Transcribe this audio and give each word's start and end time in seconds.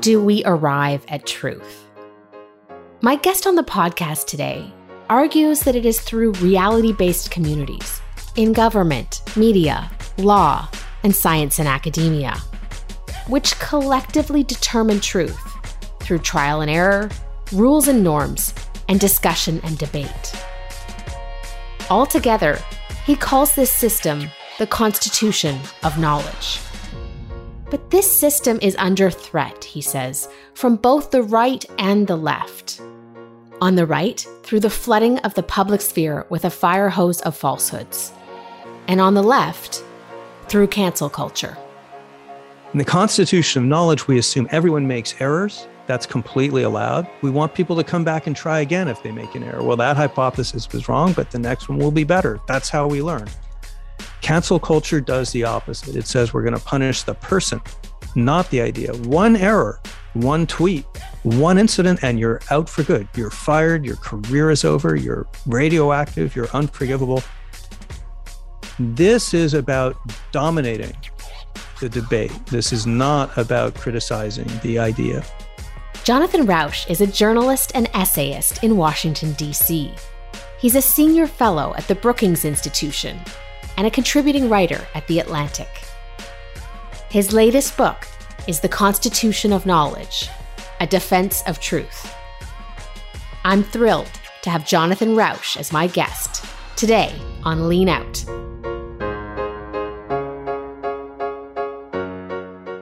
do 0.00 0.22
we 0.22 0.42
arrive 0.46 1.04
at 1.08 1.26
truth? 1.26 1.86
My 3.02 3.16
guest 3.16 3.46
on 3.46 3.54
the 3.54 3.62
podcast 3.62 4.26
today 4.26 4.72
argues 5.10 5.60
that 5.60 5.76
it 5.76 5.84
is 5.84 6.00
through 6.00 6.32
reality 6.32 6.92
based 6.92 7.30
communities 7.30 8.00
in 8.36 8.54
government, 8.54 9.20
media, 9.36 9.90
law, 10.16 10.68
and 11.02 11.14
science 11.14 11.58
and 11.58 11.68
academia, 11.68 12.34
which 13.28 13.58
collectively 13.58 14.42
determine 14.42 15.00
truth 15.00 15.38
through 16.00 16.20
trial 16.20 16.62
and 16.62 16.70
error, 16.70 17.10
rules 17.52 17.86
and 17.86 18.02
norms, 18.02 18.54
and 18.88 19.00
discussion 19.00 19.60
and 19.64 19.76
debate. 19.76 20.32
Altogether, 21.90 22.58
he 23.04 23.16
calls 23.16 23.54
this 23.54 23.72
system 23.72 24.30
the 24.58 24.66
Constitution 24.66 25.58
of 25.82 25.98
Knowledge. 25.98 26.60
But 27.70 27.90
this 27.90 28.10
system 28.10 28.58
is 28.60 28.74
under 28.76 29.10
threat, 29.10 29.62
he 29.62 29.80
says, 29.80 30.28
from 30.54 30.74
both 30.76 31.12
the 31.12 31.22
right 31.22 31.64
and 31.78 32.06
the 32.06 32.16
left. 32.16 32.82
On 33.60 33.76
the 33.76 33.86
right, 33.86 34.26
through 34.42 34.60
the 34.60 34.70
flooding 34.70 35.18
of 35.20 35.34
the 35.34 35.42
public 35.42 35.80
sphere 35.80 36.26
with 36.30 36.44
a 36.44 36.50
fire 36.50 36.88
hose 36.88 37.20
of 37.20 37.36
falsehoods. 37.36 38.12
And 38.88 39.00
on 39.00 39.14
the 39.14 39.22
left, 39.22 39.84
through 40.48 40.66
cancel 40.66 41.08
culture. 41.08 41.56
In 42.72 42.78
the 42.78 42.84
Constitution 42.84 43.62
of 43.62 43.68
Knowledge, 43.68 44.08
we 44.08 44.18
assume 44.18 44.48
everyone 44.50 44.88
makes 44.88 45.20
errors. 45.20 45.66
That's 45.86 46.06
completely 46.06 46.62
allowed. 46.62 47.08
We 47.22 47.30
want 47.30 47.54
people 47.54 47.76
to 47.76 47.84
come 47.84 48.02
back 48.02 48.26
and 48.26 48.34
try 48.34 48.60
again 48.60 48.88
if 48.88 49.02
they 49.02 49.12
make 49.12 49.34
an 49.34 49.44
error. 49.44 49.62
Well, 49.62 49.76
that 49.76 49.96
hypothesis 49.96 50.72
was 50.72 50.88
wrong, 50.88 51.12
but 51.12 51.30
the 51.30 51.38
next 51.38 51.68
one 51.68 51.78
will 51.78 51.90
be 51.90 52.04
better. 52.04 52.40
That's 52.46 52.68
how 52.68 52.88
we 52.88 53.02
learn. 53.02 53.28
Cancel 54.20 54.58
culture 54.58 55.00
does 55.00 55.32
the 55.32 55.44
opposite. 55.44 55.96
It 55.96 56.06
says 56.06 56.32
we're 56.32 56.42
going 56.42 56.54
to 56.54 56.64
punish 56.64 57.02
the 57.02 57.14
person, 57.14 57.60
not 58.14 58.48
the 58.50 58.60
idea. 58.60 58.94
One 58.94 59.36
error, 59.36 59.80
one 60.14 60.46
tweet, 60.46 60.84
one 61.22 61.58
incident, 61.58 62.00
and 62.02 62.18
you're 62.18 62.40
out 62.50 62.68
for 62.68 62.82
good. 62.82 63.08
You're 63.14 63.30
fired, 63.30 63.84
your 63.84 63.96
career 63.96 64.50
is 64.50 64.64
over, 64.64 64.96
you're 64.96 65.26
radioactive, 65.46 66.34
you're 66.34 66.48
unforgivable. 66.52 67.22
This 68.78 69.34
is 69.34 69.54
about 69.54 69.96
dominating 70.32 70.96
the 71.80 71.88
debate. 71.88 72.32
This 72.46 72.72
is 72.72 72.86
not 72.86 73.36
about 73.36 73.74
criticizing 73.74 74.48
the 74.62 74.78
idea. 74.78 75.24
Jonathan 76.04 76.46
Rauch 76.46 76.88
is 76.88 77.00
a 77.00 77.06
journalist 77.06 77.72
and 77.74 77.88
essayist 77.94 78.64
in 78.64 78.76
Washington, 78.76 79.32
D.C. 79.34 79.92
He's 80.58 80.74
a 80.74 80.82
senior 80.82 81.26
fellow 81.26 81.74
at 81.76 81.86
the 81.88 81.94
Brookings 81.94 82.44
Institution 82.44 83.20
and 83.80 83.86
a 83.86 83.90
contributing 83.90 84.50
writer 84.50 84.86
at 84.94 85.06
The 85.06 85.20
Atlantic. 85.20 85.70
His 87.08 87.32
latest 87.32 87.78
book 87.78 88.06
is 88.46 88.60
The 88.60 88.68
Constitution 88.68 89.54
of 89.54 89.64
Knowledge 89.64 90.28
A 90.80 90.86
Defense 90.86 91.42
of 91.46 91.60
Truth. 91.60 92.14
I'm 93.42 93.62
thrilled 93.62 94.10
to 94.42 94.50
have 94.50 94.66
Jonathan 94.66 95.16
Rauch 95.16 95.56
as 95.56 95.72
my 95.72 95.86
guest 95.86 96.44
today 96.76 97.10
on 97.44 97.70
Lean 97.70 97.88
Out. 97.88 98.22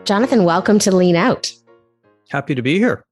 Jonathan, 0.05 0.43
welcome 0.43 0.81
to 0.81 0.91
Lean 0.91 1.15
Out. 1.15 1.53
Happy 2.29 2.57
to 2.57 2.63
be 2.63 2.77
here. 2.77 3.05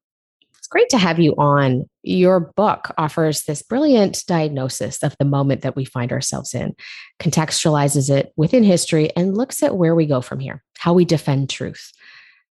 It's 0.59 0.67
great 0.67 0.89
to 0.89 0.99
have 0.99 1.21
you 1.21 1.37
on. 1.39 1.89
Your 2.07 2.39
book 2.39 2.93
offers 2.97 3.43
this 3.43 3.63
brilliant 3.63 4.25
diagnosis 4.29 5.03
of 5.03 5.17
the 5.19 5.25
moment 5.25 5.63
that 5.63 5.75
we 5.75 5.85
find 5.85 6.13
ourselves 6.13 6.55
in, 6.55 6.77
contextualizes 7.19 8.09
it 8.09 8.33
within 8.37 8.63
history, 8.63 9.11
and 9.17 9.37
looks 9.37 9.61
at 9.61 9.77
where 9.77 9.97
we 9.97 10.07
go 10.07 10.21
from 10.21 10.39
here, 10.39 10.63
how 10.79 10.93
we 10.93 11.05
defend 11.05 11.51
truth. 11.51 11.91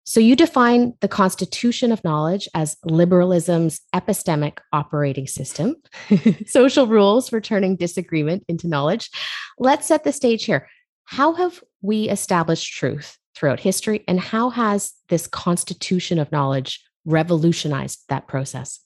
So, 0.04 0.20
you 0.20 0.36
define 0.36 0.94
the 1.00 1.08
constitution 1.08 1.94
of 1.94 2.04
knowledge 2.04 2.50
as 2.54 2.76
liberalism's 2.84 3.80
epistemic 3.96 4.58
operating 4.74 5.26
system, 5.26 5.78
social 6.46 6.86
rules 6.86 7.30
for 7.30 7.40
turning 7.40 7.78
disagreement 7.78 8.44
into 8.50 8.68
knowledge. 8.68 9.10
Let's 9.58 9.88
set 9.88 10.04
the 10.04 10.12
stage 10.12 10.44
here. 10.44 10.68
How 11.06 11.34
have 11.34 11.64
we 11.82 12.10
established 12.10 12.74
truth 12.74 13.18
throughout 13.38 13.62
history, 13.62 14.04
and 14.06 14.20
how 14.20 14.50
has 14.50 14.92
this 15.08 15.28
constitution 15.28 16.20
of 16.20 16.32
knowledge 16.32 16.84
revolutionized 17.06 18.04
that 18.10 18.28
process? 18.28 18.82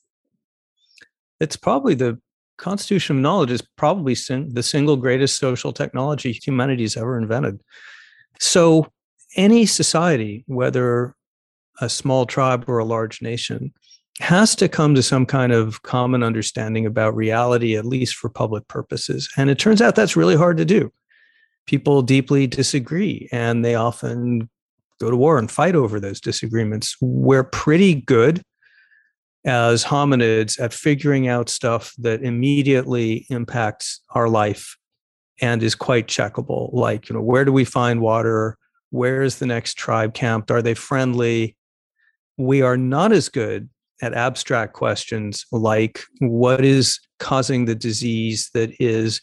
It's 1.40 1.56
probably 1.56 1.94
the 1.94 2.18
constitution 2.58 3.16
of 3.16 3.22
knowledge 3.22 3.50
is 3.50 3.62
probably 3.76 4.14
the 4.14 4.62
single 4.62 4.96
greatest 4.96 5.38
social 5.38 5.72
technology 5.72 6.32
humanity's 6.32 6.96
ever 6.96 7.18
invented. 7.18 7.60
So, 8.38 8.92
any 9.36 9.64
society, 9.64 10.44
whether 10.46 11.14
a 11.80 11.88
small 11.88 12.26
tribe 12.26 12.64
or 12.66 12.78
a 12.78 12.84
large 12.84 13.22
nation, 13.22 13.72
has 14.18 14.54
to 14.56 14.68
come 14.68 14.94
to 14.94 15.02
some 15.02 15.24
kind 15.24 15.52
of 15.52 15.82
common 15.82 16.22
understanding 16.22 16.84
about 16.84 17.16
reality, 17.16 17.76
at 17.76 17.86
least 17.86 18.16
for 18.16 18.28
public 18.28 18.66
purposes. 18.68 19.28
And 19.36 19.48
it 19.48 19.58
turns 19.58 19.80
out 19.80 19.94
that's 19.94 20.16
really 20.16 20.36
hard 20.36 20.58
to 20.58 20.64
do. 20.64 20.92
People 21.66 22.02
deeply 22.02 22.46
disagree, 22.46 23.28
and 23.32 23.64
they 23.64 23.76
often 23.76 24.50
go 25.00 25.10
to 25.10 25.16
war 25.16 25.38
and 25.38 25.50
fight 25.50 25.74
over 25.74 25.98
those 25.98 26.20
disagreements. 26.20 26.96
We're 27.00 27.44
pretty 27.44 27.94
good 27.94 28.42
as 29.44 29.84
hominids 29.84 30.60
at 30.60 30.72
figuring 30.72 31.28
out 31.28 31.48
stuff 31.48 31.92
that 31.98 32.22
immediately 32.22 33.26
impacts 33.30 34.00
our 34.10 34.28
life 34.28 34.76
and 35.40 35.62
is 35.62 35.74
quite 35.74 36.06
checkable 36.06 36.70
like 36.74 37.08
you 37.08 37.14
know 37.14 37.22
where 37.22 37.44
do 37.44 37.52
we 37.52 37.64
find 37.64 38.00
water 38.00 38.58
where 38.90 39.22
is 39.22 39.38
the 39.38 39.46
next 39.46 39.74
tribe 39.74 40.12
camped 40.12 40.50
are 40.50 40.60
they 40.60 40.74
friendly 40.74 41.56
we 42.36 42.60
are 42.60 42.76
not 42.76 43.12
as 43.12 43.28
good 43.30 43.68
at 44.02 44.12
abstract 44.12 44.74
questions 44.74 45.46
like 45.52 46.02
what 46.20 46.64
is 46.64 47.00
causing 47.18 47.64
the 47.64 47.74
disease 47.74 48.50
that 48.52 48.70
is 48.78 49.20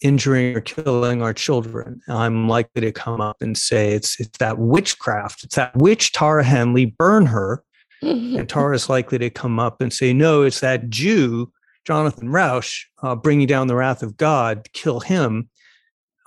injuring 0.00 0.56
or 0.56 0.60
killing 0.60 1.22
our 1.22 1.34
children, 1.34 2.00
I'm 2.08 2.48
likely 2.48 2.80
to 2.82 2.92
come 2.92 3.20
up 3.20 3.42
and 3.42 3.56
say 3.56 3.92
it's 3.92 4.18
it's 4.18 4.38
that 4.38 4.58
witchcraft. 4.58 5.44
It's 5.44 5.56
that 5.56 5.76
witch 5.76 6.12
Tara 6.12 6.44
Henley, 6.44 6.86
burn 6.86 7.26
her. 7.26 7.62
And 8.02 8.48
Tara 8.48 8.74
is 8.74 8.88
likely 8.88 9.18
to 9.18 9.30
come 9.30 9.58
up 9.58 9.80
and 9.80 9.92
say, 9.92 10.12
no, 10.12 10.42
it's 10.42 10.60
that 10.60 10.90
Jew, 10.90 11.52
Jonathan 11.86 12.28
Rauch, 12.28 12.84
uh, 13.02 13.14
bringing 13.14 13.46
down 13.46 13.68
the 13.68 13.76
wrath 13.76 14.02
of 14.02 14.16
God, 14.16 14.68
kill 14.72 15.00
him. 15.00 15.48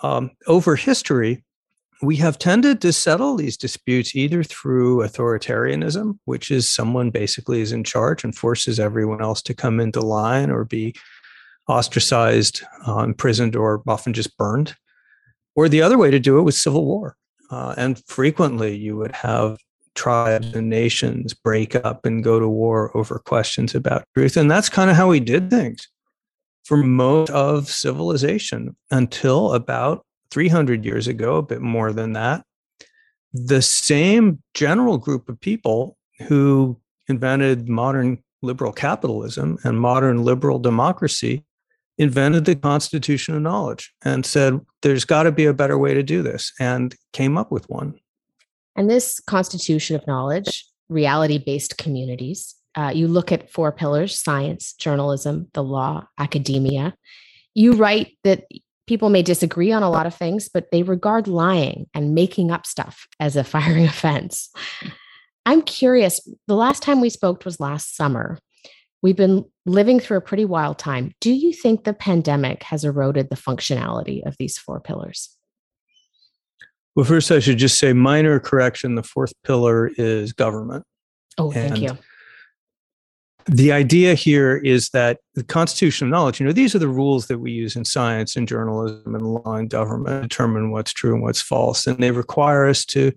Um, 0.03 0.31
over 0.47 0.75
history, 0.75 1.43
we 2.01 2.17
have 2.17 2.37
tended 2.37 2.81
to 2.81 2.93
settle 2.93 3.35
these 3.35 3.57
disputes 3.57 4.15
either 4.15 4.43
through 4.43 4.99
authoritarianism, 4.99 6.19
which 6.25 6.51
is 6.51 6.69
someone 6.69 7.09
basically 7.09 7.61
is 7.61 7.71
in 7.71 7.83
charge 7.83 8.23
and 8.23 8.35
forces 8.35 8.79
everyone 8.79 9.21
else 9.21 9.41
to 9.43 9.53
come 9.53 9.79
into 9.79 10.01
line 10.01 10.49
or 10.49 10.65
be 10.65 10.93
ostracized, 11.67 12.63
uh, 12.87 12.99
imprisoned, 12.99 13.55
or 13.55 13.81
often 13.87 14.13
just 14.13 14.37
burned. 14.37 14.75
Or 15.55 15.69
the 15.69 15.81
other 15.81 15.97
way 15.97 16.11
to 16.11 16.19
do 16.19 16.37
it 16.37 16.43
was 16.43 16.61
civil 16.61 16.85
war. 16.85 17.15
Uh, 17.49 17.73
and 17.77 18.03
frequently 18.05 18.75
you 18.75 18.97
would 18.97 19.13
have 19.13 19.57
tribes 19.95 20.53
and 20.53 20.69
nations 20.69 21.33
break 21.33 21.75
up 21.75 22.05
and 22.05 22.23
go 22.23 22.39
to 22.39 22.47
war 22.47 22.95
over 22.95 23.19
questions 23.19 23.73
about 23.73 24.05
truth. 24.13 24.37
And 24.37 24.51
that's 24.51 24.69
kind 24.69 24.89
of 24.89 24.95
how 24.95 25.09
we 25.09 25.19
did 25.19 25.49
things 25.49 25.87
for 26.65 26.77
most 26.77 27.29
of 27.31 27.69
civilization 27.69 28.75
until 28.91 29.53
about 29.53 30.05
300 30.31 30.83
years 30.83 31.07
ago, 31.07 31.37
a 31.37 31.43
bit 31.43 31.61
more 31.61 31.93
than 31.93 32.13
that. 32.13 32.43
The 33.33 33.61
same 33.61 34.41
general 34.53 34.97
group 34.97 35.29
of 35.29 35.39
people 35.39 35.97
who 36.27 36.79
invented 37.07 37.69
modern 37.69 38.23
liberal 38.41 38.71
capitalism 38.71 39.57
and 39.63 39.79
modern 39.79 40.23
liberal 40.23 40.59
democracy 40.59 41.45
invented 41.97 42.45
the 42.45 42.55
constitution 42.55 43.35
of 43.35 43.41
knowledge 43.41 43.93
and 44.03 44.25
said 44.25 44.59
there's 44.81 45.05
got 45.05 45.23
to 45.23 45.31
be 45.31 45.45
a 45.45 45.53
better 45.53 45.77
way 45.77 45.93
to 45.93 46.03
do 46.03 46.21
this 46.21 46.51
and 46.59 46.95
came 47.13 47.37
up 47.37 47.51
with 47.51 47.69
one 47.69 47.95
and 48.75 48.89
this 48.89 49.19
constitution 49.21 49.95
of 49.95 50.05
knowledge 50.07 50.65
reality 50.89 51.37
based 51.37 51.77
communities 51.77 52.55
uh, 52.75 52.91
you 52.93 53.07
look 53.07 53.31
at 53.31 53.49
four 53.51 53.71
pillars 53.71 54.17
science 54.17 54.73
journalism 54.73 55.47
the 55.53 55.63
law 55.63 56.05
academia 56.19 56.93
you 57.53 57.73
write 57.73 58.17
that 58.23 58.45
people 58.87 59.09
may 59.09 59.23
disagree 59.23 59.71
on 59.71 59.83
a 59.83 59.89
lot 59.89 60.05
of 60.05 60.13
things 60.13 60.49
but 60.49 60.69
they 60.71 60.83
regard 60.83 61.27
lying 61.27 61.87
and 61.93 62.13
making 62.13 62.51
up 62.51 62.65
stuff 62.65 63.07
as 63.19 63.35
a 63.35 63.43
firing 63.55 63.85
offense 63.85 64.49
i'm 65.45 65.61
curious 65.61 66.19
the 66.47 66.55
last 66.55 66.83
time 66.83 67.01
we 67.01 67.09
spoke 67.09 67.43
was 67.45 67.59
last 67.59 67.95
summer 67.95 68.39
We've 69.05 69.15
been 69.15 69.45
living 69.67 69.99
through 69.99 70.17
a 70.17 70.21
pretty 70.21 70.45
wild 70.45 70.79
time. 70.79 71.11
Do 71.21 71.31
you 71.31 71.53
think 71.53 71.83
the 71.83 71.93
pandemic 71.93 72.63
has 72.63 72.83
eroded 72.83 73.29
the 73.29 73.35
functionality 73.35 74.25
of 74.25 74.35
these 74.39 74.57
four 74.57 74.79
pillars? 74.79 75.29
Well, 76.95 77.05
first, 77.05 77.31
I 77.31 77.39
should 77.39 77.57
just 77.57 77.77
say 77.77 77.93
minor 77.93 78.39
correction. 78.39 78.95
The 78.95 79.03
fourth 79.03 79.33
pillar 79.43 79.91
is 79.97 80.31
government. 80.31 80.85
Oh, 81.37 81.51
thank 81.51 81.73
and 81.73 81.81
you. 81.81 81.97
The 83.47 83.71
idea 83.71 84.15
here 84.15 84.57
is 84.57 84.89
that 84.89 85.19
the 85.35 85.43
constitution 85.43 86.07
of 86.07 86.11
knowledge, 86.11 86.39
you 86.39 86.45
know, 86.47 86.51
these 86.51 86.73
are 86.73 86.79
the 86.79 86.87
rules 86.87 87.27
that 87.27 87.37
we 87.37 87.51
use 87.51 87.75
in 87.75 87.85
science 87.85 88.35
and 88.35 88.47
journalism 88.47 89.13
and 89.13 89.21
law 89.21 89.55
and 89.55 89.69
government 89.69 90.23
to 90.23 90.27
determine 90.27 90.71
what's 90.71 90.91
true 90.91 91.13
and 91.13 91.21
what's 91.21 91.41
false. 91.41 91.85
And 91.85 92.01
they 92.01 92.09
require 92.09 92.65
us 92.65 92.85
to 92.85 93.11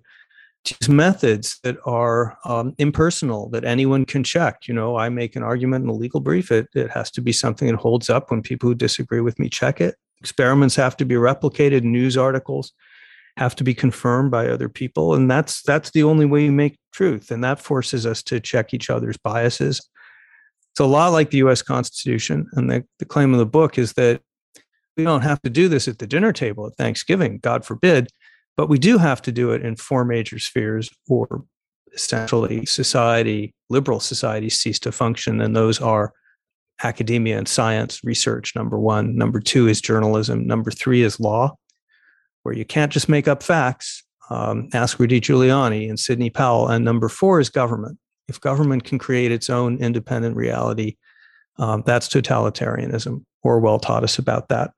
use 0.67 0.89
methods 0.89 1.59
that 1.63 1.77
are 1.87 2.37
um, 2.45 2.75
impersonal 2.79 3.49
that 3.51 3.65
anyone 3.65 4.05
can 4.05 4.23
check 4.23 4.67
you 4.67 4.75
know 4.75 4.97
i 4.97 5.09
make 5.09 5.37
an 5.37 5.43
argument 5.43 5.85
in 5.85 5.89
a 5.89 5.95
legal 5.95 6.21
brief 6.21 6.51
it, 6.51 6.69
it 6.75 6.91
has 6.91 7.11
to 7.11 7.21
be 7.21 7.33
something 7.33 7.69
that 7.69 7.77
holds 7.77 8.11
up 8.11 8.31
when 8.31 8.43
people 8.43 8.69
who 8.69 8.75
disagree 8.75 9.21
with 9.21 9.39
me 9.39 9.49
check 9.49 9.81
it 9.81 9.95
experiments 10.21 10.77
have 10.77 10.97
to 10.97 11.05
be 11.05 11.15
replicated 11.15 11.83
news 11.83 12.17
articles 12.17 12.73
have 13.39 13.55
to 13.55 13.63
be 13.63 13.73
confirmed 13.73 14.33
by 14.33 14.49
other 14.49 14.69
people 14.69 15.15
and 15.15 15.31
that's 15.31 15.63
that's 15.63 15.91
the 15.93 16.03
only 16.03 16.27
way 16.27 16.45
you 16.45 16.51
make 16.51 16.77
truth 16.93 17.31
and 17.31 17.45
that 17.45 17.61
forces 17.61 18.05
us 18.05 18.21
to 18.21 18.41
check 18.41 18.75
each 18.75 18.91
other's 18.91 19.17
biases. 19.17 19.79
It's 20.73 20.81
a 20.81 20.87
lot 20.87 21.13
like 21.13 21.31
the 21.31 21.39
us 21.39 21.63
constitution 21.63 22.49
and 22.55 22.69
the, 22.69 22.85
the 22.99 23.05
claim 23.05 23.33
of 23.33 23.39
the 23.39 23.47
book 23.47 23.79
is 23.79 23.93
that 23.93 24.21
we 24.97 25.05
don't 25.05 25.23
have 25.23 25.41
to 25.43 25.51
do 25.51 25.69
this 25.69 25.87
at 25.87 26.01
the 26.01 26.07
dinner 26.07 26.33
table 26.33 26.67
at 26.67 26.75
thanksgiving 26.77 27.39
god 27.39 27.65
forbid 27.65 28.09
but 28.57 28.69
we 28.69 28.79
do 28.79 28.99
have 28.99 29.23
to 29.23 29.31
do 29.31 29.53
it 29.53 29.63
in 29.65 29.77
four 29.77 30.05
major 30.05 30.41
spheres 30.41 30.91
or 31.09 31.45
essentially 31.95 32.67
society 32.67 33.55
liberal 33.71 34.01
societies 34.01 34.59
cease 34.59 34.81
to 34.81 34.91
function 34.91 35.41
and 35.41 35.55
those 35.55 35.81
are 35.81 36.13
academia 36.83 37.39
and 37.39 37.49
science 37.49 38.03
research 38.05 38.55
number 38.55 38.79
one. 38.79 39.17
Number 39.17 39.41
two 39.41 39.67
is 39.67 39.81
journalism. 39.81 40.47
Number 40.47 40.71
three 40.71 41.03
is 41.03 41.19
law 41.19 41.57
where 42.43 42.55
you 42.55 42.65
can't 42.65 42.93
just 42.93 43.09
make 43.09 43.29
up 43.29 43.43
facts. 43.43 44.03
Um, 44.31 44.69
ask 44.75 44.99
Rudy 44.99 45.21
Giuliani 45.21 45.89
and 45.89 45.99
Sidney 45.99 46.31
Powell. 46.31 46.69
And 46.69 46.85
number 46.85 47.09
four 47.09 47.41
is 47.41 47.49
government. 47.49 47.99
If 48.29 48.41
government 48.41 48.85
can 48.85 48.99
create 48.99 49.33
its 49.33 49.49
own 49.49 49.79
independent 49.79 50.37
reality, 50.37 50.97
um, 51.59 51.83
that's 51.87 52.09
totalitarianism. 52.09 53.25
Orwell 53.43 53.79
taught 53.79 54.05
us 54.05 54.19
about 54.19 54.49
that. 54.49 54.73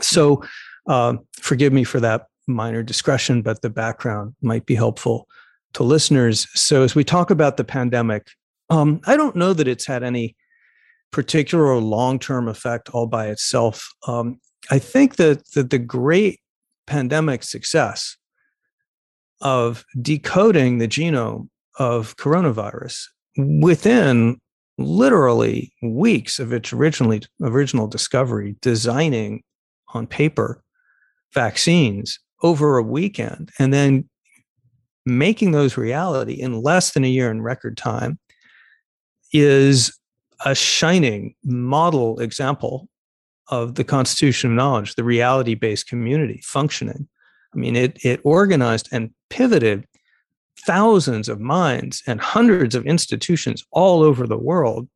So, 0.00 0.44
um, 0.86 1.20
forgive 1.32 1.72
me 1.72 1.84
for 1.84 2.00
that 2.00 2.26
minor 2.46 2.82
discretion, 2.82 3.42
but 3.42 3.62
the 3.62 3.70
background 3.70 4.34
might 4.42 4.66
be 4.66 4.74
helpful 4.74 5.26
to 5.74 5.82
listeners. 5.82 6.46
So, 6.54 6.82
as 6.82 6.94
we 6.94 7.04
talk 7.04 7.30
about 7.30 7.56
the 7.56 7.64
pandemic, 7.64 8.28
um, 8.70 9.00
I 9.06 9.16
don't 9.16 9.36
know 9.36 9.52
that 9.54 9.68
it's 9.68 9.86
had 9.86 10.02
any 10.02 10.36
particular 11.10 11.74
long 11.76 12.18
term 12.18 12.48
effect 12.48 12.90
all 12.90 13.06
by 13.06 13.28
itself. 13.28 13.88
Um, 14.06 14.40
I 14.70 14.78
think 14.78 15.16
that, 15.16 15.50
that 15.52 15.70
the 15.70 15.78
great 15.78 16.40
pandemic 16.88 17.42
success 17.42 18.16
of 19.42 19.84
decoding 20.00 20.78
the 20.78 20.88
genome 20.88 21.48
of 21.78 22.16
coronavirus 22.16 23.04
within 23.60 24.40
literally 24.78 25.72
weeks 25.82 26.38
of 26.40 26.52
its 26.52 26.72
originally 26.72 27.20
original 27.42 27.86
discovery 27.86 28.56
designing 28.62 29.42
on 29.92 30.06
paper 30.06 30.62
vaccines 31.34 32.18
over 32.42 32.78
a 32.78 32.82
weekend 32.82 33.50
and 33.58 33.72
then 33.72 34.08
making 35.04 35.52
those 35.52 35.76
reality 35.76 36.34
in 36.34 36.62
less 36.62 36.92
than 36.92 37.04
a 37.04 37.08
year 37.08 37.30
in 37.30 37.42
record 37.42 37.76
time 37.76 38.18
is 39.32 39.96
a 40.46 40.54
shining 40.54 41.34
model 41.44 42.18
example 42.20 42.88
of 43.50 43.74
the 43.76 43.84
constitution 43.84 44.50
of 44.50 44.56
knowledge, 44.56 44.94
the 44.94 45.04
reality 45.04 45.54
based 45.54 45.88
community 45.88 46.40
functioning. 46.44 47.08
I 47.54 47.58
mean, 47.58 47.76
it, 47.76 48.04
it 48.04 48.20
organized 48.24 48.88
and 48.92 49.10
pivoted 49.30 49.86
thousands 50.66 51.28
of 51.28 51.40
minds 51.40 52.02
and 52.06 52.20
hundreds 52.20 52.74
of 52.74 52.86
institutions 52.86 53.64
all 53.70 54.02
over 54.02 54.26
the 54.26 54.38
world 54.38 54.88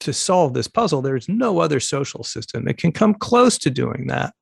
to 0.00 0.12
solve 0.12 0.54
this 0.54 0.68
puzzle. 0.68 1.02
There's 1.02 1.28
no 1.28 1.58
other 1.58 1.80
social 1.80 2.24
system 2.24 2.64
that 2.64 2.78
can 2.78 2.92
come 2.92 3.14
close 3.14 3.58
to 3.58 3.70
doing 3.70 4.06
that. 4.06 4.32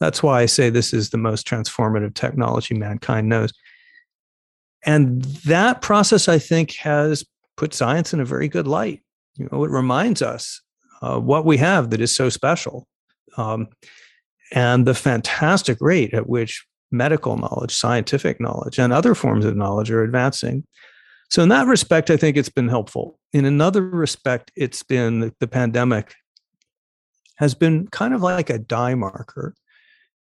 That's 0.00 0.22
why 0.22 0.42
I 0.42 0.46
say 0.46 0.68
this 0.68 0.92
is 0.92 1.10
the 1.10 1.18
most 1.18 1.46
transformative 1.46 2.14
technology 2.14 2.74
mankind 2.74 3.28
knows. 3.28 3.52
And 4.84 5.22
that 5.46 5.80
process, 5.80 6.28
I 6.28 6.38
think, 6.38 6.74
has 6.76 7.24
put 7.56 7.72
science 7.72 8.12
in 8.12 8.20
a 8.20 8.24
very 8.24 8.48
good 8.48 8.66
light. 8.66 9.02
You 9.36 9.48
know, 9.50 9.64
it 9.64 9.70
reminds 9.70 10.22
us 10.22 10.60
uh, 11.02 11.18
what 11.18 11.44
we 11.44 11.56
have 11.58 11.90
that 11.90 12.00
is 12.00 12.14
so 12.14 12.28
special 12.28 12.86
um, 13.36 13.68
and 14.52 14.86
the 14.86 14.94
fantastic 14.94 15.78
rate 15.80 16.14
at 16.14 16.28
which 16.28 16.66
medical 16.90 17.36
knowledge, 17.36 17.74
scientific 17.74 18.40
knowledge, 18.40 18.78
and 18.78 18.92
other 18.92 19.14
forms 19.14 19.44
of 19.44 19.56
knowledge 19.56 19.90
are 19.90 20.02
advancing. 20.02 20.64
So, 21.30 21.42
in 21.42 21.48
that 21.48 21.66
respect, 21.66 22.10
I 22.10 22.16
think 22.16 22.36
it's 22.36 22.48
been 22.48 22.68
helpful. 22.68 23.18
In 23.32 23.44
another 23.44 23.82
respect, 23.82 24.52
it's 24.56 24.82
been 24.82 25.32
the, 25.40 25.48
pandemic 25.48 26.14
has 27.36 27.54
been 27.54 27.88
kind 27.88 28.14
of 28.14 28.22
like 28.22 28.48
a 28.48 28.58
dye 28.58 28.94
marker. 28.94 29.54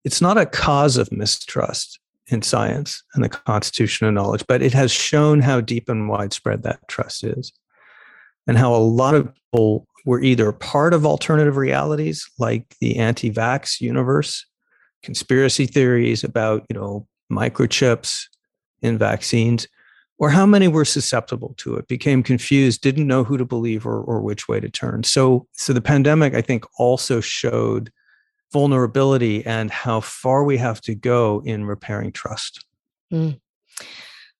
It's 0.04 0.20
not 0.20 0.38
a 0.38 0.46
cause 0.46 0.96
of 0.96 1.12
mistrust 1.12 1.98
in 2.28 2.42
science 2.42 3.02
and 3.14 3.22
the 3.22 3.28
constitution 3.28 4.06
of 4.06 4.14
knowledge, 4.14 4.44
but 4.46 4.62
it 4.62 4.72
has 4.72 4.90
shown 4.90 5.40
how 5.40 5.60
deep 5.60 5.88
and 5.88 6.08
widespread 6.08 6.62
that 6.62 6.86
trust 6.88 7.24
is 7.24 7.52
and 8.46 8.56
how 8.56 8.74
a 8.74 8.76
lot 8.76 9.14
of 9.14 9.32
people 9.34 9.86
were 10.04 10.20
either 10.20 10.52
part 10.52 10.94
of 10.94 11.06
alternative 11.06 11.56
realities 11.56 12.28
like 12.38 12.76
the 12.80 12.98
anti-vax 12.98 13.80
universe, 13.80 14.44
conspiracy 15.02 15.66
theories 15.66 16.24
about, 16.24 16.64
you 16.68 16.74
know, 16.74 17.06
microchips 17.30 18.24
in 18.82 18.98
vaccines, 18.98 19.66
or 20.18 20.30
how 20.30 20.46
many 20.46 20.68
were 20.68 20.84
susceptible 20.84 21.54
to 21.56 21.74
it, 21.76 21.88
became 21.88 22.22
confused, 22.22 22.80
didn't 22.80 23.06
know 23.06 23.24
who 23.24 23.36
to 23.36 23.44
believe 23.44 23.86
or, 23.86 24.00
or 24.02 24.20
which 24.20 24.48
way 24.48 24.60
to 24.60 24.68
turn. 24.68 25.02
So, 25.02 25.46
so 25.52 25.72
the 25.72 25.80
pandemic, 25.80 26.34
I 26.34 26.42
think, 26.42 26.64
also 26.78 27.20
showed 27.20 27.90
vulnerability 28.52 29.44
and 29.46 29.70
how 29.70 30.00
far 30.00 30.44
we 30.44 30.58
have 30.58 30.80
to 30.82 30.94
go 30.94 31.42
in 31.44 31.64
repairing 31.64 32.12
trust. 32.12 32.64
Mm. 33.12 33.40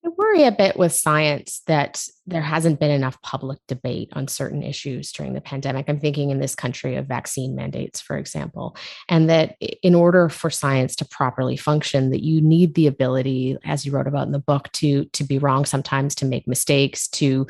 I 0.04 0.08
worry 0.16 0.44
a 0.44 0.52
bit 0.52 0.76
with 0.76 0.93
science 0.93 1.62
that 1.69 2.04
there 2.26 2.43
hasn't 2.43 2.81
been 2.81 2.90
enough 2.90 3.22
public 3.22 3.60
debate 3.69 4.10
on 4.14 4.26
certain 4.26 4.64
issues 4.64 5.12
during 5.12 5.32
the 5.32 5.40
pandemic. 5.40 5.88
I'm 5.88 6.00
thinking 6.00 6.31
in 6.31 6.40
this 6.40 6.56
country 6.56 6.96
of 6.96 7.06
vaccine 7.06 7.54
mandates, 7.54 8.00
for 8.00 8.16
example, 8.16 8.76
and 9.08 9.31
that 9.31 9.56
in 9.60 9.94
order 9.94 10.28
for 10.28 10.50
science 10.50 10.96
to 10.96 11.04
properly 11.04 11.56
function, 11.56 12.10
that 12.10 12.25
you 12.25 12.40
need 12.40 12.75
the 12.75 12.88
ability, 12.88 13.56
as 13.64 13.87
you 13.87 13.93
wrote 13.93 14.08
about 14.08 14.26
in 14.26 14.32
the 14.32 14.40
book, 14.40 14.72
to 14.72 15.04
to 15.06 15.22
be 15.22 15.38
wrong 15.38 15.64
sometimes, 15.64 16.16
to 16.16 16.26
make 16.26 16.49
mistakes, 16.49 17.06
to 17.08 17.46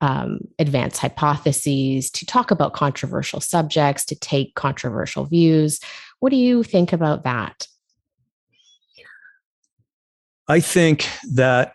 um, 0.00 0.40
advance 0.58 0.98
hypotheses, 0.98 2.10
to 2.10 2.26
talk 2.26 2.50
about 2.50 2.72
controversial 2.72 3.40
subjects, 3.40 4.04
to 4.06 4.16
take 4.16 4.56
controversial 4.56 5.24
views. 5.24 5.78
What 6.18 6.30
do 6.30 6.36
you 6.36 6.64
think 6.64 6.92
about 6.92 7.22
that? 7.22 7.68
I 10.48 10.58
think 10.58 11.08
that 11.34 11.74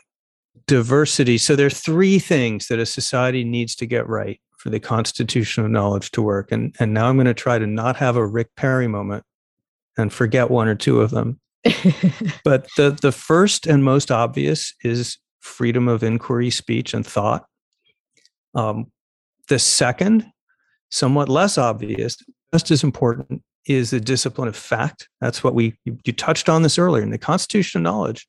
diversity. 0.68 1.38
So 1.38 1.56
there 1.56 1.68
are 1.68 1.72
three 1.72 2.20
things 2.20 2.68
that 2.68 2.80
a 2.80 2.86
society 2.86 3.44
needs 3.44 3.76
to 3.76 3.86
get 3.86 4.08
right 4.08 4.40
for 4.58 4.70
the 4.70 4.80
constitutional 4.80 5.70
knowledge 5.70 6.12
to 6.12 6.22
work. 6.22 6.52
And, 6.52 6.76
and 6.80 6.94
now 6.94 7.08
I'm 7.08 7.16
going 7.16 7.26
to 7.26 7.34
try 7.34 7.58
to 7.58 7.68
not 7.68 7.96
have 7.98 8.16
a 8.16 8.26
Rick 8.26 8.50
Perry 8.56 8.88
moment 8.88 9.24
and 9.98 10.12
forget 10.12 10.52
one 10.52 10.68
or 10.68 10.76
two 10.76 11.02
of 11.02 11.12
them. 11.12 11.40
but 12.44 12.68
the, 12.76 12.98
the 13.02 13.12
first 13.12 13.66
and 13.66 13.84
most 13.84 14.12
obvious 14.12 14.74
is 14.84 15.18
freedom 15.40 15.88
of 15.88 16.04
inquiry, 16.04 16.50
speech, 16.50 16.94
and 16.94 17.06
thought. 17.06 17.46
Um, 18.54 18.92
the 19.48 19.60
second, 19.60 20.26
somewhat 20.90 21.30
less 21.30 21.58
obvious, 21.58 22.18
just 22.54 22.72
as 22.72 22.84
important, 22.84 23.42
is 23.66 23.92
the 23.92 24.00
discipline 24.00 24.48
of 24.48 24.56
fact. 24.56 25.08
That's 25.22 25.44
what 25.44 25.54
we, 25.54 25.78
you, 25.86 25.98
you 26.04 26.14
touched 26.14 26.50
on 26.50 26.64
this 26.64 26.78
earlier 26.78 27.04
in 27.04 27.12
the 27.12 27.18
constitution 27.18 27.80
of 27.80 27.84
knowledge. 27.84 28.28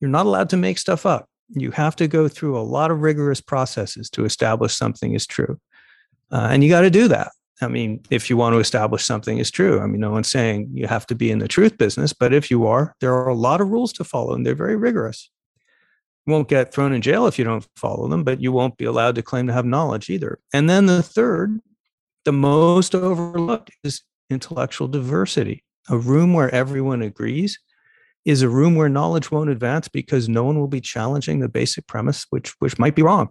You're 0.00 0.10
not 0.10 0.26
allowed 0.26 0.50
to 0.50 0.56
make 0.56 0.78
stuff 0.78 1.06
up 1.06 1.28
you 1.54 1.70
have 1.70 1.96
to 1.96 2.08
go 2.08 2.28
through 2.28 2.58
a 2.58 2.62
lot 2.62 2.90
of 2.90 3.00
rigorous 3.00 3.40
processes 3.40 4.10
to 4.10 4.24
establish 4.24 4.74
something 4.74 5.14
is 5.14 5.26
true. 5.26 5.58
Uh, 6.30 6.48
and 6.50 6.64
you 6.64 6.70
got 6.70 6.82
to 6.82 6.90
do 6.90 7.08
that. 7.08 7.32
I 7.60 7.68
mean, 7.68 8.00
if 8.10 8.28
you 8.28 8.36
want 8.36 8.54
to 8.54 8.58
establish 8.58 9.04
something 9.04 9.38
is 9.38 9.50
true, 9.50 9.80
I 9.80 9.86
mean, 9.86 10.00
no 10.00 10.10
one's 10.10 10.30
saying 10.30 10.70
you 10.72 10.86
have 10.86 11.06
to 11.06 11.14
be 11.14 11.30
in 11.30 11.38
the 11.38 11.48
truth 11.48 11.78
business, 11.78 12.12
but 12.12 12.32
if 12.32 12.50
you 12.50 12.66
are, 12.66 12.94
there 13.00 13.14
are 13.14 13.28
a 13.28 13.34
lot 13.34 13.60
of 13.60 13.68
rules 13.68 13.92
to 13.94 14.04
follow 14.04 14.34
and 14.34 14.44
they're 14.44 14.54
very 14.54 14.76
rigorous. 14.76 15.30
You 16.26 16.32
won't 16.32 16.48
get 16.48 16.72
thrown 16.72 16.92
in 16.92 17.02
jail 17.02 17.26
if 17.26 17.38
you 17.38 17.44
don't 17.44 17.66
follow 17.76 18.08
them, 18.08 18.24
but 18.24 18.40
you 18.40 18.52
won't 18.52 18.76
be 18.76 18.84
allowed 18.84 19.14
to 19.16 19.22
claim 19.22 19.46
to 19.46 19.52
have 19.52 19.66
knowledge 19.66 20.10
either. 20.10 20.38
And 20.52 20.68
then 20.68 20.86
the 20.86 21.02
third, 21.02 21.60
the 22.24 22.32
most 22.32 22.94
overlooked 22.94 23.70
is 23.84 24.02
intellectual 24.30 24.88
diversity, 24.88 25.64
a 25.88 25.98
room 25.98 26.32
where 26.32 26.52
everyone 26.52 27.02
agrees 27.02 27.58
is 28.24 28.42
a 28.42 28.48
room 28.48 28.74
where 28.74 28.88
knowledge 28.88 29.30
won't 29.30 29.50
advance 29.50 29.88
because 29.88 30.28
no 30.28 30.44
one 30.44 30.58
will 30.58 30.68
be 30.68 30.80
challenging 30.80 31.40
the 31.40 31.48
basic 31.48 31.86
premise, 31.86 32.26
which 32.30 32.54
which 32.60 32.78
might 32.78 32.94
be 32.94 33.02
wrong. 33.02 33.28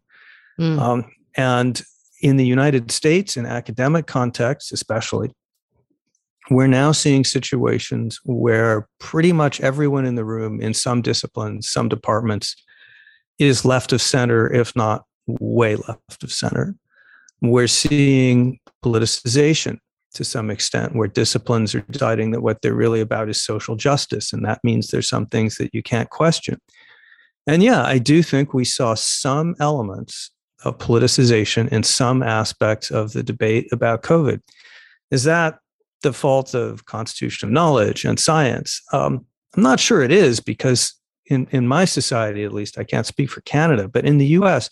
Mm. 0.60 0.80
Um, 0.80 1.12
and 1.36 1.82
in 2.22 2.38
the 2.38 2.46
United 2.46 2.92
States, 2.92 3.38
in 3.38 3.46
academic 3.46 4.06
contexts, 4.06 4.72
especially, 4.72 5.32
we're 6.50 6.68
now 6.68 6.92
seeing 6.92 7.24
situations 7.24 8.20
where 8.26 8.88
pretty 9.00 9.32
much 9.32 9.62
everyone 9.62 10.06
in 10.06 10.16
the 10.16 10.26
room, 10.26 10.62
in 10.62 10.74
some 10.74 11.02
disciplines, 11.02 11.70
some 11.70 11.90
departments, 11.90 12.56
is 13.40 13.66
left 13.66 13.94
of 13.94 14.02
center, 14.02 14.52
if 14.52 14.76
not 14.76 15.04
way 15.28 15.76
left 15.76 16.24
of 16.24 16.32
center. 16.32 16.76
We're 17.42 17.68
seeing 17.68 18.60
politicization 18.84 19.80
to 20.14 20.24
some 20.24 20.50
extent, 20.50 20.96
where 20.96 21.08
disciplines 21.08 21.74
are 21.74 21.82
deciding 21.82 22.32
that 22.32 22.42
what 22.42 22.62
they're 22.62 22.74
really 22.74 23.02
about 23.02 23.30
is 23.30 23.42
social 23.42 23.76
justice. 23.76 24.34
And 24.34 24.46
that 24.46 24.60
means 24.64 24.88
there's 24.88 25.10
some 25.10 25.26
things 25.26 25.56
that 25.56 25.74
you 25.74 25.82
can't 25.82 26.10
question. 26.10 26.60
And 27.48 27.64
yeah, 27.64 27.84
I 27.84 27.98
do 27.98 28.22
think 28.22 28.54
we 28.54 28.66
saw 28.66 28.94
some 28.94 29.56
elements 29.60 30.32
of 30.64 30.78
politicization 30.78 31.68
in 31.70 31.84
some 31.84 32.22
aspects 32.22 32.92
of 32.92 33.14
the 33.14 33.24
debate 33.24 33.68
about 33.72 34.04
COVID. 34.04 34.42
Is 35.10 35.24
that 35.24 35.60
the 36.04 36.14
fault 36.14 36.54
of 36.54 36.86
constitution 36.86 37.50
of 37.50 37.54
knowledge 37.54 38.06
and 38.06 38.20
science? 38.20 38.82
Um, 38.94 39.26
I'm 39.56 39.64
not 39.64 39.80
sure 39.80 40.02
it 40.02 40.12
is 40.12 40.40
because 40.40 40.94
in, 41.26 41.48
in 41.52 41.68
my 41.68 41.86
society, 41.86 42.44
at 42.44 42.54
least, 42.54 42.78
I 42.78 42.84
can't 42.84 43.06
speak 43.06 43.30
for 43.30 43.42
Canada, 43.42 43.88
but 43.88 44.06
in 44.06 44.18
the 44.18 44.28
US, 44.28 44.70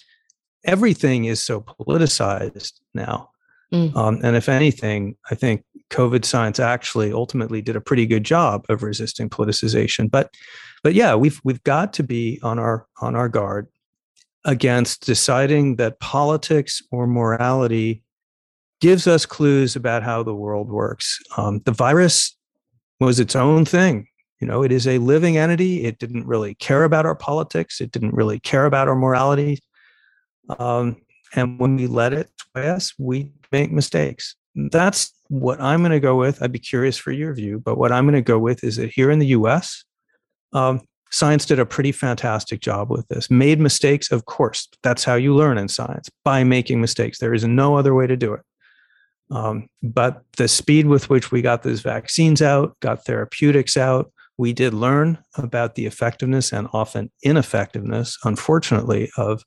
everything 0.63 1.25
is 1.25 1.41
so 1.41 1.61
politicized 1.61 2.73
now. 2.93 3.31
Mm. 3.73 3.95
Um, 3.95 4.19
and 4.23 4.35
if 4.35 4.49
anything, 4.49 5.15
I 5.29 5.35
think 5.35 5.63
COVID 5.91 6.25
science 6.25 6.59
actually 6.59 7.11
ultimately 7.11 7.61
did 7.61 7.75
a 7.75 7.81
pretty 7.81 8.05
good 8.05 8.23
job 8.23 8.65
of 8.69 8.83
resisting 8.83 9.29
politicization. 9.29 10.09
But, 10.09 10.33
but 10.83 10.93
yeah, 10.93 11.15
we've 11.15 11.39
we've 11.43 11.63
got 11.63 11.93
to 11.93 12.03
be 12.03 12.39
on 12.41 12.57
our 12.57 12.87
on 13.01 13.15
our 13.15 13.29
guard 13.29 13.67
against 14.45 15.05
deciding 15.05 15.75
that 15.75 15.99
politics 15.99 16.81
or 16.91 17.05
morality 17.05 18.03
gives 18.81 19.07
us 19.07 19.25
clues 19.25 19.75
about 19.75 20.03
how 20.03 20.23
the 20.23 20.33
world 20.33 20.69
works. 20.69 21.19
Um, 21.37 21.59
the 21.65 21.71
virus 21.71 22.35
was 22.99 23.19
its 23.19 23.35
own 23.35 23.65
thing. 23.65 24.07
You 24.39 24.47
know, 24.47 24.63
it 24.63 24.71
is 24.71 24.87
a 24.87 24.99
living 24.99 25.37
entity. 25.37 25.83
It 25.83 25.99
didn't 25.99 26.25
really 26.25 26.55
care 26.55 26.85
about 26.85 27.05
our 27.05 27.15
politics. 27.15 27.81
It 27.81 27.91
didn't 27.91 28.13
really 28.13 28.39
care 28.39 28.65
about 28.65 28.87
our 28.87 28.95
morality. 28.95 29.59
Um, 30.57 30.95
and 31.35 31.59
when 31.59 31.75
we 31.75 31.87
let 31.87 32.13
it 32.13 32.29
sway 32.37 32.69
us, 32.69 32.93
we 32.97 33.31
make 33.51 33.71
mistakes. 33.71 34.35
That's 34.55 35.13
what 35.27 35.61
I'm 35.61 35.81
going 35.81 35.91
to 35.91 35.99
go 35.99 36.15
with. 36.15 36.41
I'd 36.41 36.51
be 36.51 36.59
curious 36.59 36.97
for 36.97 37.11
your 37.11 37.33
view, 37.33 37.59
but 37.59 37.77
what 37.77 37.91
I'm 37.91 38.05
going 38.05 38.15
to 38.15 38.21
go 38.21 38.39
with 38.39 38.63
is 38.63 38.77
that 38.77 38.91
here 38.91 39.11
in 39.11 39.19
the 39.19 39.27
US, 39.27 39.83
um, 40.53 40.81
science 41.11 41.45
did 41.45 41.59
a 41.59 41.65
pretty 41.65 41.91
fantastic 41.91 42.61
job 42.61 42.89
with 42.89 43.07
this. 43.07 43.29
Made 43.29 43.59
mistakes, 43.59 44.11
of 44.11 44.25
course. 44.25 44.67
That's 44.83 45.03
how 45.03 45.15
you 45.15 45.35
learn 45.35 45.57
in 45.57 45.67
science 45.67 46.09
by 46.23 46.43
making 46.43 46.81
mistakes. 46.81 47.19
There 47.19 47.33
is 47.33 47.45
no 47.45 47.77
other 47.77 47.93
way 47.93 48.07
to 48.07 48.17
do 48.17 48.33
it. 48.33 48.41
Um, 49.31 49.67
but 49.83 50.23
the 50.37 50.47
speed 50.47 50.87
with 50.87 51.09
which 51.09 51.31
we 51.31 51.41
got 51.41 51.61
those 51.61 51.81
vaccines 51.81 52.41
out, 52.41 52.75
got 52.79 53.05
therapeutics 53.05 53.77
out, 53.77 54.11
we 54.37 54.53
did 54.53 54.73
learn 54.73 55.19
about 55.35 55.75
the 55.75 55.85
effectiveness 55.85 56.51
and 56.51 56.67
often 56.73 57.11
ineffectiveness, 57.23 58.17
unfortunately, 58.23 59.11
of 59.17 59.43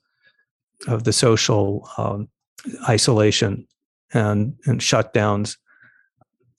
of 0.86 1.04
the 1.04 1.12
social 1.12 1.88
um, 1.96 2.28
isolation 2.88 3.66
and 4.12 4.54
and 4.66 4.80
shutdowns. 4.80 5.56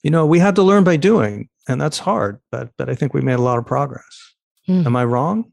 You 0.02 0.10
know, 0.10 0.26
we 0.26 0.38
had 0.38 0.54
to 0.56 0.62
learn 0.62 0.84
by 0.84 0.96
doing, 0.96 1.48
and 1.68 1.80
that's 1.80 1.98
hard. 1.98 2.40
But 2.50 2.70
but 2.76 2.88
I 2.88 2.94
think 2.94 3.14
we 3.14 3.20
made 3.20 3.34
a 3.34 3.42
lot 3.42 3.58
of 3.58 3.66
progress. 3.66 4.34
Mm. 4.68 4.86
Am 4.86 4.96
I 4.96 5.04
wrong? 5.04 5.52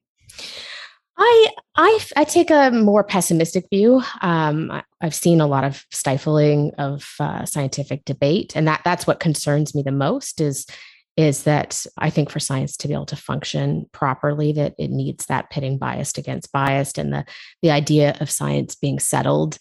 I 1.18 1.50
I 1.76 2.00
I 2.18 2.24
take 2.24 2.50
a 2.50 2.72
more 2.72 3.04
pessimistic 3.04 3.68
view. 3.70 4.02
Um, 4.22 4.72
I, 4.72 4.84
have 5.02 5.16
seen 5.16 5.42
a 5.42 5.48
lot 5.48 5.64
of 5.64 5.84
stifling 5.92 6.72
of 6.78 7.16
uh, 7.20 7.46
scientific 7.46 8.06
debate, 8.06 8.56
and 8.56 8.68
that 8.68 8.82
that's 8.84 9.08
what 9.08 9.20
concerns 9.20 9.74
me 9.74 9.82
the 9.82 9.92
most. 9.92 10.42
Is 10.42 10.66
is 11.22 11.44
that 11.44 11.86
I 11.98 12.10
think 12.10 12.30
for 12.30 12.40
science 12.40 12.76
to 12.78 12.88
be 12.88 12.94
able 12.94 13.06
to 13.08 13.16
function 13.16 13.86
properly, 13.92 14.52
that 14.54 14.74
it 14.78 14.90
needs 14.90 15.26
that 15.28 15.50
pitting 15.50 15.78
biased 15.78 16.18
against 16.18 16.52
biased, 16.52 16.98
and 16.98 17.14
the 17.14 17.26
the 17.62 17.72
idea 17.72 18.18
of 18.20 18.30
science 18.30 18.76
being 18.76 19.00
settled 19.00 19.58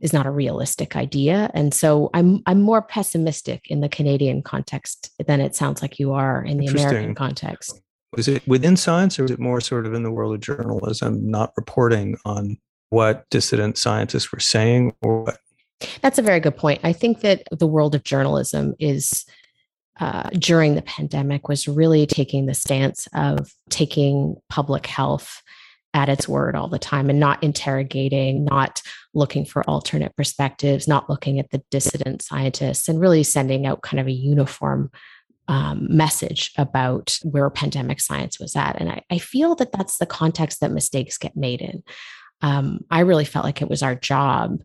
is 0.00 0.12
not 0.12 0.26
a 0.26 0.30
realistic 0.30 0.96
idea. 0.96 1.50
And 1.54 1.72
so 1.72 2.10
I'm 2.14 2.42
I'm 2.46 2.60
more 2.60 2.82
pessimistic 2.82 3.70
in 3.70 3.80
the 3.80 3.88
Canadian 3.88 4.42
context 4.42 5.10
than 5.26 5.40
it 5.40 5.54
sounds 5.54 5.80
like 5.80 5.98
you 5.98 6.12
are 6.12 6.44
in 6.44 6.58
the 6.58 6.66
American 6.66 7.14
context. 7.14 7.80
Is 8.16 8.28
it 8.28 8.46
within 8.46 8.76
science 8.76 9.18
or 9.18 9.24
is 9.24 9.30
it 9.30 9.40
more 9.40 9.60
sort 9.60 9.86
of 9.86 9.94
in 9.94 10.02
the 10.02 10.10
world 10.10 10.34
of 10.34 10.40
journalism, 10.40 11.30
not 11.30 11.52
reporting 11.56 12.16
on 12.24 12.58
what 12.90 13.28
dissident 13.30 13.76
scientists 13.76 14.30
were 14.30 14.40
saying 14.40 14.94
or 15.02 15.24
what? 15.24 15.38
That's 16.00 16.18
a 16.18 16.22
very 16.22 16.40
good 16.40 16.56
point. 16.56 16.80
I 16.84 16.92
think 16.92 17.20
that 17.20 17.42
the 17.50 17.66
world 17.66 17.94
of 17.94 18.04
journalism 18.04 18.74
is 18.78 19.24
uh, 20.00 20.28
during 20.30 20.74
the 20.74 20.82
pandemic 20.82 21.48
was 21.48 21.68
really 21.68 22.06
taking 22.06 22.46
the 22.46 22.54
stance 22.54 23.06
of 23.14 23.52
taking 23.70 24.36
public 24.48 24.86
health 24.86 25.42
at 25.94 26.08
its 26.08 26.28
word 26.28 26.56
all 26.56 26.66
the 26.66 26.78
time 26.78 27.08
and 27.08 27.20
not 27.20 27.42
interrogating, 27.42 28.44
not 28.44 28.82
looking 29.14 29.44
for 29.44 29.62
alternate 29.70 30.14
perspectives, 30.16 30.88
not 30.88 31.08
looking 31.08 31.38
at 31.38 31.50
the 31.50 31.62
dissident 31.70 32.20
scientists, 32.20 32.88
and 32.88 33.00
really 33.00 33.22
sending 33.22 33.64
out 33.64 33.82
kind 33.82 34.00
of 34.00 34.08
a 34.08 34.12
uniform 34.12 34.90
um, 35.46 35.86
message 35.88 36.50
about 36.58 37.18
where 37.22 37.48
pandemic 37.50 38.00
science 38.00 38.40
was 38.40 38.56
at. 38.56 38.80
And 38.80 38.88
I, 38.88 39.02
I, 39.10 39.18
feel 39.18 39.54
that 39.56 39.72
that's 39.72 39.98
the 39.98 40.06
context 40.06 40.60
that 40.60 40.70
mistakes 40.70 41.18
get 41.18 41.36
made 41.36 41.60
in. 41.60 41.82
Um, 42.40 42.80
I 42.90 43.00
really 43.00 43.26
felt 43.26 43.44
like 43.44 43.60
it 43.60 43.68
was 43.68 43.82
our 43.82 43.94
job 43.94 44.62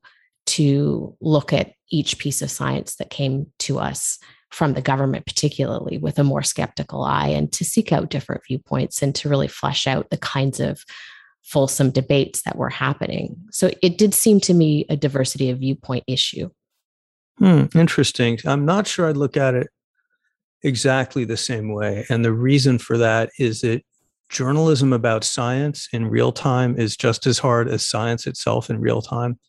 to 0.48 1.18
look 1.20 1.52
at 1.52 1.74
each 1.92 2.18
piece 2.18 2.42
of 2.42 2.50
science 2.50 2.96
that 2.96 3.10
came 3.10 3.48
to 3.60 3.78
us 3.78 4.20
from 4.52 4.74
the 4.74 4.82
government, 4.82 5.26
particularly 5.26 5.98
with 5.98 6.18
a 6.20 6.24
more 6.24 6.44
skeptical 6.44 7.04
eye, 7.04 7.28
and 7.28 7.52
to 7.54 7.64
seek 7.64 7.92
out 7.92 8.10
different 8.10 8.42
viewpoints 8.48 9.02
and 9.02 9.14
to 9.16 9.30
really 9.30 9.48
flesh 9.48 9.88
out 9.88 10.10
the 10.10 10.18
kinds 10.18 10.60
of 10.60 10.84
fulsome 11.44 11.92
debates 11.92 12.44
that 12.44 12.58
were 12.58 12.70
happening. 12.70 13.36
So 13.52 13.72
it 13.82 13.98
did 13.98 14.14
seem 14.14 14.40
to 14.42 14.54
me 14.54 14.86
a 14.90 14.96
diversity 14.96 15.50
of 15.50 15.60
viewpoint 15.60 16.04
issue. 16.08 16.50
Hmm, 17.38 17.66
interesting. 17.76 18.38
I'm 18.46 18.66
not 18.66 18.86
sure 18.86 19.08
I'd 19.08 19.18
look 19.18 19.38
at 19.38 19.56
it 19.56 19.68
exactly 20.64 21.26
the 21.26 21.38
same 21.38 21.74
way. 21.74 22.06
And 22.10 22.24
the 22.24 22.34
reason 22.34 22.78
for 22.78 22.98
that 22.98 23.30
is 23.40 23.62
that 23.62 23.84
journalism 24.30 24.94
about 24.94 25.24
science 25.24 25.88
in 25.92 26.08
real 26.08 26.32
time 26.32 26.78
is 26.78 26.96
just 26.96 27.26
as 27.26 27.40
hard 27.40 27.68
as 27.68 27.88
science 27.88 28.28
itself 28.28 28.70
in 28.70 28.80
real 28.80 29.02
time. 29.02 29.40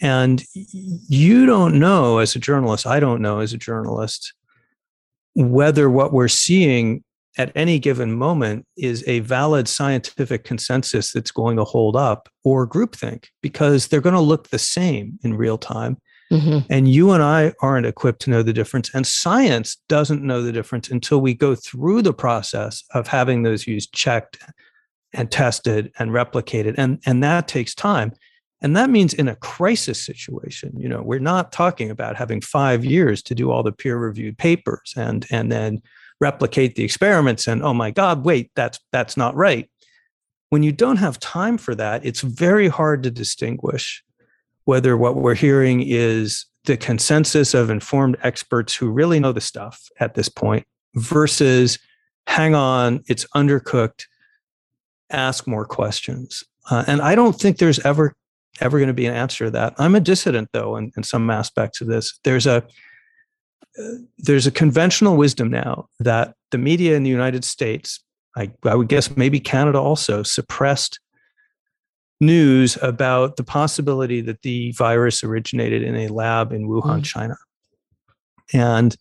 And 0.00 0.42
you 0.52 1.46
don't 1.46 1.78
know 1.78 2.18
as 2.18 2.36
a 2.36 2.38
journalist, 2.38 2.86
I 2.86 3.00
don't 3.00 3.22
know 3.22 3.40
as 3.40 3.52
a 3.52 3.58
journalist, 3.58 4.34
whether 5.34 5.88
what 5.88 6.12
we're 6.12 6.28
seeing 6.28 7.02
at 7.38 7.52
any 7.54 7.78
given 7.78 8.12
moment 8.12 8.66
is 8.76 9.04
a 9.06 9.20
valid 9.20 9.68
scientific 9.68 10.44
consensus 10.44 11.12
that's 11.12 11.30
going 11.30 11.56
to 11.56 11.64
hold 11.64 11.96
up 11.96 12.28
or 12.44 12.66
groupthink 12.66 13.26
because 13.42 13.88
they're 13.88 14.00
going 14.00 14.14
to 14.14 14.20
look 14.20 14.48
the 14.48 14.58
same 14.58 15.18
in 15.22 15.34
real 15.34 15.58
time. 15.58 15.98
Mm-hmm. 16.32 16.66
And 16.70 16.90
you 16.90 17.12
and 17.12 17.22
I 17.22 17.52
aren't 17.60 17.86
equipped 17.86 18.22
to 18.22 18.30
know 18.30 18.42
the 18.42 18.52
difference. 18.52 18.92
And 18.94 19.06
science 19.06 19.76
doesn't 19.88 20.22
know 20.22 20.42
the 20.42 20.52
difference 20.52 20.90
until 20.90 21.20
we 21.20 21.34
go 21.34 21.54
through 21.54 22.02
the 22.02 22.14
process 22.14 22.82
of 22.92 23.06
having 23.06 23.42
those 23.42 23.64
views 23.64 23.86
checked 23.86 24.38
and 25.12 25.30
tested 25.30 25.92
and 25.98 26.10
replicated. 26.10 26.74
And, 26.78 27.00
and 27.06 27.22
that 27.22 27.48
takes 27.48 27.74
time. 27.74 28.12
And 28.62 28.76
that 28.76 28.90
means 28.90 29.12
in 29.12 29.28
a 29.28 29.36
crisis 29.36 30.00
situation, 30.02 30.72
you 30.78 30.88
know, 30.88 31.02
we're 31.02 31.18
not 31.18 31.52
talking 31.52 31.90
about 31.90 32.16
having 32.16 32.40
five 32.40 32.84
years 32.84 33.22
to 33.24 33.34
do 33.34 33.50
all 33.50 33.62
the 33.62 33.72
peer 33.72 33.98
reviewed 33.98 34.38
papers 34.38 34.94
and, 34.96 35.26
and 35.30 35.52
then 35.52 35.82
replicate 36.20 36.74
the 36.74 36.84
experiments 36.84 37.46
and, 37.46 37.62
oh 37.62 37.74
my 37.74 37.90
God, 37.90 38.24
wait, 38.24 38.50
that's, 38.54 38.80
that's 38.92 39.16
not 39.16 39.34
right. 39.34 39.68
When 40.48 40.62
you 40.62 40.72
don't 40.72 40.96
have 40.96 41.20
time 41.20 41.58
for 41.58 41.74
that, 41.74 42.04
it's 42.06 42.22
very 42.22 42.68
hard 42.68 43.02
to 43.02 43.10
distinguish 43.10 44.02
whether 44.64 44.96
what 44.96 45.16
we're 45.16 45.34
hearing 45.34 45.82
is 45.82 46.46
the 46.64 46.76
consensus 46.76 47.54
of 47.54 47.70
informed 47.70 48.16
experts 48.22 48.74
who 48.74 48.90
really 48.90 49.20
know 49.20 49.32
the 49.32 49.40
stuff 49.40 49.88
at 50.00 50.14
this 50.14 50.28
point 50.28 50.66
versus 50.94 51.78
hang 52.26 52.54
on, 52.54 53.02
it's 53.06 53.26
undercooked, 53.34 54.06
ask 55.10 55.46
more 55.46 55.64
questions. 55.64 56.42
Uh, 56.70 56.84
and 56.86 57.00
I 57.00 57.14
don't 57.14 57.38
think 57.38 57.58
there's 57.58 57.78
ever 57.80 58.14
ever 58.60 58.78
going 58.78 58.88
to 58.88 58.94
be 58.94 59.06
an 59.06 59.14
answer 59.14 59.46
to 59.46 59.50
that. 59.52 59.74
I'm 59.78 59.94
a 59.94 60.00
dissident 60.00 60.50
though 60.52 60.76
in, 60.76 60.92
in 60.96 61.02
some 61.02 61.28
aspects 61.30 61.80
of 61.80 61.88
this. 61.88 62.18
There's 62.24 62.46
a 62.46 62.64
uh, 63.78 63.82
there's 64.18 64.46
a 64.46 64.50
conventional 64.50 65.16
wisdom 65.16 65.50
now 65.50 65.88
that 66.00 66.34
the 66.50 66.58
media 66.58 66.96
in 66.96 67.02
the 67.02 67.10
United 67.10 67.44
States, 67.44 68.02
I, 68.36 68.50
I 68.64 68.74
would 68.74 68.88
guess 68.88 69.14
maybe 69.16 69.38
Canada 69.38 69.78
also, 69.78 70.22
suppressed 70.22 70.98
news 72.20 72.78
about 72.80 73.36
the 73.36 73.44
possibility 73.44 74.22
that 74.22 74.40
the 74.42 74.72
virus 74.72 75.22
originated 75.22 75.82
in 75.82 75.94
a 75.94 76.08
lab 76.08 76.52
in 76.52 76.68
Wuhan, 76.68 77.00
mm. 77.00 77.04
China. 77.04 77.36
And 78.54 78.96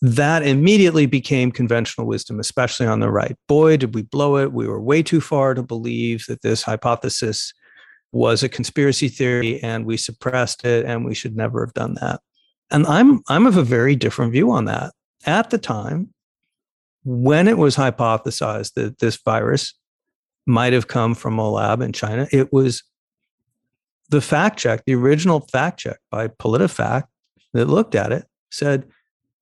that 0.00 0.42
immediately 0.42 1.06
became 1.06 1.52
conventional 1.52 2.08
wisdom, 2.08 2.40
especially 2.40 2.86
on 2.86 2.98
the 2.98 3.10
right. 3.10 3.36
Boy, 3.46 3.76
did 3.76 3.94
we 3.94 4.02
blow 4.02 4.36
it. 4.36 4.52
We 4.52 4.66
were 4.66 4.80
way 4.80 5.02
too 5.04 5.20
far 5.20 5.54
to 5.54 5.62
believe 5.62 6.26
that 6.26 6.42
this 6.42 6.64
hypothesis 6.64 7.52
was 8.12 8.42
a 8.42 8.48
conspiracy 8.48 9.08
theory 9.08 9.62
and 9.62 9.84
we 9.84 9.96
suppressed 9.96 10.64
it 10.64 10.84
and 10.84 11.04
we 11.04 11.14
should 11.14 11.36
never 11.36 11.64
have 11.64 11.74
done 11.74 11.94
that. 11.94 12.20
And 12.70 12.86
I'm 12.86 13.22
I'm 13.28 13.46
of 13.46 13.56
a 13.56 13.62
very 13.62 13.96
different 13.96 14.32
view 14.32 14.50
on 14.50 14.66
that. 14.66 14.92
At 15.24 15.50
the 15.50 15.58
time, 15.58 16.12
when 17.04 17.48
it 17.48 17.58
was 17.58 17.76
hypothesized 17.76 18.74
that 18.74 18.98
this 18.98 19.16
virus 19.16 19.74
might 20.46 20.72
have 20.72 20.88
come 20.88 21.14
from 21.14 21.38
a 21.38 21.50
lab 21.50 21.80
in 21.80 21.92
China. 21.92 22.26
It 22.32 22.52
was 22.52 22.82
the 24.08 24.20
fact 24.20 24.58
check, 24.58 24.84
the 24.84 24.94
original 24.94 25.40
fact 25.52 25.80
check 25.80 25.98
by 26.10 26.28
PolitiFact 26.28 27.04
that 27.52 27.66
looked 27.66 27.94
at 27.94 28.12
it 28.12 28.26
said, 28.50 28.88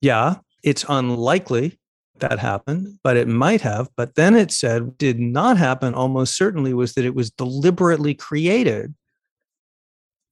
yeah, 0.00 0.36
it's 0.62 0.84
unlikely 0.88 1.78
that 2.20 2.38
happened, 2.38 2.98
but 3.02 3.16
it 3.16 3.28
might 3.28 3.60
have. 3.60 3.88
But 3.96 4.14
then 4.14 4.34
it 4.34 4.50
said 4.50 4.96
did 4.98 5.18
not 5.18 5.56
happen 5.56 5.94
almost 5.94 6.36
certainly 6.36 6.74
was 6.74 6.94
that 6.94 7.04
it 7.04 7.14
was 7.14 7.30
deliberately 7.30 8.14
created 8.14 8.94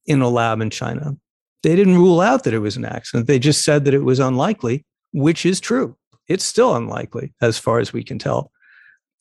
in 0.05 0.21
a 0.21 0.29
lab 0.29 0.61
in 0.61 0.69
China. 0.69 1.17
They 1.63 1.75
didn't 1.75 1.97
rule 1.97 2.21
out 2.21 2.43
that 2.43 2.53
it 2.53 2.59
was 2.59 2.77
an 2.77 2.85
accident. 2.85 3.27
They 3.27 3.39
just 3.39 3.63
said 3.63 3.85
that 3.85 3.93
it 3.93 4.03
was 4.03 4.19
unlikely, 4.19 4.85
which 5.11 5.45
is 5.45 5.59
true. 5.59 5.97
It's 6.27 6.45
still 6.45 6.75
unlikely 6.75 7.33
as 7.41 7.57
far 7.57 7.79
as 7.79 7.91
we 7.91 8.03
can 8.03 8.17
tell. 8.17 8.51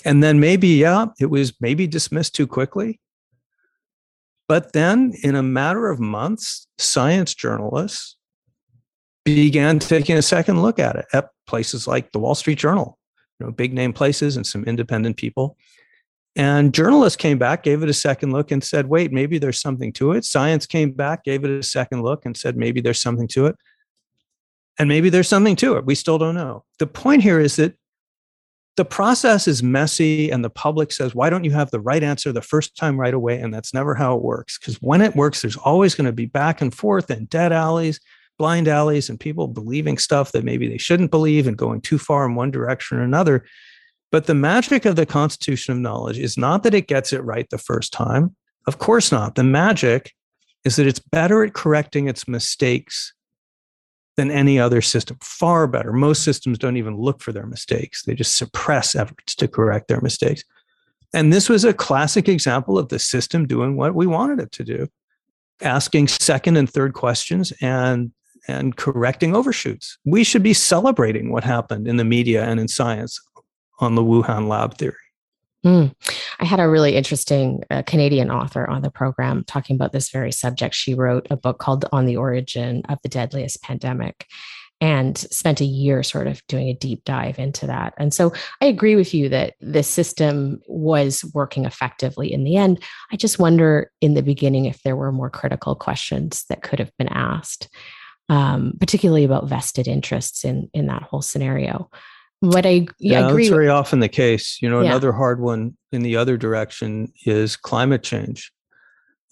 And 0.04 0.22
then 0.22 0.38
maybe, 0.38 0.68
yeah, 0.68 1.06
it 1.18 1.26
was 1.26 1.52
maybe 1.60 1.86
dismissed 1.86 2.34
too 2.34 2.46
quickly. 2.46 3.00
But 4.46 4.72
then 4.72 5.12
in 5.22 5.34
a 5.34 5.42
matter 5.42 5.90
of 5.90 6.00
months, 6.00 6.66
science 6.78 7.34
journalists 7.34 8.16
began 9.24 9.78
taking 9.78 10.16
a 10.16 10.22
second 10.22 10.62
look 10.62 10.78
at 10.78 10.96
it 10.96 11.06
places 11.48 11.88
like 11.88 12.12
the 12.12 12.20
Wall 12.20 12.36
Street 12.36 12.58
Journal, 12.58 12.96
you 13.40 13.46
know, 13.46 13.52
big 13.52 13.72
name 13.72 13.92
places 13.92 14.36
and 14.36 14.46
some 14.46 14.62
independent 14.64 15.16
people. 15.16 15.56
And 16.36 16.72
journalists 16.72 17.16
came 17.16 17.38
back, 17.38 17.64
gave 17.64 17.82
it 17.82 17.88
a 17.88 17.94
second 17.94 18.30
look, 18.32 18.52
and 18.52 18.62
said, 18.62 18.86
wait, 18.86 19.12
maybe 19.12 19.38
there's 19.38 19.60
something 19.60 19.92
to 19.94 20.12
it. 20.12 20.24
Science 20.24 20.66
came 20.66 20.92
back, 20.92 21.24
gave 21.24 21.42
it 21.42 21.50
a 21.50 21.64
second 21.64 22.02
look, 22.02 22.24
and 22.24 22.36
said, 22.36 22.56
maybe 22.56 22.80
there's 22.80 23.00
something 23.00 23.26
to 23.28 23.46
it. 23.46 23.56
And 24.78 24.88
maybe 24.88 25.10
there's 25.10 25.26
something 25.26 25.56
to 25.56 25.76
it. 25.76 25.84
We 25.84 25.96
still 25.96 26.18
don't 26.18 26.36
know. 26.36 26.64
The 26.78 26.86
point 26.86 27.24
here 27.24 27.40
is 27.40 27.56
that 27.56 27.74
the 28.76 28.84
process 28.84 29.48
is 29.48 29.64
messy, 29.64 30.30
and 30.30 30.44
the 30.44 30.50
public 30.50 30.92
says, 30.92 31.12
why 31.12 31.28
don't 31.28 31.42
you 31.42 31.50
have 31.50 31.72
the 31.72 31.80
right 31.80 32.04
answer 32.04 32.30
the 32.30 32.40
first 32.40 32.76
time 32.76 33.00
right 33.00 33.14
away? 33.14 33.40
And 33.40 33.52
that's 33.52 33.74
never 33.74 33.96
how 33.96 34.14
it 34.14 34.22
works. 34.22 34.56
Because 34.56 34.76
when 34.76 35.00
it 35.00 35.16
works, 35.16 35.42
there's 35.42 35.56
always 35.56 35.96
going 35.96 36.06
to 36.06 36.12
be 36.12 36.26
back 36.26 36.60
and 36.60 36.72
forth 36.72 37.10
and 37.10 37.28
dead 37.28 37.52
alleys, 37.52 37.98
blind 38.38 38.68
alleys, 38.68 39.08
and 39.10 39.18
people 39.18 39.48
believing 39.48 39.98
stuff 39.98 40.32
that 40.32 40.44
maybe 40.44 40.68
they 40.68 40.78
shouldn't 40.78 41.10
believe 41.10 41.46
and 41.46 41.56
going 41.56 41.80
too 41.80 41.98
far 41.98 42.24
in 42.24 42.34
one 42.34 42.50
direction 42.50 42.98
or 42.98 43.02
another. 43.02 43.44
But 44.10 44.26
the 44.26 44.34
magic 44.34 44.84
of 44.84 44.96
the 44.96 45.04
constitution 45.04 45.72
of 45.72 45.80
knowledge 45.80 46.18
is 46.18 46.38
not 46.38 46.62
that 46.62 46.74
it 46.74 46.86
gets 46.86 47.12
it 47.12 47.22
right 47.24 47.48
the 47.50 47.58
first 47.58 47.92
time. 47.92 48.34
Of 48.66 48.78
course 48.78 49.12
not. 49.12 49.34
The 49.34 49.44
magic 49.44 50.14
is 50.64 50.76
that 50.76 50.86
it's 50.86 50.98
better 50.98 51.44
at 51.44 51.52
correcting 51.52 52.08
its 52.08 52.26
mistakes 52.26 53.12
than 54.16 54.30
any 54.30 54.58
other 54.58 54.80
system, 54.80 55.16
far 55.22 55.66
better. 55.66 55.92
Most 55.92 56.24
systems 56.24 56.58
don't 56.58 56.76
even 56.76 56.96
look 56.96 57.22
for 57.22 57.32
their 57.32 57.46
mistakes, 57.46 58.02
they 58.02 58.14
just 58.14 58.36
suppress 58.36 58.94
efforts 58.94 59.34
to 59.36 59.46
correct 59.46 59.88
their 59.88 60.00
mistakes. 60.00 60.42
And 61.14 61.32
this 61.32 61.48
was 61.48 61.64
a 61.64 61.72
classic 61.72 62.28
example 62.28 62.78
of 62.78 62.88
the 62.88 62.98
system 62.98 63.46
doing 63.46 63.76
what 63.76 63.94
we 63.94 64.06
wanted 64.06 64.40
it 64.40 64.52
to 64.52 64.64
do 64.64 64.88
asking 65.62 66.08
second 66.08 66.56
and 66.56 66.70
third 66.70 66.94
questions 66.94 67.52
and 67.60 68.12
and 68.46 68.76
correcting 68.76 69.34
overshoots. 69.34 69.98
We 70.04 70.24
should 70.24 70.42
be 70.42 70.54
celebrating 70.54 71.32
what 71.32 71.44
happened 71.44 71.88
in 71.88 71.96
the 71.96 72.04
media 72.04 72.44
and 72.44 72.60
in 72.60 72.68
science 72.68 73.20
on 73.80 73.94
the 73.94 74.02
Wuhan 74.02 74.48
lab 74.48 74.76
theory. 74.76 74.94
Mm. 75.66 75.92
I 76.38 76.44
had 76.44 76.60
a 76.60 76.68
really 76.68 76.94
interesting 76.94 77.64
uh, 77.70 77.82
Canadian 77.82 78.30
author 78.30 78.68
on 78.68 78.82
the 78.82 78.90
program 78.90 79.44
talking 79.44 79.74
about 79.74 79.92
this 79.92 80.10
very 80.10 80.30
subject. 80.30 80.74
She 80.74 80.94
wrote 80.94 81.26
a 81.30 81.36
book 81.36 81.58
called 81.58 81.84
On 81.90 82.06
the 82.06 82.16
Origin 82.16 82.82
of 82.88 82.98
the 83.02 83.08
Deadliest 83.08 83.62
Pandemic 83.62 84.24
and 84.80 85.18
spent 85.18 85.60
a 85.60 85.64
year 85.64 86.02
sort 86.02 86.28
of 86.28 86.46
doing 86.46 86.68
a 86.68 86.74
deep 86.74 87.04
dive 87.04 87.38
into 87.38 87.66
that. 87.66 87.94
And 87.98 88.14
so 88.14 88.32
I 88.60 88.66
agree 88.66 88.94
with 88.94 89.12
you 89.12 89.28
that 89.30 89.54
the 89.60 89.82
system 89.82 90.60
was 90.68 91.24
working 91.34 91.64
effectively 91.64 92.32
in 92.32 92.44
the 92.44 92.56
end. 92.56 92.80
I 93.10 93.16
just 93.16 93.40
wonder 93.40 93.90
in 94.00 94.14
the 94.14 94.22
beginning 94.22 94.66
if 94.66 94.82
there 94.82 94.96
were 94.96 95.10
more 95.10 95.30
critical 95.30 95.74
questions 95.74 96.44
that 96.48 96.62
could 96.62 96.78
have 96.78 96.96
been 96.96 97.08
asked, 97.08 97.68
um, 98.28 98.74
particularly 98.80 99.24
about 99.24 99.48
vested 99.48 99.88
interests 99.88 100.44
in 100.44 100.68
in 100.74 100.86
that 100.86 101.02
whole 101.02 101.22
scenario. 101.22 101.90
But 102.40 102.66
I, 102.66 102.86
yeah, 103.00 103.26
I 103.26 103.28
agree. 103.28 103.44
That's 103.44 103.54
very 103.54 103.68
often 103.68 104.00
the 104.00 104.08
case. 104.08 104.58
You 104.62 104.70
know, 104.70 104.80
yeah. 104.80 104.90
another 104.90 105.12
hard 105.12 105.40
one 105.40 105.76
in 105.90 106.02
the 106.02 106.16
other 106.16 106.36
direction 106.36 107.12
is 107.26 107.56
climate 107.56 108.02
change. 108.02 108.52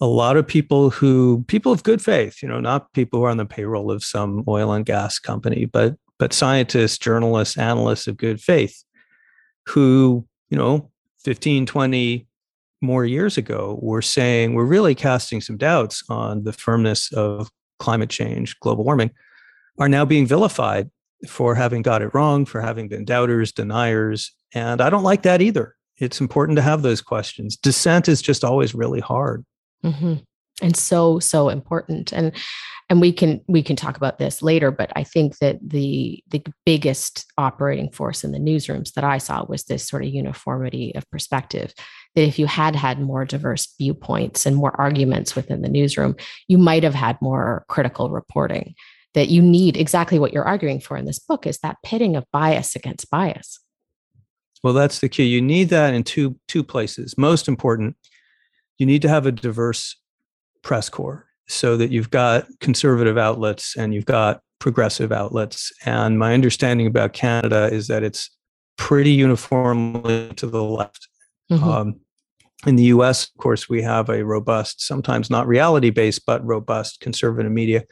A 0.01 0.07
lot 0.07 0.37
of 0.37 0.45
people 0.45 0.89
who 0.89 1.45
people 1.47 1.71
of 1.71 1.83
good 1.83 2.01
faith, 2.01 2.43
you 2.43 2.49
know, 2.49 2.59
not 2.59 2.91
people 2.93 3.19
who 3.19 3.25
are 3.25 3.29
on 3.29 3.37
the 3.37 3.45
payroll 3.45 3.91
of 3.91 4.03
some 4.03 4.43
oil 4.47 4.73
and 4.73 4.85
gas 4.85 5.19
company, 5.19 5.65
but 5.65 5.95
but 6.19 6.33
scientists, 6.33 6.97
journalists, 6.97 7.57
analysts 7.57 8.07
of 8.07 8.17
good 8.17 8.41
faith 8.41 8.83
who, 9.67 10.25
you 10.49 10.57
know, 10.57 10.89
15, 11.23 11.65
20 11.65 12.27
more 12.81 13.05
years 13.05 13.37
ago 13.37 13.79
were 13.81 14.01
saying 14.01 14.53
we're 14.53 14.65
really 14.65 14.95
casting 14.95 15.41
some 15.41 15.57
doubts 15.57 16.03
on 16.09 16.43
the 16.43 16.53
firmness 16.53 17.11
of 17.13 17.49
climate 17.79 18.09
change, 18.09 18.59
global 18.59 18.83
warming, 18.83 19.11
are 19.79 19.89
now 19.89 20.05
being 20.05 20.25
vilified 20.25 20.89
for 21.27 21.55
having 21.55 21.81
got 21.81 22.01
it 22.01 22.13
wrong, 22.13 22.45
for 22.45 22.61
having 22.61 22.87
been 22.87 23.05
doubters, 23.05 23.51
deniers. 23.51 24.31
And 24.53 24.81
I 24.81 24.89
don't 24.89 25.03
like 25.03 25.23
that 25.23 25.41
either. 25.41 25.75
It's 25.97 26.21
important 26.21 26.57
to 26.57 26.61
have 26.61 26.83
those 26.83 27.01
questions. 27.01 27.57
Dissent 27.57 28.07
is 28.07 28.21
just 28.21 28.43
always 28.43 28.75
really 28.75 28.99
hard. 28.99 29.43
Mm-hmm. 29.83 30.15
And 30.61 30.75
so, 30.75 31.19
so 31.19 31.49
important. 31.49 32.11
And 32.11 32.31
and 32.89 33.01
we 33.01 33.11
can 33.11 33.41
we 33.47 33.61
can 33.61 33.75
talk 33.75 33.97
about 33.97 34.17
this 34.17 34.41
later, 34.41 34.71
but 34.71 34.91
I 34.95 35.03
think 35.03 35.39
that 35.39 35.57
the 35.61 36.23
the 36.29 36.43
biggest 36.65 37.25
operating 37.37 37.91
force 37.91 38.23
in 38.23 38.31
the 38.31 38.39
newsrooms 38.39 38.93
that 38.93 39.03
I 39.03 39.17
saw 39.17 39.45
was 39.45 39.63
this 39.63 39.85
sort 39.85 40.03
of 40.03 40.09
uniformity 40.09 40.95
of 40.95 41.09
perspective. 41.09 41.73
That 42.15 42.27
if 42.27 42.39
you 42.39 42.45
had 42.45 42.75
had 42.75 43.01
more 43.01 43.25
diverse 43.25 43.73
viewpoints 43.77 44.45
and 44.45 44.55
more 44.55 44.79
arguments 44.79 45.35
within 45.35 45.61
the 45.61 45.69
newsroom, 45.69 46.15
you 46.47 46.57
might 46.57 46.83
have 46.83 46.95
had 46.95 47.21
more 47.21 47.65
critical 47.67 48.09
reporting 48.09 48.73
that 49.13 49.29
you 49.29 49.41
need 49.41 49.75
exactly 49.75 50.19
what 50.19 50.31
you're 50.31 50.47
arguing 50.47 50.79
for 50.79 50.95
in 50.95 51.05
this 51.05 51.19
book 51.19 51.45
is 51.45 51.57
that 51.59 51.77
pitting 51.83 52.15
of 52.15 52.25
bias 52.31 52.75
against 52.75 53.09
bias. 53.09 53.59
Well 54.63 54.73
that's 54.73 54.99
the 54.99 55.09
key. 55.09 55.25
You 55.25 55.41
need 55.41 55.69
that 55.69 55.93
in 55.93 56.03
two 56.03 56.39
two 56.47 56.63
places. 56.63 57.17
Most 57.17 57.49
important 57.49 57.97
you 58.77 58.85
need 58.85 59.01
to 59.01 59.09
have 59.09 59.25
a 59.25 59.31
diverse 59.31 59.97
press 60.61 60.87
corps 60.87 61.26
so 61.47 61.77
that 61.77 61.91
you've 61.91 62.09
got 62.09 62.45
conservative 62.59 63.17
outlets 63.17 63.75
and 63.77 63.93
you've 63.93 64.05
got 64.05 64.41
progressive 64.59 65.11
outlets 65.11 65.71
and 65.85 66.17
my 66.17 66.33
understanding 66.33 66.87
about 66.87 67.13
canada 67.13 67.69
is 67.71 67.87
that 67.87 68.03
it's 68.03 68.29
pretty 68.77 69.11
uniformly 69.11 70.31
to 70.35 70.47
the 70.47 70.63
left 70.63 71.07
mm-hmm. 71.51 71.63
um, 71.63 71.99
in 72.65 72.75
the 72.75 72.85
us 72.85 73.29
of 73.29 73.37
course 73.37 73.69
we 73.69 73.81
have 73.81 74.09
a 74.09 74.25
robust 74.25 74.81
sometimes 74.81 75.29
not 75.29 75.47
reality 75.47 75.89
based 75.89 76.25
but 76.25 76.43
robust 76.45 76.99
conservative 77.01 77.51
media 77.51 77.83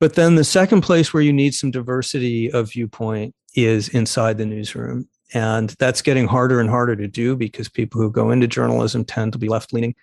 but 0.00 0.14
then 0.14 0.36
the 0.36 0.44
second 0.44 0.82
place 0.82 1.12
where 1.12 1.22
you 1.22 1.32
need 1.32 1.54
some 1.54 1.70
diversity 1.70 2.50
of 2.52 2.70
viewpoint 2.72 3.34
is 3.54 3.88
inside 3.88 4.38
the 4.38 4.46
newsroom. 4.46 5.08
And 5.34 5.70
that's 5.78 6.02
getting 6.02 6.26
harder 6.26 6.60
and 6.60 6.70
harder 6.70 6.96
to 6.96 7.08
do 7.08 7.36
because 7.36 7.68
people 7.68 8.00
who 8.00 8.10
go 8.10 8.30
into 8.30 8.46
journalism 8.46 9.04
tend 9.04 9.32
to 9.32 9.38
be 9.38 9.48
left 9.48 9.72
leaning. 9.72 9.94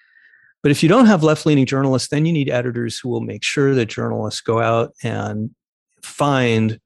But 0.66 0.72
if 0.72 0.82
you 0.82 0.90
don't 0.90 1.06
have 1.06 1.22
left 1.22 1.46
leaning 1.46 1.68
journalists, 1.68 2.08
then 2.08 2.26
you 2.26 2.34
need 2.34 2.50
editors 2.50 2.98
who 2.98 3.08
will 3.08 3.22
make 3.22 3.44
sure 3.44 3.76
that 3.76 3.86
journalists 3.86 4.42
go 4.42 4.60
out 4.60 4.96
and 5.04 5.52
find 6.02 6.80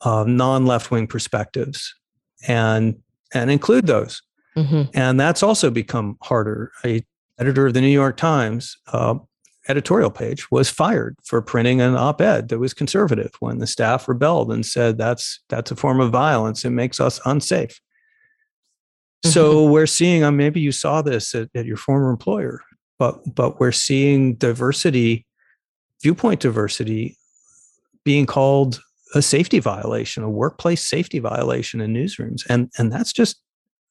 uh, 0.00 0.24
non 0.26 0.66
left 0.66 0.90
wing 0.90 1.06
perspectives 1.06 1.94
and, 2.48 2.96
and 3.32 3.48
include 3.48 3.86
those. 3.86 4.22
Mm-hmm. 4.56 4.90
And 4.92 5.20
that's 5.20 5.44
also 5.44 5.70
become 5.70 6.18
harder. 6.20 6.72
A 6.84 7.00
editor 7.38 7.68
of 7.68 7.74
the 7.74 7.80
New 7.80 7.86
York 7.86 8.16
Times 8.16 8.76
uh, 8.88 9.14
editorial 9.68 10.10
page 10.10 10.50
was 10.50 10.68
fired 10.68 11.16
for 11.22 11.40
printing 11.40 11.80
an 11.80 11.94
op-ed 11.94 12.48
that 12.48 12.58
was 12.58 12.74
conservative 12.74 13.30
when 13.38 13.58
the 13.58 13.68
staff 13.68 14.08
rebelled 14.08 14.50
and 14.50 14.66
said 14.66 14.98
that's 14.98 15.38
that's 15.48 15.70
a 15.70 15.76
form 15.76 16.00
of 16.00 16.10
violence 16.10 16.64
it 16.64 16.70
makes 16.70 17.00
us 17.00 17.20
unsafe 17.24 17.80
mm-hmm. 19.24 19.30
so 19.30 19.64
we're 19.64 19.86
seeing 19.86 20.22
uh, 20.22 20.30
maybe 20.30 20.60
you 20.60 20.70
saw 20.70 21.02
this 21.02 21.34
at, 21.34 21.48
at 21.54 21.66
your 21.66 21.76
former 21.76 22.10
employer 22.10 22.62
but 22.98 23.34
but 23.34 23.60
we're 23.60 23.72
seeing 23.72 24.34
diversity 24.34 25.26
viewpoint 26.02 26.40
diversity 26.40 27.16
being 28.04 28.26
called 28.26 28.80
a 29.14 29.22
safety 29.22 29.58
violation 29.58 30.22
a 30.22 30.30
workplace 30.30 30.86
safety 30.86 31.18
violation 31.18 31.80
in 31.80 31.92
newsrooms. 31.92 32.42
And 32.48 32.70
and 32.78 32.92
that's 32.92 33.12
just 33.12 33.40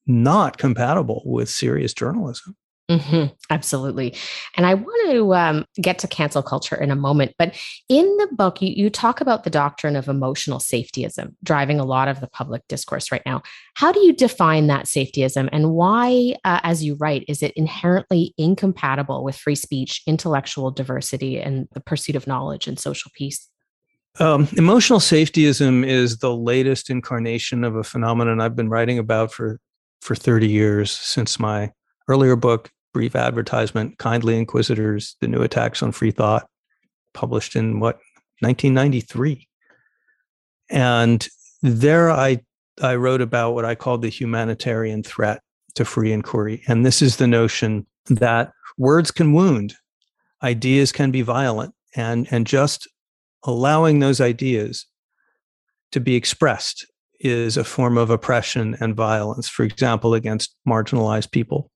not 0.07 0.57
compatible 0.57 1.23
with 1.25 1.49
serious 1.49 1.93
journalism 1.93 2.55
Mm-hmm, 2.89 3.33
absolutely. 3.49 4.15
And 4.55 4.65
I 4.67 4.75
want 4.75 5.11
to 5.11 5.33
um, 5.33 5.65
get 5.81 5.97
to 5.99 6.07
cancel 6.07 6.43
culture 6.43 6.75
in 6.75 6.91
a 6.91 6.95
moment. 6.95 7.33
But 7.39 7.59
in 7.89 8.05
the 8.17 8.27
book, 8.31 8.61
you, 8.61 8.69
you 8.69 8.91
talk 8.91 9.21
about 9.21 9.43
the 9.43 9.49
doctrine 9.49 9.95
of 9.95 10.07
emotional 10.07 10.59
safetyism 10.59 11.33
driving 11.43 11.79
a 11.79 11.85
lot 11.85 12.07
of 12.07 12.21
the 12.21 12.27
public 12.27 12.61
discourse 12.69 13.11
right 13.11 13.23
now. 13.25 13.41
How 13.73 13.91
do 13.91 14.01
you 14.01 14.13
define 14.13 14.67
that 14.67 14.85
safetyism 14.85 15.49
and 15.51 15.71
why, 15.71 16.35
uh, 16.43 16.59
as 16.61 16.83
you 16.83 16.95
write, 16.99 17.25
is 17.27 17.41
it 17.41 17.53
inherently 17.55 18.35
incompatible 18.37 19.23
with 19.23 19.35
free 19.35 19.55
speech, 19.55 20.03
intellectual 20.05 20.69
diversity, 20.69 21.39
and 21.39 21.67
the 21.73 21.81
pursuit 21.81 22.15
of 22.15 22.27
knowledge 22.27 22.67
and 22.67 22.77
social 22.77 23.09
peace? 23.15 23.49
Um, 24.19 24.47
emotional 24.57 24.99
safetyism 24.99 25.85
is 25.85 26.19
the 26.19 26.35
latest 26.35 26.91
incarnation 26.91 27.63
of 27.63 27.75
a 27.75 27.83
phenomenon 27.83 28.39
I've 28.39 28.55
been 28.55 28.69
writing 28.69 28.99
about 28.99 29.33
for 29.33 29.59
for 30.01 30.13
30 30.13 30.47
years 30.47 30.91
since 30.91 31.39
my 31.39 31.71
earlier 32.07 32.35
book 32.35 32.71
brief 32.95 33.13
advertisement, 33.13 33.97
Kindly 33.97 34.37
Inquisitors, 34.37 35.17
The 35.19 35.27
New 35.27 35.41
Attacks 35.41 35.83
on 35.83 35.91
Free 35.91 36.11
Thought, 36.11 36.47
published 37.13 37.57
in 37.57 37.81
what, 37.81 37.97
1993. 38.39 39.45
And 40.69 41.27
there 41.61 42.09
I 42.09 42.39
I 42.81 42.95
wrote 42.95 43.19
about 43.19 43.51
what 43.51 43.65
I 43.65 43.75
called 43.75 44.01
the 44.01 44.07
humanitarian 44.07 45.03
threat 45.03 45.41
to 45.75 45.83
free 45.83 46.13
inquiry. 46.13 46.63
And 46.69 46.85
this 46.85 47.01
is 47.01 47.17
the 47.17 47.27
notion 47.27 47.85
that 48.05 48.53
words 48.77 49.11
can 49.11 49.33
wound, 49.33 49.73
ideas 50.41 50.93
can 50.93 51.11
be 51.11 51.21
violent, 51.21 51.73
and, 51.97 52.29
and 52.31 52.47
just 52.47 52.87
allowing 53.43 53.99
those 53.99 54.21
ideas 54.21 54.85
to 55.91 55.99
be 55.99 56.15
expressed 56.15 56.85
is 57.19 57.57
a 57.57 57.65
form 57.65 57.97
of 57.97 58.09
oppression 58.09 58.77
and 58.79 58.95
violence, 58.95 59.49
for 59.49 59.63
example, 59.63 60.13
against 60.13 60.55
marginalized 60.65 61.31
people. 61.31 61.71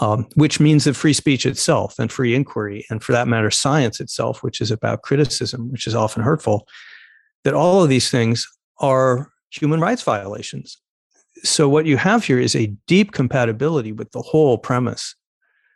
Um, 0.00 0.28
which 0.36 0.60
means 0.60 0.84
that 0.84 0.94
free 0.94 1.12
speech 1.12 1.44
itself 1.44 1.98
and 1.98 2.12
free 2.12 2.32
inquiry, 2.32 2.86
and 2.88 3.02
for 3.02 3.10
that 3.10 3.26
matter, 3.26 3.50
science 3.50 3.98
itself, 3.98 4.44
which 4.44 4.60
is 4.60 4.70
about 4.70 5.02
criticism, 5.02 5.72
which 5.72 5.88
is 5.88 5.94
often 5.94 6.22
hurtful, 6.22 6.68
that 7.42 7.54
all 7.54 7.82
of 7.82 7.88
these 7.88 8.08
things 8.08 8.46
are 8.78 9.32
human 9.50 9.80
rights 9.80 10.02
violations. 10.02 10.78
So, 11.42 11.68
what 11.68 11.86
you 11.86 11.96
have 11.96 12.24
here 12.24 12.38
is 12.38 12.54
a 12.54 12.72
deep 12.86 13.12
compatibility 13.12 13.90
with 13.90 14.12
the 14.12 14.22
whole 14.22 14.56
premise 14.56 15.16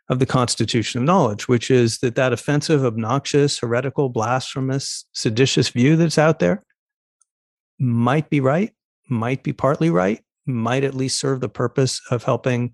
of 0.09 0.19
the 0.19 0.25
constitution 0.25 0.99
of 0.99 1.05
knowledge, 1.05 1.47
which 1.47 1.71
is 1.71 1.99
that 1.99 2.15
that 2.15 2.33
offensive, 2.33 2.85
obnoxious, 2.85 3.59
heretical, 3.59 4.09
blasphemous, 4.09 5.05
seditious 5.13 5.69
view 5.69 5.95
that's 5.95 6.17
out 6.17 6.39
there 6.39 6.63
might 7.79 8.29
be 8.29 8.39
right, 8.39 8.71
might 9.09 9.43
be 9.43 9.53
partly 9.53 9.89
right, 9.89 10.21
might 10.45 10.83
at 10.83 10.93
least 10.93 11.19
serve 11.19 11.39
the 11.39 11.49
purpose 11.49 12.01
of 12.11 12.23
helping 12.23 12.73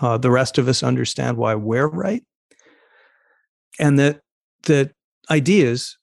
uh, 0.00 0.18
the 0.18 0.30
rest 0.30 0.58
of 0.58 0.68
us 0.68 0.82
understand 0.82 1.36
why 1.36 1.54
we're 1.54 1.88
right, 1.88 2.24
and 3.78 3.98
that 3.98 4.20
that 4.64 4.92
ideas, 5.30 5.96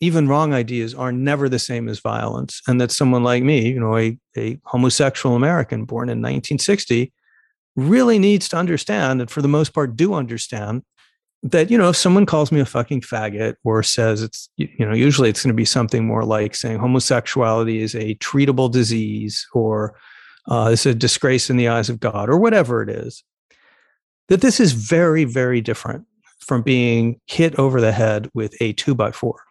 even 0.00 0.28
wrong 0.28 0.52
ideas, 0.52 0.94
are 0.94 1.12
never 1.12 1.48
the 1.48 1.58
same 1.58 1.88
as 1.88 2.00
violence, 2.00 2.60
and 2.68 2.80
that 2.80 2.90
someone 2.92 3.24
like 3.24 3.42
me, 3.42 3.68
you 3.68 3.80
know, 3.80 3.96
a, 3.96 4.18
a 4.36 4.58
homosexual 4.64 5.36
American 5.36 5.84
born 5.84 6.08
in 6.08 6.18
1960, 6.18 7.12
really 7.76 8.18
needs 8.18 8.48
to 8.48 8.56
understand, 8.56 9.20
and 9.20 9.30
for 9.30 9.42
the 9.42 9.48
most 9.48 9.72
part, 9.72 9.96
do 9.96 10.14
understand 10.14 10.82
that 11.44 11.70
you 11.70 11.76
know 11.76 11.90
if 11.90 11.96
someone 11.96 12.24
calls 12.24 12.50
me 12.50 12.58
a 12.58 12.64
fucking 12.64 13.02
faggot 13.02 13.54
or 13.64 13.82
says 13.82 14.22
it's 14.22 14.48
you 14.56 14.86
know 14.86 14.94
usually 14.94 15.28
it's 15.28 15.42
going 15.42 15.52
to 15.52 15.54
be 15.54 15.64
something 15.64 16.06
more 16.06 16.24
like 16.24 16.54
saying 16.54 16.78
homosexuality 16.78 17.82
is 17.82 17.94
a 17.94 18.14
treatable 18.16 18.72
disease 18.72 19.46
or 19.52 19.94
uh, 20.48 20.70
it's 20.72 20.86
a 20.86 20.94
disgrace 20.94 21.50
in 21.50 21.56
the 21.56 21.68
eyes 21.68 21.88
of 21.88 22.00
god 22.00 22.28
or 22.28 22.38
whatever 22.38 22.82
it 22.82 22.88
is 22.88 23.24
that 24.28 24.40
this 24.40 24.60
is 24.60 24.72
very 24.72 25.24
very 25.24 25.60
different 25.60 26.06
from 26.44 26.62
being 26.62 27.20
hit 27.26 27.58
over 27.58 27.80
the 27.80 27.92
head 27.92 28.30
with 28.34 28.54
a 28.60 28.72
two 28.74 28.94
by 28.94 29.10
four. 29.10 29.42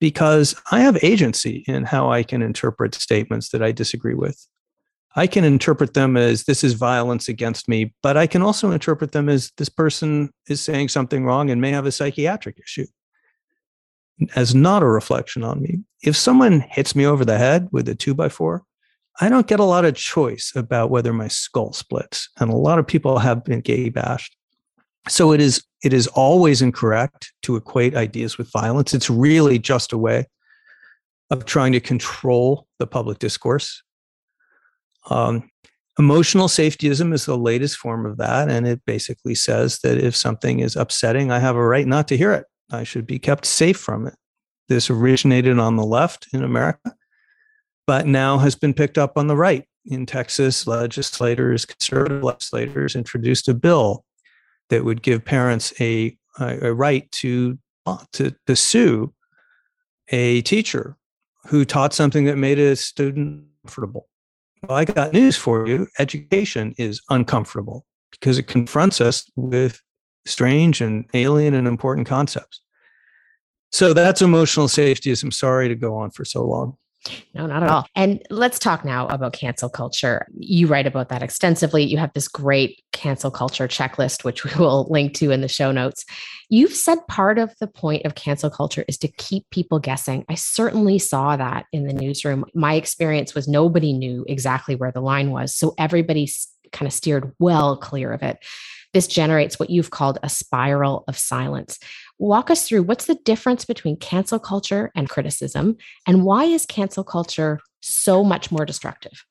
Because 0.00 0.54
i 0.70 0.80
have 0.80 1.02
agency 1.02 1.64
in 1.66 1.84
how 1.84 2.10
i 2.10 2.22
can 2.22 2.42
interpret 2.42 2.94
statements 2.94 3.50
that 3.50 3.62
i 3.62 3.72
disagree 3.72 4.14
with. 4.14 4.46
I 5.16 5.26
can 5.26 5.44
interpret 5.44 5.94
them 5.94 6.16
as 6.16 6.44
this 6.44 6.64
is 6.64 6.72
violence 6.72 7.28
against 7.28 7.68
me, 7.68 7.94
but 8.02 8.16
I 8.16 8.26
can 8.26 8.42
also 8.42 8.72
interpret 8.72 9.12
them 9.12 9.28
as 9.28 9.52
this 9.56 9.68
person 9.68 10.30
is 10.48 10.60
saying 10.60 10.88
something 10.88 11.24
wrong 11.24 11.50
and 11.50 11.60
may 11.60 11.70
have 11.70 11.86
a 11.86 11.92
psychiatric 11.92 12.58
issue. 12.58 12.86
As 14.34 14.56
not 14.56 14.82
a 14.82 14.86
reflection 14.86 15.44
on 15.44 15.62
me. 15.62 15.84
If 16.02 16.16
someone 16.16 16.64
hits 16.68 16.96
me 16.96 17.06
over 17.06 17.24
the 17.24 17.38
head 17.38 17.68
with 17.70 17.88
a 17.88 17.94
two 17.94 18.12
by 18.12 18.28
four, 18.28 18.64
I 19.20 19.28
don't 19.28 19.46
get 19.46 19.60
a 19.60 19.64
lot 19.64 19.84
of 19.84 19.94
choice 19.94 20.52
about 20.56 20.90
whether 20.90 21.12
my 21.12 21.28
skull 21.28 21.72
splits. 21.72 22.28
And 22.40 22.50
a 22.50 22.56
lot 22.56 22.78
of 22.78 22.86
people 22.86 23.18
have 23.18 23.44
been 23.44 23.60
gay 23.60 23.88
bashed. 23.88 24.36
So 25.08 25.32
it 25.32 25.40
is 25.40 25.62
it 25.82 25.92
is 25.92 26.06
always 26.08 26.62
incorrect 26.62 27.32
to 27.42 27.56
equate 27.56 27.94
ideas 27.94 28.38
with 28.38 28.50
violence. 28.50 28.94
It's 28.94 29.10
really 29.10 29.58
just 29.58 29.92
a 29.92 29.98
way 29.98 30.26
of 31.30 31.44
trying 31.44 31.72
to 31.72 31.80
control 31.80 32.66
the 32.78 32.86
public 32.86 33.18
discourse 33.18 33.82
um, 35.10 35.50
emotional 35.98 36.48
safetyism 36.48 37.12
is 37.12 37.26
the 37.26 37.36
latest 37.36 37.76
form 37.76 38.06
of 38.06 38.16
that. 38.18 38.48
And 38.48 38.66
it 38.66 38.84
basically 38.84 39.34
says 39.34 39.80
that 39.80 39.98
if 39.98 40.16
something 40.16 40.60
is 40.60 40.76
upsetting, 40.76 41.30
I 41.30 41.38
have 41.38 41.56
a 41.56 41.66
right 41.66 41.86
not 41.86 42.08
to 42.08 42.16
hear 42.16 42.32
it. 42.32 42.46
I 42.70 42.84
should 42.84 43.06
be 43.06 43.18
kept 43.18 43.46
safe 43.46 43.76
from 43.76 44.06
it. 44.06 44.14
This 44.68 44.88
originated 44.88 45.58
on 45.58 45.76
the 45.76 45.84
left 45.84 46.26
in 46.32 46.42
America, 46.42 46.94
but 47.86 48.06
now 48.06 48.38
has 48.38 48.54
been 48.54 48.74
picked 48.74 48.98
up 48.98 49.12
on 49.16 49.26
the 49.26 49.36
right. 49.36 49.64
In 49.86 50.06
Texas, 50.06 50.66
legislators, 50.66 51.66
conservative 51.66 52.22
legislators 52.22 52.96
introduced 52.96 53.48
a 53.48 53.54
bill 53.54 54.04
that 54.70 54.84
would 54.84 55.02
give 55.02 55.24
parents 55.24 55.74
a, 55.80 56.16
a, 56.40 56.72
right 56.72 57.10
to, 57.12 57.58
to, 58.12 58.56
sue 58.56 59.12
a 60.08 60.40
teacher 60.42 60.96
who 61.48 61.66
taught 61.66 61.92
something 61.92 62.24
that 62.24 62.38
made 62.38 62.58
a 62.58 62.74
student 62.76 63.44
comfortable. 63.62 64.08
Well, 64.62 64.78
I 64.78 64.86
got 64.86 65.12
news 65.12 65.36
for 65.36 65.66
you. 65.66 65.86
Education 65.98 66.74
is 66.78 67.02
uncomfortable 67.10 67.84
because 68.10 68.38
it 68.38 68.44
confronts 68.44 69.02
us 69.02 69.30
with 69.36 69.82
strange 70.26 70.80
and 70.80 71.04
alien 71.12 71.52
and 71.52 71.68
important 71.68 72.06
concepts. 72.06 72.60
So 73.72 73.92
that's 73.92 74.22
emotional 74.22 74.68
safety. 74.68 75.12
I'm 75.12 75.30
sorry 75.30 75.68
to 75.68 75.74
go 75.74 75.96
on 75.96 76.10
for 76.10 76.24
so 76.24 76.44
long. 76.44 76.78
No, 77.34 77.46
not 77.46 77.62
at 77.62 77.70
oh. 77.70 77.72
all. 77.72 77.86
And 77.94 78.22
let's 78.30 78.58
talk 78.58 78.84
now 78.84 79.06
about 79.08 79.32
cancel 79.32 79.68
culture. 79.68 80.26
You 80.38 80.66
write 80.66 80.86
about 80.86 81.08
that 81.10 81.22
extensively. 81.22 81.84
You 81.84 81.98
have 81.98 82.12
this 82.14 82.28
great 82.28 82.82
cancel 82.92 83.30
culture 83.30 83.68
checklist, 83.68 84.24
which 84.24 84.44
we 84.44 84.50
will 84.58 84.86
link 84.90 85.14
to 85.14 85.30
in 85.30 85.40
the 85.40 85.48
show 85.48 85.72
notes. 85.72 86.04
You've 86.48 86.74
said 86.74 86.98
part 87.08 87.38
of 87.38 87.52
the 87.60 87.66
point 87.66 88.04
of 88.06 88.14
cancel 88.14 88.50
culture 88.50 88.84
is 88.88 88.98
to 88.98 89.08
keep 89.08 89.48
people 89.50 89.78
guessing. 89.78 90.24
I 90.28 90.34
certainly 90.34 90.98
saw 90.98 91.36
that 91.36 91.66
in 91.72 91.86
the 91.86 91.92
newsroom. 91.92 92.44
My 92.54 92.74
experience 92.74 93.34
was 93.34 93.48
nobody 93.48 93.92
knew 93.92 94.24
exactly 94.28 94.74
where 94.74 94.92
the 94.92 95.00
line 95.00 95.30
was. 95.30 95.54
So 95.54 95.74
everybody 95.78 96.28
kind 96.72 96.86
of 96.86 96.92
steered 96.92 97.32
well 97.38 97.76
clear 97.76 98.12
of 98.12 98.22
it. 98.22 98.38
This 98.94 99.06
generates 99.08 99.58
what 99.58 99.70
you've 99.70 99.90
called 99.90 100.18
a 100.22 100.28
spiral 100.28 101.04
of 101.08 101.18
silence. 101.18 101.78
Walk 102.18 102.50
us 102.50 102.68
through 102.68 102.84
what's 102.84 103.06
the 103.06 103.16
difference 103.16 103.64
between 103.64 103.96
cancel 103.96 104.38
culture 104.38 104.92
and 104.94 105.08
criticism, 105.08 105.76
and 106.06 106.24
why 106.24 106.44
is 106.44 106.64
cancel 106.66 107.04
culture 107.04 107.60
so 107.80 108.22
much 108.22 108.50
more 108.52 108.64
destructive? 108.64 109.24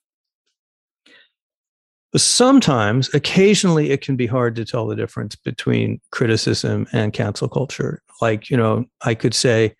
Sometimes, 2.15 3.11
occasionally, 3.13 3.89
it 3.89 4.01
can 4.01 4.15
be 4.15 4.27
hard 4.27 4.55
to 4.55 4.65
tell 4.65 4.85
the 4.85 4.95
difference 4.95 5.35
between 5.35 5.99
criticism 6.11 6.85
and 6.93 7.11
cancel 7.11 7.49
culture. 7.49 8.03
Like, 8.21 8.51
you 8.51 8.57
know, 8.57 8.85
I 9.01 9.15
could 9.15 9.33
say, 9.33 9.75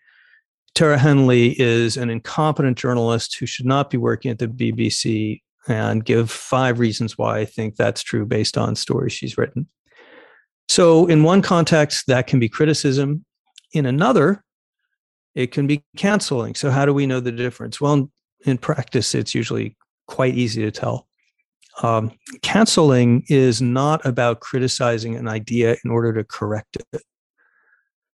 Tara 0.74 0.98
Henley 0.98 1.60
is 1.62 1.98
an 1.98 2.10
incompetent 2.10 2.80
journalist 2.80 3.38
who 3.38 3.46
should 3.46 3.68
not 3.68 3.92
be 3.92 3.98
working 3.98 4.32
at 4.32 4.40
the 4.40 4.48
BBC 4.48 5.42
and 5.68 6.04
give 6.04 6.32
five 6.32 6.80
reasons 6.80 7.18
why 7.18 7.40
I 7.40 7.46
think 7.46 7.76
that's 7.76 8.02
true 8.02 8.26
based 8.26 8.58
on 8.58 8.76
stories 8.76 9.14
she's 9.14 9.38
written. 9.38 9.68
So, 10.68 11.06
in 11.08 11.24
one 11.24 11.42
context, 11.42 12.08
that 12.08 12.28
can 12.28 12.40
be 12.40 12.50
criticism. 12.50 13.26
In 13.74 13.86
another, 13.86 14.44
it 15.36 15.52
can 15.52 15.68
be 15.68 15.84
canceling. 15.98 16.56
So, 16.56 16.72
how 16.72 16.86
do 16.86 16.94
we 16.94 17.06
know 17.06 17.20
the 17.20 17.32
difference? 17.32 17.80
Well, 17.82 18.10
in 18.46 18.58
practice, 18.58 19.14
it's 19.16 19.36
usually 19.36 19.78
quite 20.08 20.36
easy 20.36 20.62
to 20.64 20.72
tell. 20.72 21.08
Um, 21.82 22.12
canceling 22.44 23.24
is 23.30 23.62
not 23.62 24.06
about 24.06 24.42
criticizing 24.42 25.16
an 25.16 25.28
idea 25.28 25.76
in 25.84 25.92
order 25.92 26.14
to 26.14 26.24
correct 26.24 26.78
it. 26.94 27.02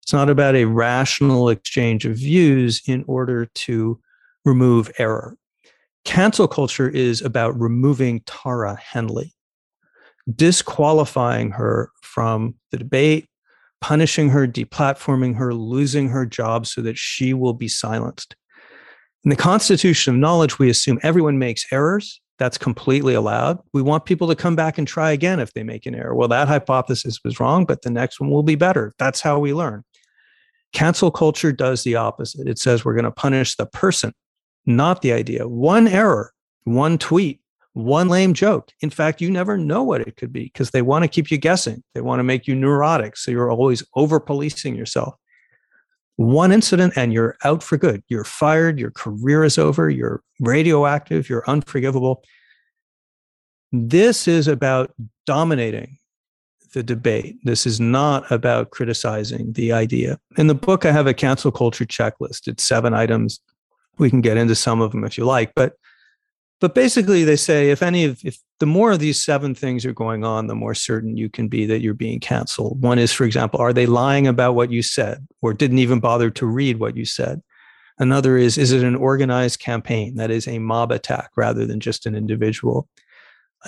It's 0.03 0.13
not 0.13 0.29
about 0.29 0.55
a 0.55 0.67
rational 0.67 1.49
exchange 1.49 2.05
of 2.05 2.17
views 2.17 2.83
in 2.87 3.05
order 3.09 3.47
to 3.47 3.99
remove 4.45 4.91
error. 4.99 5.37
Cancel 6.05 6.47
culture 6.47 6.89
is 6.89 7.23
about 7.23 7.59
removing 7.59 8.21
Tara 8.27 8.77
Henley 8.77 9.35
disqualifying 10.35 11.53
her 11.53 11.91
from 12.03 12.55
the 12.71 12.79
debate, 12.79 13.29
punishing 13.81 14.31
her, 14.31 14.47
deplatforming 14.47 15.37
her, 15.37 15.55
losing 15.55 16.09
her 16.09 16.27
job 16.27 16.67
so 16.67 16.81
that 16.83 16.99
she 16.99 17.33
will 17.33 17.53
be 17.53 17.69
silenced. 17.69 18.35
In 19.25 19.31
the 19.31 19.37
constitution 19.37 20.15
of 20.15 20.21
knowledge, 20.21 20.59
we 20.59 20.71
assume 20.71 20.99
everyone 21.03 21.39
makes 21.39 21.67
errors. 21.73 22.21
That's 22.39 22.59
completely 22.59 23.15
allowed. 23.15 23.59
We 23.73 23.83
want 23.83 24.05
people 24.05 24.29
to 24.29 24.37
come 24.37 24.57
back 24.57 24.79
and 24.79 24.87
try 24.87 25.11
again 25.11 25.41
if 25.41 25.53
they 25.55 25.63
make 25.63 25.87
an 25.87 25.95
error. 25.95 26.15
Well, 26.15 26.29
that 26.29 26.49
hypothesis 26.49 27.21
was 27.25 27.41
wrong, 27.41 27.65
but 27.65 27.83
the 27.83 27.91
next 27.91 28.21
one 28.21 28.31
will 28.31 28.43
be 28.43 28.57
better. 28.57 28.93
That's 28.99 29.21
how 29.21 29.39
we 29.39 29.55
learn. 29.55 29.85
Cancel 30.73 31.11
culture 31.11 31.53
does 31.53 31.83
the 31.83 31.97
opposite. 31.97 32.47
It 32.47 32.59
says 32.59 32.85
we're 32.85 32.95
going 32.95 33.05
to 33.05 33.11
punish 33.11 33.57
the 33.57 33.67
person, 33.67 34.13
not 34.67 35.01
the 35.01 35.13
idea. 35.13 35.49
One 35.49 35.89
error, 35.89 36.33
one 36.65 36.99
tweet, 36.99 37.41
one 37.77 38.09
lame 38.09 38.33
joke. 38.33 38.73
In 38.81 38.89
fact, 38.89 39.21
you 39.21 39.31
never 39.31 39.59
know 39.59 39.83
what 39.83 40.01
it 40.01 40.17
could 40.17 40.33
be 40.33 40.45
because 40.45 40.71
they 40.71 40.81
want 40.81 41.05
to 41.05 41.09
keep 41.09 41.31
you 41.31 41.37
guessing. 41.37 41.85
They 41.93 42.01
want 42.01 42.21
to 42.21 42.25
make 42.25 42.47
you 42.47 42.55
neurotic. 42.55 43.19
So 43.19 43.31
you're 43.31 43.51
always 43.51 43.85
over 43.95 44.19
policing 44.19 44.75
yourself. 44.75 45.15
One 46.17 46.53
incident 46.53 46.95
and 46.97 47.13
you're 47.13 47.37
out 47.45 47.63
for 47.63 47.77
good. 47.77 48.03
You're 48.09 48.25
fired. 48.25 48.81
Your 48.81 48.93
career 48.93 49.45
is 49.45 49.59
over. 49.59 49.91
You're 49.91 50.23
radioactive. 50.41 51.29
You're 51.29 51.45
unforgivable. 51.47 52.25
This 53.73 54.27
is 54.27 54.49
about 54.49 54.95
dominating 55.27 55.99
the 56.73 56.83
debate. 56.83 57.37
This 57.45 57.67
is 57.67 57.79
not 57.79 58.31
about 58.33 58.71
criticizing 58.71 59.53
the 59.53 59.73
idea. 59.73 60.19
In 60.39 60.47
the 60.47 60.55
book, 60.55 60.87
I 60.87 60.93
have 60.93 61.07
a 61.07 61.13
cancel 61.13 61.51
culture 61.51 61.85
checklist. 61.85 62.49
It's 62.49 62.65
seven 62.65 62.95
items. 62.95 63.39
We 63.99 64.09
can 64.09 64.23
get 64.23 64.39
into 64.39 64.55
some 64.55 64.81
of 64.81 64.93
them 64.93 65.05
if 65.05 65.19
you 65.19 65.27
like, 65.27 65.53
but 65.55 65.75
but 66.61 66.75
basically 66.75 67.25
they 67.25 67.37
say 67.37 67.71
if 67.71 67.83
any 67.83 68.05
of 68.05 68.21
if 68.25 68.39
the 68.59 68.67
more 68.67 68.93
of 68.93 68.99
these 68.99 69.23
seven 69.23 69.55
things 69.55 69.85
are 69.85 69.93
going 69.93 70.25
on 70.25 70.47
the 70.47 70.55
more 70.55 70.75
certain 70.75 71.17
you 71.17 71.29
can 71.29 71.49
be 71.49 71.67
that 71.67 71.81
you're 71.81 71.95
being 71.95 72.21
canceled. 72.21 72.83
One 72.83 72.99
is 72.99 73.13
for 73.13 73.25
example 73.25 73.61
are 73.61 73.73
they 73.73 73.87
lying 73.87 74.27
about 74.27 74.55
what 74.55 74.71
you 74.71 74.83
said 74.83 75.27
or 75.43 75.53
didn't 75.53 75.79
even 75.79 76.01
bother 76.01 76.31
to 76.31 76.47
read 76.47 76.79
what 76.79 76.97
you 76.97 77.05
said? 77.05 77.43
Another 77.99 78.37
is 78.37 78.59
is 78.59 78.73
it 78.73 78.83
an 78.83 78.97
organized 78.97 79.61
campaign? 79.61 80.17
That 80.17 80.31
is 80.31 80.49
a 80.49 80.59
mob 80.59 80.93
attack 80.93 81.31
rather 81.37 81.67
than 81.67 81.81
just 81.81 82.07
an 82.07 82.15
individual. 82.15 82.89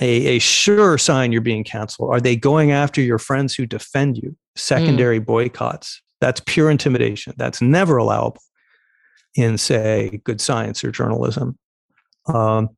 A, 0.01 0.37
a 0.37 0.39
sure 0.39 0.97
sign 0.97 1.33
you're 1.33 1.41
being 1.41 1.65
canceled. 1.65 2.11
Are 2.11 2.21
they 2.21 2.37
going 2.37 2.71
after 2.71 3.01
your 3.01 3.19
friends 3.19 3.55
who 3.55 3.67
defend 3.67 4.17
you? 4.17 4.37
Secondary 4.55 5.19
mm. 5.19 5.27
boycotts. 5.27 6.03
That's 6.21 6.41
pure 6.47 6.71
intimidation. 6.71 7.35
That's 7.37 7.61
never 7.61 7.97
allowable 7.97 8.43
in 9.35 9.59
say 9.59 10.21
good 10.25 10.41
science 10.41 10.85
or 10.85 10.93
journalism 10.93 11.59
um, 12.29 12.69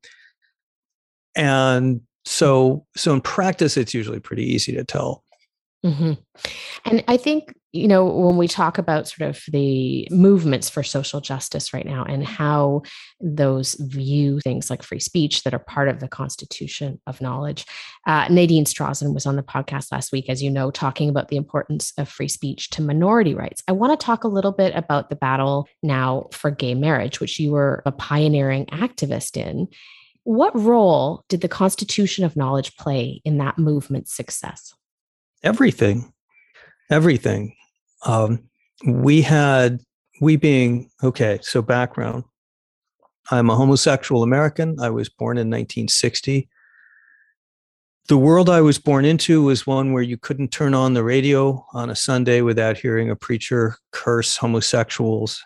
and 1.37 2.01
so, 2.25 2.87
so 2.97 3.15
in 3.15 3.21
practice, 3.21 3.77
it's 3.77 3.95
usually 3.95 4.21
pretty 4.21 4.45
easy 4.45 4.73
to 4.73 4.85
tell. 4.85 5.25
Mm-hmm. 5.85 6.13
And 6.85 7.05
I 7.09 7.17
think, 7.17 7.55
you 7.73 7.87
know, 7.87 8.05
when 8.05 8.37
we 8.37 8.49
talk 8.49 8.79
about 8.79 9.07
sort 9.07 9.31
of 9.31 9.43
the 9.49 10.09
movements 10.11 10.69
for 10.69 10.83
social 10.83 11.21
justice 11.21 11.73
right 11.73 11.87
now 11.87 12.05
and 12.05 12.27
how 12.27 12.83
those 13.21 13.75
view 13.75 14.41
things 14.41 14.71
like 14.71 14.83
free 14.83 14.99
speech 14.99 15.45
that 15.45 15.55
are 15.55 15.61
part 15.61 15.89
of 15.89 16.01
the 16.01 16.09
constitution 16.09 17.01
of 17.07 17.21
knowledge, 17.21 17.65
uh, 18.07 18.27
Nadine 18.29 18.65
Strossen 18.65 19.15
was 19.15 19.25
on 19.25 19.37
the 19.37 19.43
podcast 19.43 19.93
last 19.93 20.11
week, 20.11 20.29
as 20.29 20.43
you 20.43 20.51
know, 20.51 20.73
talking 20.73 21.09
about 21.09 21.29
the 21.29 21.37
importance 21.37 21.93
of 21.97 22.09
free 22.09 22.29
speech 22.29 22.71
to 22.71 22.83
minority 22.83 23.35
rights. 23.35 23.63
I 23.69 23.73
want 23.73 23.99
to 23.99 24.05
talk 24.05 24.25
a 24.25 24.29
little 24.29 24.53
bit 24.53 24.75
about 24.75 25.09
the 25.09 25.17
battle 25.17 25.69
now 25.83 26.27
for 26.33 26.51
gay 26.51 26.75
marriage, 26.75 27.21
which 27.21 27.39
you 27.39 27.53
were 27.53 27.83
a 27.87 27.93
pioneering 27.93 28.67
activist 28.67 29.37
in. 29.37 29.69
What 30.25 30.59
role 30.59 31.25
did 31.29 31.41
the 31.41 31.49
Constitution 31.49 32.25
of 32.25 32.37
Knowledge 32.37 32.77
play 32.77 33.23
in 33.25 33.39
that 33.39 33.59
movement's 33.59 34.13
success? 34.13 34.75
Everything. 35.43 36.13
Everything. 36.91 37.55
Um, 38.05 38.43
we 38.87 39.23
had, 39.23 39.81
we 40.21 40.37
being, 40.37 40.91
okay, 41.03 41.39
so 41.43 41.63
background. 41.63 42.25
I'm 43.31 43.49
a 43.49 43.57
homosexual 43.57 44.23
American. 44.23 44.81
I 44.81 44.91
was 44.91 45.09
born 45.09 45.37
in 45.37 45.49
1960. 45.49 46.49
The 48.09 48.17
world 48.17 48.51
I 48.51 48.61
was 48.61 48.79
born 48.79 49.05
into 49.05 49.43
was 49.43 49.69
one 49.69 49.93
where 49.93 50.03
you 50.03 50.17
couldn't 50.17 50.49
turn 50.49 50.75
on 50.75 50.95
the 50.95 51.05
radio 51.05 51.65
on 51.73 51.91
a 51.91 51.95
Sunday 51.95 52.41
without 52.41 52.77
hearing 52.77 53.09
a 53.09 53.15
preacher 53.15 53.77
curse 53.93 54.37
homosexuals, 54.37 55.41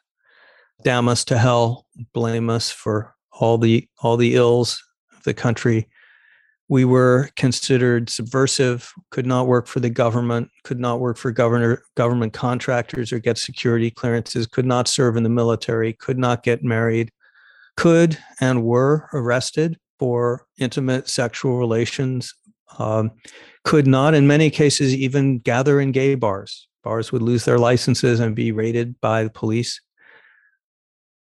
damn 0.82 1.08
us 1.08 1.26
to 1.26 1.36
hell, 1.36 1.84
blame 2.14 2.48
us 2.48 2.70
for 2.70 3.14
all 3.32 3.58
the 3.58 3.86
all 4.00 4.16
the 4.16 4.34
ills 4.34 4.82
of 5.14 5.24
the 5.24 5.34
country. 5.34 5.88
We 6.68 6.84
were 6.84 7.30
considered 7.36 8.08
subversive, 8.08 8.90
could 9.10 9.26
not 9.26 9.46
work 9.46 9.66
for 9.66 9.80
the 9.80 9.90
government, 9.90 10.50
could 10.64 10.80
not 10.80 11.00
work 11.00 11.18
for 11.18 11.30
governor 11.30 11.82
government 11.94 12.32
contractors 12.32 13.12
or 13.12 13.18
get 13.18 13.36
security 13.36 13.90
clearances, 13.90 14.46
could 14.46 14.64
not 14.64 14.88
serve 14.88 15.16
in 15.16 15.22
the 15.22 15.28
military, 15.28 15.92
could 15.92 16.18
not 16.18 16.42
get 16.42 16.64
married, 16.64 17.10
could 17.76 18.18
and 18.40 18.64
were 18.64 19.08
arrested 19.12 19.76
for 19.98 20.46
intimate 20.58 21.08
sexual 21.08 21.58
relations, 21.58 22.34
um, 22.78 23.10
could 23.64 23.86
not, 23.86 24.14
in 24.14 24.26
many 24.26 24.50
cases, 24.50 24.94
even 24.94 25.38
gather 25.38 25.80
in 25.80 25.92
gay 25.92 26.14
bars. 26.14 26.66
Bars 26.82 27.12
would 27.12 27.22
lose 27.22 27.44
their 27.44 27.58
licenses 27.58 28.20
and 28.20 28.34
be 28.34 28.52
raided 28.52 29.00
by 29.00 29.24
the 29.24 29.30
police. 29.30 29.80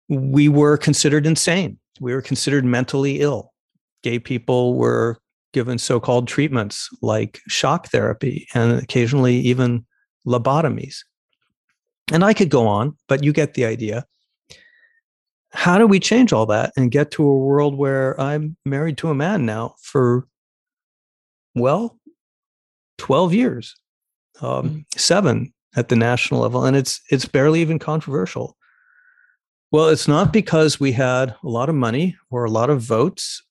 We 0.09 0.47
were 0.47 0.77
considered 0.77 1.25
insane 1.25 1.79
we 1.99 2.13
were 2.13 2.21
considered 2.21 2.65
mentally 2.65 3.21
ill. 3.21 3.53
Gay 4.01 4.19
people 4.19 4.75
were 4.75 5.17
given 5.53 5.77
so 5.77 5.99
called 5.99 6.27
treatments 6.27 6.89
like 7.01 7.39
shock 7.47 7.87
therapy 7.87 8.47
and 8.53 8.81
occasionally 8.81 9.35
even 9.37 9.85
lobotomies. 10.27 10.97
And 12.11 12.23
I 12.23 12.33
could 12.33 12.49
go 12.49 12.67
on, 12.67 12.97
but 13.07 13.23
you 13.23 13.31
get 13.31 13.53
the 13.53 13.65
idea. 13.65 14.05
How 15.51 15.77
do 15.77 15.87
we 15.87 15.99
change 15.99 16.33
all 16.33 16.47
that 16.47 16.73
and 16.75 16.91
get 16.91 17.11
to 17.11 17.23
a 17.23 17.37
world 17.37 17.77
where 17.77 18.19
I'm 18.19 18.57
married 18.65 18.97
to 18.97 19.09
a 19.09 19.15
man 19.15 19.45
now 19.45 19.75
for, 19.81 20.27
well, 21.55 21.97
12 22.97 23.33
years, 23.33 23.75
um, 24.41 24.69
mm. 24.69 24.85
seven 24.99 25.53
at 25.75 25.89
the 25.89 25.95
national 25.95 26.41
level, 26.41 26.65
and 26.65 26.75
it's 26.75 27.01
it's 27.09 27.25
barely 27.25 27.61
even 27.61 27.79
controversial. 27.79 28.57
Well, 29.71 29.89
it's 29.89 30.07
not 30.07 30.31
because 30.31 30.79
we 30.79 30.91
had 30.91 31.29
a 31.43 31.49
lot 31.49 31.69
of 31.69 31.75
money 31.75 32.15
or 32.29 32.43
a 32.43 32.51
lot 32.51 32.69
of 32.69 32.81
votes 32.81 33.41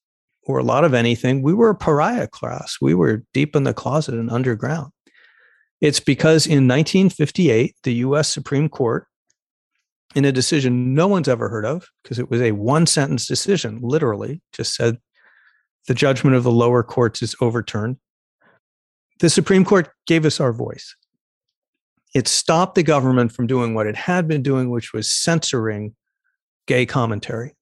or 0.45 0.59
a 0.59 0.65
lot 0.65 0.85
of 0.85 0.95
anything. 0.95 1.43
We 1.43 1.55
were 1.55 1.71
a 1.71 1.75
pariah 1.75 2.27
class. 2.27 2.77
We 2.81 2.95
were 2.95 3.25
deep 3.33 3.55
in 3.55 3.63
the 3.63 3.75
closet 3.75 4.15
and 4.15 4.31
underground. 4.31 4.93
It's 5.81 6.01
because 6.01 6.47
in 6.47 6.69
1958, 6.69 7.75
the 7.83 7.95
US 7.95 8.29
Supreme 8.29 8.69
Court, 8.69 9.07
in 10.15 10.25
a 10.25 10.33
decision 10.33 10.95
no 10.95 11.07
one's 11.09 11.29
ever 11.29 11.49
heard 11.49 11.65
of, 11.65 11.89
because 12.03 12.19
it 12.19 12.31
was 12.31 12.41
a 12.41 12.53
one 12.53 12.87
sentence 12.87 13.27
decision, 13.27 13.81
literally 13.83 14.41
just 14.53 14.75
said 14.75 14.99
the 15.89 15.95
judgment 15.95 16.37
of 16.37 16.45
the 16.45 16.53
lower 16.53 16.83
courts 16.83 17.23
is 17.23 17.35
overturned. 17.41 17.97
The 19.21 19.31
Supreme 19.31 19.65
Court 19.65 19.89
gave 20.07 20.25
us 20.25 20.41
our 20.41 20.53
voice. 20.53 20.95
It 22.15 22.29
stopped 22.29 22.75
the 22.75 22.83
government 22.83 23.33
from 23.33 23.47
doing 23.47 23.75
what 23.75 23.87
it 23.87 23.97
had 23.97 24.29
been 24.29 24.43
doing, 24.43 24.71
which 24.71 24.93
was 24.93 25.11
censoring 25.11 25.95
gay 26.67 26.87
commentary, 26.87 27.55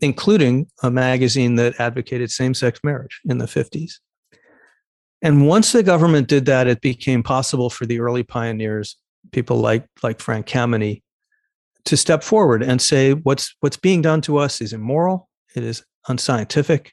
including 0.00 0.66
a 0.82 0.90
magazine 0.90 1.56
that 1.56 1.78
advocated 1.80 2.30
same 2.30 2.54
sex 2.54 2.80
marriage 2.82 3.20
in 3.28 3.38
the 3.38 3.46
50s. 3.46 3.94
And 5.22 5.48
once 5.48 5.72
the 5.72 5.82
government 5.82 6.28
did 6.28 6.46
that, 6.46 6.68
it 6.68 6.80
became 6.80 7.22
possible 7.22 7.70
for 7.70 7.86
the 7.86 8.00
early 8.00 8.22
pioneers, 8.22 8.96
people 9.32 9.56
like, 9.58 9.86
like 10.02 10.20
Frank 10.20 10.46
Kameny, 10.46 11.02
to 11.86 11.96
step 11.96 12.22
forward 12.22 12.62
and 12.62 12.80
say 12.80 13.14
what's, 13.14 13.54
what's 13.60 13.76
being 13.76 14.02
done 14.02 14.20
to 14.22 14.36
us 14.36 14.60
is 14.60 14.72
immoral, 14.72 15.28
it 15.56 15.64
is 15.64 15.82
unscientific, 16.08 16.92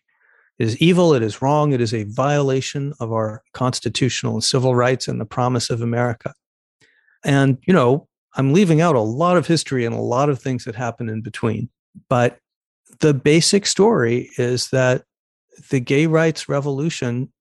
it 0.58 0.66
is 0.66 0.78
evil, 0.78 1.14
it 1.14 1.22
is 1.22 1.42
wrong, 1.42 1.74
it 1.74 1.82
is 1.82 1.94
a 1.94 2.06
violation 2.06 2.94
of 3.00 3.12
our 3.12 3.44
constitutional 3.54 4.34
and 4.34 4.44
civil 4.44 4.74
rights 4.74 5.08
and 5.08 5.20
the 5.20 5.26
promise 5.26 5.70
of 5.70 5.82
America. 5.82 6.34
And, 7.24 7.58
you 7.68 7.74
know, 7.74 8.08
I'm 8.36 8.54
leaving 8.54 8.82
out 8.82 8.96
a 8.96 9.02
lot 9.02 9.38
of 9.38 9.48
history 9.48 9.86
and 9.86 9.96
a 9.96 10.00
lot 10.00 10.30
of 10.30 10.40
things 10.40 10.66
that 10.66 10.76
happen 10.76 11.10
in 11.10 11.22
between. 11.22 11.70
But 12.10 12.38
the 13.00 13.14
basic 13.14 13.66
story 13.66 14.30
is 14.38 14.70
that 14.70 15.04
the 15.70 15.80
gay 15.80 16.06
rights 16.06 16.50
revolution 16.50 17.32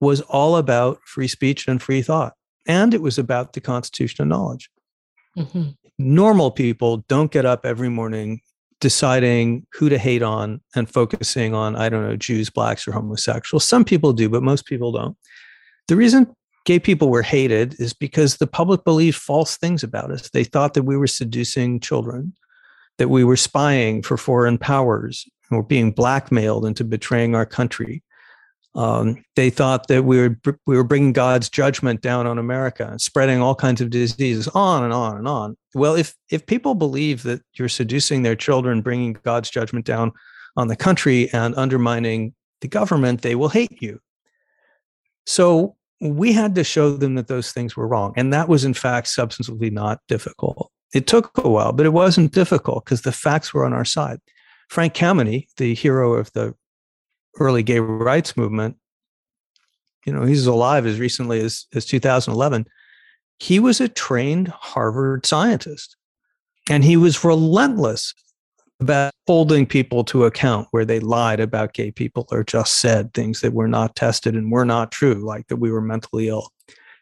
was 0.00 0.20
all 0.22 0.56
about 0.56 1.00
free 1.04 1.28
speech 1.28 1.66
and 1.66 1.82
free 1.82 2.02
thought. 2.02 2.34
And 2.66 2.94
it 2.94 3.02
was 3.02 3.18
about 3.18 3.52
the 3.52 3.60
constitution 3.60 4.22
of 4.22 4.28
knowledge. 4.28 4.70
Mm-hmm. 5.36 5.70
Normal 5.98 6.50
people 6.50 6.98
don't 7.08 7.30
get 7.30 7.44
up 7.44 7.64
every 7.64 7.88
morning 7.88 8.40
deciding 8.80 9.66
who 9.72 9.88
to 9.88 9.98
hate 9.98 10.22
on 10.22 10.60
and 10.74 10.90
focusing 10.90 11.54
on, 11.54 11.76
I 11.76 11.88
don't 11.88 12.06
know, 12.06 12.16
Jews, 12.16 12.50
blacks, 12.50 12.86
or 12.86 12.92
homosexuals. 12.92 13.64
Some 13.64 13.84
people 13.84 14.12
do, 14.12 14.28
but 14.28 14.42
most 14.42 14.66
people 14.66 14.92
don't. 14.92 15.16
The 15.88 15.96
reason 15.96 16.34
gay 16.64 16.78
people 16.78 17.08
were 17.10 17.22
hated 17.22 17.78
is 17.78 17.92
because 17.92 18.36
the 18.36 18.46
public 18.46 18.84
believed 18.84 19.16
false 19.16 19.56
things 19.56 19.82
about 19.82 20.10
us. 20.10 20.30
They 20.30 20.44
thought 20.44 20.74
that 20.74 20.82
we 20.82 20.96
were 20.96 21.06
seducing 21.06 21.80
children, 21.80 22.34
that 22.98 23.08
we 23.08 23.24
were 23.24 23.36
spying 23.36 24.02
for 24.02 24.16
foreign 24.16 24.58
powers, 24.58 25.26
or 25.50 25.62
being 25.62 25.92
blackmailed 25.92 26.64
into 26.64 26.84
betraying 26.84 27.34
our 27.34 27.46
country. 27.46 28.02
Um, 28.76 29.22
they 29.36 29.50
thought 29.50 29.86
that 29.86 30.04
we 30.04 30.18
were 30.18 30.36
we 30.66 30.76
were 30.76 30.84
bringing 30.84 31.12
God's 31.12 31.48
judgment 31.48 32.00
down 32.00 32.26
on 32.26 32.38
America 32.38 32.88
and 32.90 33.00
spreading 33.00 33.40
all 33.40 33.54
kinds 33.54 33.80
of 33.80 33.90
diseases, 33.90 34.48
on 34.48 34.82
and 34.82 34.92
on 34.92 35.16
and 35.16 35.28
on. 35.28 35.56
Well, 35.74 35.94
if 35.94 36.14
if 36.30 36.46
people 36.46 36.74
believe 36.74 37.22
that 37.22 37.42
you're 37.54 37.68
seducing 37.68 38.22
their 38.22 38.34
children, 38.34 38.82
bringing 38.82 39.12
God's 39.22 39.50
judgment 39.50 39.86
down 39.86 40.12
on 40.56 40.68
the 40.68 40.76
country, 40.76 41.30
and 41.32 41.54
undermining 41.56 42.34
the 42.62 42.68
government, 42.68 43.22
they 43.22 43.34
will 43.34 43.48
hate 43.48 43.80
you. 43.80 44.00
So 45.26 45.76
we 46.00 46.32
had 46.32 46.54
to 46.56 46.64
show 46.64 46.96
them 46.96 47.14
that 47.14 47.28
those 47.28 47.52
things 47.52 47.76
were 47.76 47.86
wrong. 47.86 48.12
And 48.16 48.32
that 48.32 48.48
was, 48.48 48.64
in 48.64 48.74
fact, 48.74 49.06
substantively 49.06 49.70
not 49.70 50.00
difficult. 50.08 50.70
It 50.94 51.08
took 51.08 51.36
a 51.36 51.48
while, 51.48 51.72
but 51.72 51.86
it 51.86 51.92
wasn't 51.92 52.32
difficult 52.32 52.84
because 52.84 53.02
the 53.02 53.12
facts 53.12 53.52
were 53.52 53.64
on 53.64 53.72
our 53.72 53.84
side. 53.84 54.20
Frank 54.68 54.94
Kameny, 54.94 55.48
the 55.56 55.74
hero 55.74 56.14
of 56.14 56.32
the 56.32 56.54
early 57.40 57.64
gay 57.64 57.80
rights 57.80 58.36
movement, 58.36 58.76
you 60.06 60.12
know, 60.12 60.24
he's 60.24 60.46
alive 60.46 60.86
as 60.86 61.00
recently 61.00 61.40
as, 61.40 61.66
as 61.74 61.84
2011. 61.84 62.66
He 63.40 63.58
was 63.58 63.80
a 63.80 63.88
trained 63.88 64.48
Harvard 64.48 65.26
scientist 65.26 65.96
and 66.70 66.84
he 66.84 66.96
was 66.96 67.24
relentless 67.24 68.14
about 68.80 69.12
holding 69.26 69.66
people 69.66 70.04
to 70.04 70.24
account 70.24 70.68
where 70.70 70.84
they 70.84 71.00
lied 71.00 71.40
about 71.40 71.72
gay 71.72 71.90
people 71.90 72.28
or 72.30 72.44
just 72.44 72.78
said 72.78 73.12
things 73.12 73.40
that 73.40 73.52
were 73.52 73.68
not 73.68 73.96
tested 73.96 74.34
and 74.34 74.52
were 74.52 74.64
not 74.64 74.92
true, 74.92 75.14
like 75.14 75.48
that 75.48 75.56
we 75.56 75.70
were 75.70 75.80
mentally 75.80 76.28
ill. 76.28 76.50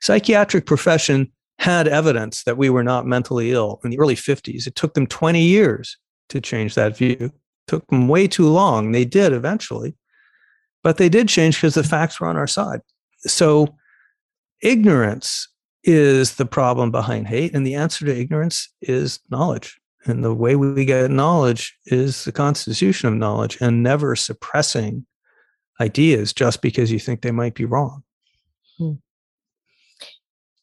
Psychiatric 0.00 0.64
profession 0.64 1.30
had 1.62 1.86
evidence 1.86 2.42
that 2.42 2.58
we 2.58 2.68
were 2.68 2.82
not 2.82 3.06
mentally 3.06 3.52
ill 3.52 3.80
in 3.84 3.90
the 3.90 3.98
early 4.00 4.16
50s. 4.16 4.66
It 4.66 4.74
took 4.74 4.94
them 4.94 5.06
20 5.06 5.40
years 5.40 5.96
to 6.28 6.40
change 6.40 6.74
that 6.74 6.96
view. 6.96 7.16
It 7.20 7.32
took 7.68 7.86
them 7.86 8.08
way 8.08 8.26
too 8.26 8.48
long. 8.48 8.90
They 8.90 9.04
did 9.04 9.32
eventually, 9.32 9.94
but 10.82 10.96
they 10.96 11.08
did 11.08 11.28
change 11.28 11.56
because 11.56 11.74
the 11.74 11.84
facts 11.84 12.18
were 12.18 12.26
on 12.26 12.36
our 12.36 12.48
side. 12.48 12.80
So 13.20 13.76
ignorance 14.60 15.48
is 15.84 16.34
the 16.34 16.46
problem 16.46 16.90
behind 16.90 17.28
hate. 17.28 17.54
And 17.54 17.64
the 17.64 17.76
answer 17.76 18.04
to 18.06 18.20
ignorance 18.20 18.68
is 18.80 19.20
knowledge. 19.30 19.78
And 20.04 20.24
the 20.24 20.34
way 20.34 20.56
we 20.56 20.84
get 20.84 21.12
knowledge 21.12 21.76
is 21.86 22.24
the 22.24 22.32
constitution 22.32 23.08
of 23.08 23.14
knowledge 23.14 23.56
and 23.60 23.84
never 23.84 24.16
suppressing 24.16 25.06
ideas 25.80 26.32
just 26.32 26.60
because 26.60 26.90
you 26.90 26.98
think 26.98 27.22
they 27.22 27.30
might 27.30 27.54
be 27.54 27.66
wrong. 27.66 28.02
Hmm. 28.78 28.94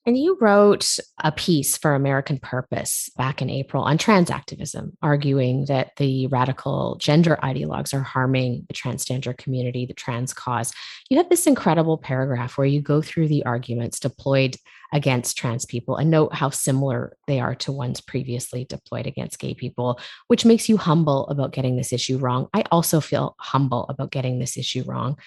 And 0.10 0.18
you 0.18 0.40
wrote 0.42 0.98
a 1.20 1.32
piece 1.32 1.78
for 1.78 1.94
American 1.94 2.40
Purpose 2.40 3.12
back 3.16 3.44
in 3.44 3.50
April 3.52 3.84
on 3.84 4.00
trans 4.00 4.32
activism, 4.32 4.98
arguing 5.04 5.66
that 5.66 5.98
the 5.98 6.26
radical 6.26 6.96
gender 6.96 7.38
ideologues 7.44 7.94
are 7.94 8.02
harming 8.02 8.66
the 8.68 8.74
transgender 8.74 9.38
community, 9.38 9.86
the 9.86 9.94
trans 9.94 10.34
cause. 10.34 10.74
You 11.12 11.18
have 11.18 11.30
this 11.30 11.46
incredible 11.46 12.00
paragraph 12.00 12.58
where 12.58 12.66
you 12.66 12.82
go 12.82 13.04
through 13.04 13.28
the 13.28 13.46
arguments 13.46 14.00
deployed 14.00 14.56
against 14.92 15.38
trans 15.38 15.64
people 15.64 15.98
and 15.98 16.10
note 16.10 16.34
how 16.34 16.50
similar 16.50 17.16
they 17.28 17.40
are 17.40 17.54
to 17.54 17.72
ones 17.72 18.02
previously 18.02 18.66
deployed 18.66 19.06
against 19.06 19.38
gay 19.38 19.54
people, 19.54 20.00
which 20.26 20.44
makes 20.44 20.68
you 20.68 20.78
humble 20.78 21.28
about 21.28 21.54
getting 21.54 21.78
this 21.78 21.94
issue 21.94 22.18
wrong. 22.18 22.48
I 22.52 22.64
also 22.72 23.00
feel 23.00 23.36
humble 23.38 23.86
about 23.90 24.10
getting 24.10 24.40
this 24.40 24.58
issue 24.58 24.82
wrong. 24.88 25.20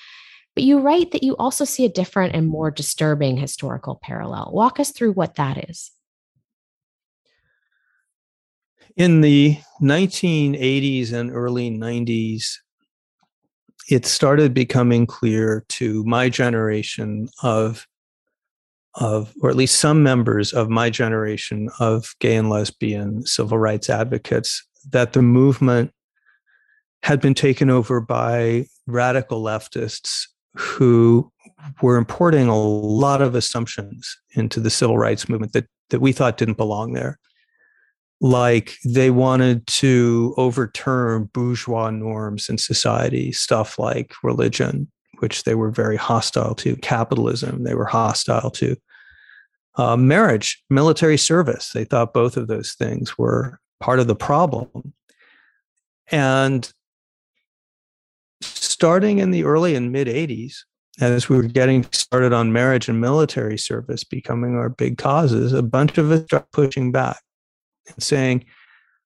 But 0.54 0.64
you 0.64 0.80
write 0.80 1.12
that 1.12 1.22
you 1.22 1.34
also 1.36 1.64
see 1.64 1.84
a 1.84 1.88
different 1.88 2.34
and 2.34 2.46
more 2.46 2.70
disturbing 2.70 3.36
historical 3.36 3.98
parallel. 4.02 4.50
Walk 4.52 4.78
us 4.78 4.90
through 4.90 5.12
what 5.12 5.36
that 5.36 5.68
is. 5.70 5.92
In 8.96 9.22
the 9.22 9.58
1980s 9.80 11.12
and 11.14 11.30
early 11.30 11.70
90s, 11.70 12.58
it 13.88 14.04
started 14.04 14.52
becoming 14.52 15.06
clear 15.06 15.64
to 15.68 16.04
my 16.04 16.28
generation 16.28 17.28
of 17.42 17.86
of 18.96 19.32
or 19.40 19.48
at 19.48 19.56
least 19.56 19.80
some 19.80 20.02
members 20.02 20.52
of 20.52 20.68
my 20.68 20.90
generation 20.90 21.70
of 21.80 22.14
gay 22.20 22.36
and 22.36 22.50
lesbian 22.50 23.24
civil 23.24 23.56
rights 23.56 23.88
advocates 23.88 24.66
that 24.90 25.14
the 25.14 25.22
movement 25.22 25.90
had 27.02 27.18
been 27.18 27.32
taken 27.32 27.70
over 27.70 28.02
by 28.02 28.66
radical 28.86 29.42
leftists 29.42 30.26
who 30.54 31.30
were 31.80 31.96
importing 31.96 32.48
a 32.48 32.58
lot 32.58 33.22
of 33.22 33.34
assumptions 33.34 34.16
into 34.34 34.60
the 34.60 34.70
civil 34.70 34.98
rights 34.98 35.28
movement 35.28 35.52
that, 35.52 35.66
that 35.90 36.00
we 36.00 36.12
thought 36.12 36.36
didn't 36.36 36.56
belong 36.56 36.92
there. 36.92 37.18
Like 38.20 38.74
they 38.84 39.10
wanted 39.10 39.66
to 39.66 40.34
overturn 40.36 41.30
bourgeois 41.32 41.90
norms 41.90 42.48
in 42.48 42.58
society, 42.58 43.32
stuff 43.32 43.78
like 43.78 44.12
religion, 44.22 44.90
which 45.18 45.44
they 45.44 45.54
were 45.54 45.70
very 45.70 45.96
hostile 45.96 46.54
to, 46.56 46.76
capitalism, 46.76 47.64
they 47.64 47.74
were 47.74 47.86
hostile 47.86 48.50
to. 48.50 48.76
Uh, 49.76 49.96
marriage, 49.96 50.62
military 50.68 51.16
service, 51.16 51.70
they 51.72 51.84
thought 51.84 52.12
both 52.12 52.36
of 52.36 52.46
those 52.46 52.74
things 52.74 53.16
were 53.16 53.58
part 53.80 53.98
of 53.98 54.06
the 54.06 54.14
problem. 54.14 54.92
And 56.10 56.70
starting 58.42 59.18
in 59.18 59.30
the 59.30 59.44
early 59.44 59.74
and 59.74 59.92
mid 59.92 60.08
80s, 60.08 60.56
as 61.00 61.28
we 61.28 61.36
were 61.36 61.42
getting 61.44 61.84
started 61.92 62.32
on 62.32 62.52
marriage 62.52 62.88
and 62.88 63.00
military 63.00 63.58
service 63.58 64.04
becoming 64.04 64.56
our 64.56 64.68
big 64.68 64.98
causes, 64.98 65.52
a 65.52 65.62
bunch 65.62 65.98
of 65.98 66.10
us 66.10 66.24
started 66.24 66.50
pushing 66.52 66.92
back 66.92 67.20
and 67.88 68.02
saying, 68.02 68.44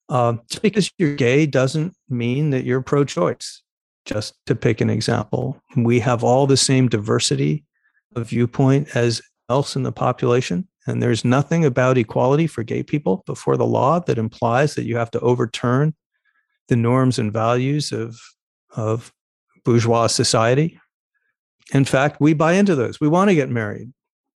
uh, 0.08 0.34
just 0.48 0.62
because 0.62 0.90
you're 0.98 1.14
gay 1.14 1.46
doesn't 1.46 1.94
mean 2.08 2.50
that 2.50 2.64
you're 2.64 2.82
pro 2.82 3.04
choice. 3.04 3.62
Just 4.04 4.34
to 4.46 4.54
pick 4.54 4.80
an 4.80 4.90
example, 4.90 5.60
we 5.76 5.98
have 6.00 6.22
all 6.22 6.46
the 6.46 6.56
same 6.56 6.88
diversity 6.88 7.64
of 8.14 8.28
viewpoint 8.28 8.94
as 8.94 9.20
else 9.48 9.74
in 9.74 9.82
the 9.82 9.92
population. 9.92 10.68
And 10.86 11.02
there's 11.02 11.24
nothing 11.24 11.64
about 11.64 11.98
equality 11.98 12.46
for 12.46 12.62
gay 12.62 12.82
people 12.84 13.24
before 13.26 13.56
the 13.56 13.66
law 13.66 13.98
that 14.00 14.18
implies 14.18 14.74
that 14.74 14.84
you 14.84 14.96
have 14.96 15.10
to 15.12 15.20
overturn 15.20 15.94
the 16.68 16.76
norms 16.76 17.18
and 17.18 17.32
values 17.32 17.90
of, 17.90 18.16
of 18.76 19.12
bourgeois 19.66 20.06
society. 20.06 20.80
In 21.74 21.84
fact, 21.84 22.20
we 22.20 22.32
buy 22.32 22.52
into 22.52 22.76
those. 22.76 23.00
We 23.00 23.08
want 23.08 23.28
to 23.28 23.34
get 23.34 23.50
married. 23.50 23.92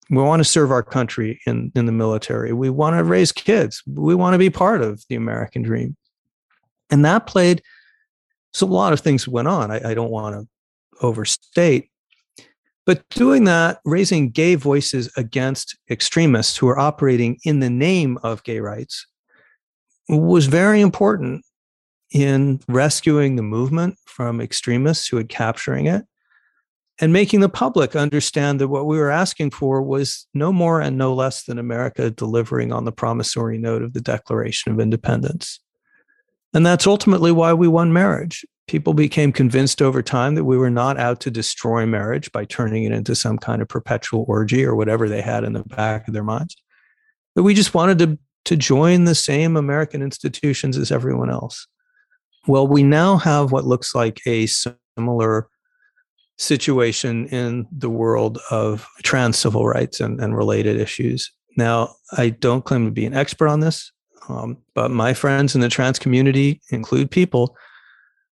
We 0.10 0.18
want 0.18 0.40
to 0.40 0.44
serve 0.44 0.72
our 0.72 0.82
country 0.82 1.40
in, 1.46 1.72
in 1.76 1.86
the 1.86 1.92
military. 1.92 2.52
We 2.52 2.72
want 2.72 2.98
to 2.98 3.04
raise 3.04 3.32
kids. 3.32 3.84
We 3.86 4.16
want 4.16 4.34
to 4.34 4.40
be 4.40 4.50
part 4.50 4.82
of 4.82 5.06
the 5.08 5.16
American 5.16 5.62
dream. 5.62 5.96
And 6.90 7.06
that 7.06 7.28
played, 7.28 7.62
so 8.52 8.66
a 8.66 8.68
lot 8.68 8.92
of 8.92 9.02
things 9.02 9.28
went 9.28 9.48
on. 9.48 9.70
I, 9.70 9.92
I 9.92 9.94
don't 9.94 10.10
want 10.10 10.36
to 10.36 11.06
overstate. 11.06 11.92
But 12.88 13.08
doing 13.10 13.44
that, 13.44 13.80
raising 13.86 14.32
gay 14.32 14.56
voices 14.56 15.14
against 15.16 15.78
extremists 15.92 16.58
who 16.58 16.68
are 16.70 16.80
operating 16.80 17.38
in 17.44 17.60
the 17.60 17.70
name 17.70 18.18
of 18.24 18.44
gay 18.44 18.60
rights 18.60 19.06
was 20.10 20.48
very 20.48 20.82
important 20.82 21.46
in 22.12 22.60
rescuing 22.68 23.36
the 23.36 23.44
movement 23.44 23.98
from 24.06 24.42
extremists 24.42 25.08
who 25.08 25.18
had 25.18 25.30
capturing 25.30 25.86
it 25.86 26.06
and 27.02 27.14
making 27.14 27.40
the 27.40 27.50
public 27.50 27.96
understand 27.96 28.60
that 28.60 28.68
what 28.68 28.86
we 28.86 28.98
were 28.98 29.12
asking 29.12 29.52
for 29.52 29.82
was 29.82 30.28
no 30.34 30.52
more 30.52 30.82
and 30.82 30.98
no 30.98 31.14
less 31.14 31.44
than 31.44 31.58
America 31.58 32.12
delivering 32.12 32.74
on 32.74 32.86
the 32.86 32.92
promissory 32.92 33.58
note 33.58 33.82
of 33.82 33.94
the 33.94 34.02
Declaration 34.02 34.72
of 34.72 34.80
Independence. 34.80 35.60
And 36.54 36.66
that's 36.66 36.88
ultimately 36.88 37.32
why 37.32 37.54
we 37.54 37.68
won 37.68 37.94
marriage. 37.94 38.46
People 38.68 38.94
became 38.94 39.32
convinced 39.32 39.82
over 39.82 40.02
time 40.02 40.36
that 40.36 40.44
we 40.44 40.58
were 40.58 40.70
not 40.70 41.00
out 41.00 41.22
to 41.22 41.32
destroy 41.32 41.86
marriage 41.86 42.32
by 42.32 42.44
turning 42.46 42.84
it 42.84 42.92
into 42.92 43.16
some 43.16 43.38
kind 43.38 43.62
of 43.62 43.68
perpetual 43.68 44.26
orgy 44.28 44.66
or 44.66 44.76
whatever 44.76 45.08
they 45.08 45.22
had 45.22 45.44
in 45.44 45.54
the 45.54 45.64
back 45.64 46.08
of 46.08 46.14
their 46.14 46.24
minds. 46.24 46.56
that 47.36 47.44
we 47.44 47.54
just 47.54 47.74
wanted 47.74 48.00
to, 48.00 48.20
to 48.46 48.58
join 48.58 49.06
the 49.06 49.16
same 49.16 49.56
American 49.56 50.02
institutions 50.02 50.78
as 50.78 50.92
everyone 50.92 51.30
else. 51.30 51.68
Well, 52.48 52.68
we 52.68 52.84
now 52.84 53.18
have 53.18 53.52
what 53.52 53.66
looks 53.66 53.94
like 53.94 54.22
a 54.26 54.48
similar 54.48 55.50
situation 56.38 57.28
in 57.28 57.68
the 57.72 57.90
world 57.90 58.40
of 58.50 58.88
trans 59.04 59.38
civil 59.38 59.68
rights 59.68 60.00
and, 60.00 60.20
and 60.22 60.36
related 60.36 60.80
issues. 60.80 61.32
Now, 61.58 61.96
I 62.18 62.30
don't 62.30 62.64
claim 62.64 62.86
to 62.86 62.92
be 62.92 63.06
an 63.06 63.14
expert 63.14 63.50
on 63.50 63.60
this, 63.60 63.92
um, 64.30 64.58
but 64.74 64.90
my 64.90 65.14
friends 65.14 65.54
in 65.54 65.62
the 65.62 65.70
trans 65.70 66.00
community 66.00 66.62
include 66.72 67.12
people 67.12 67.58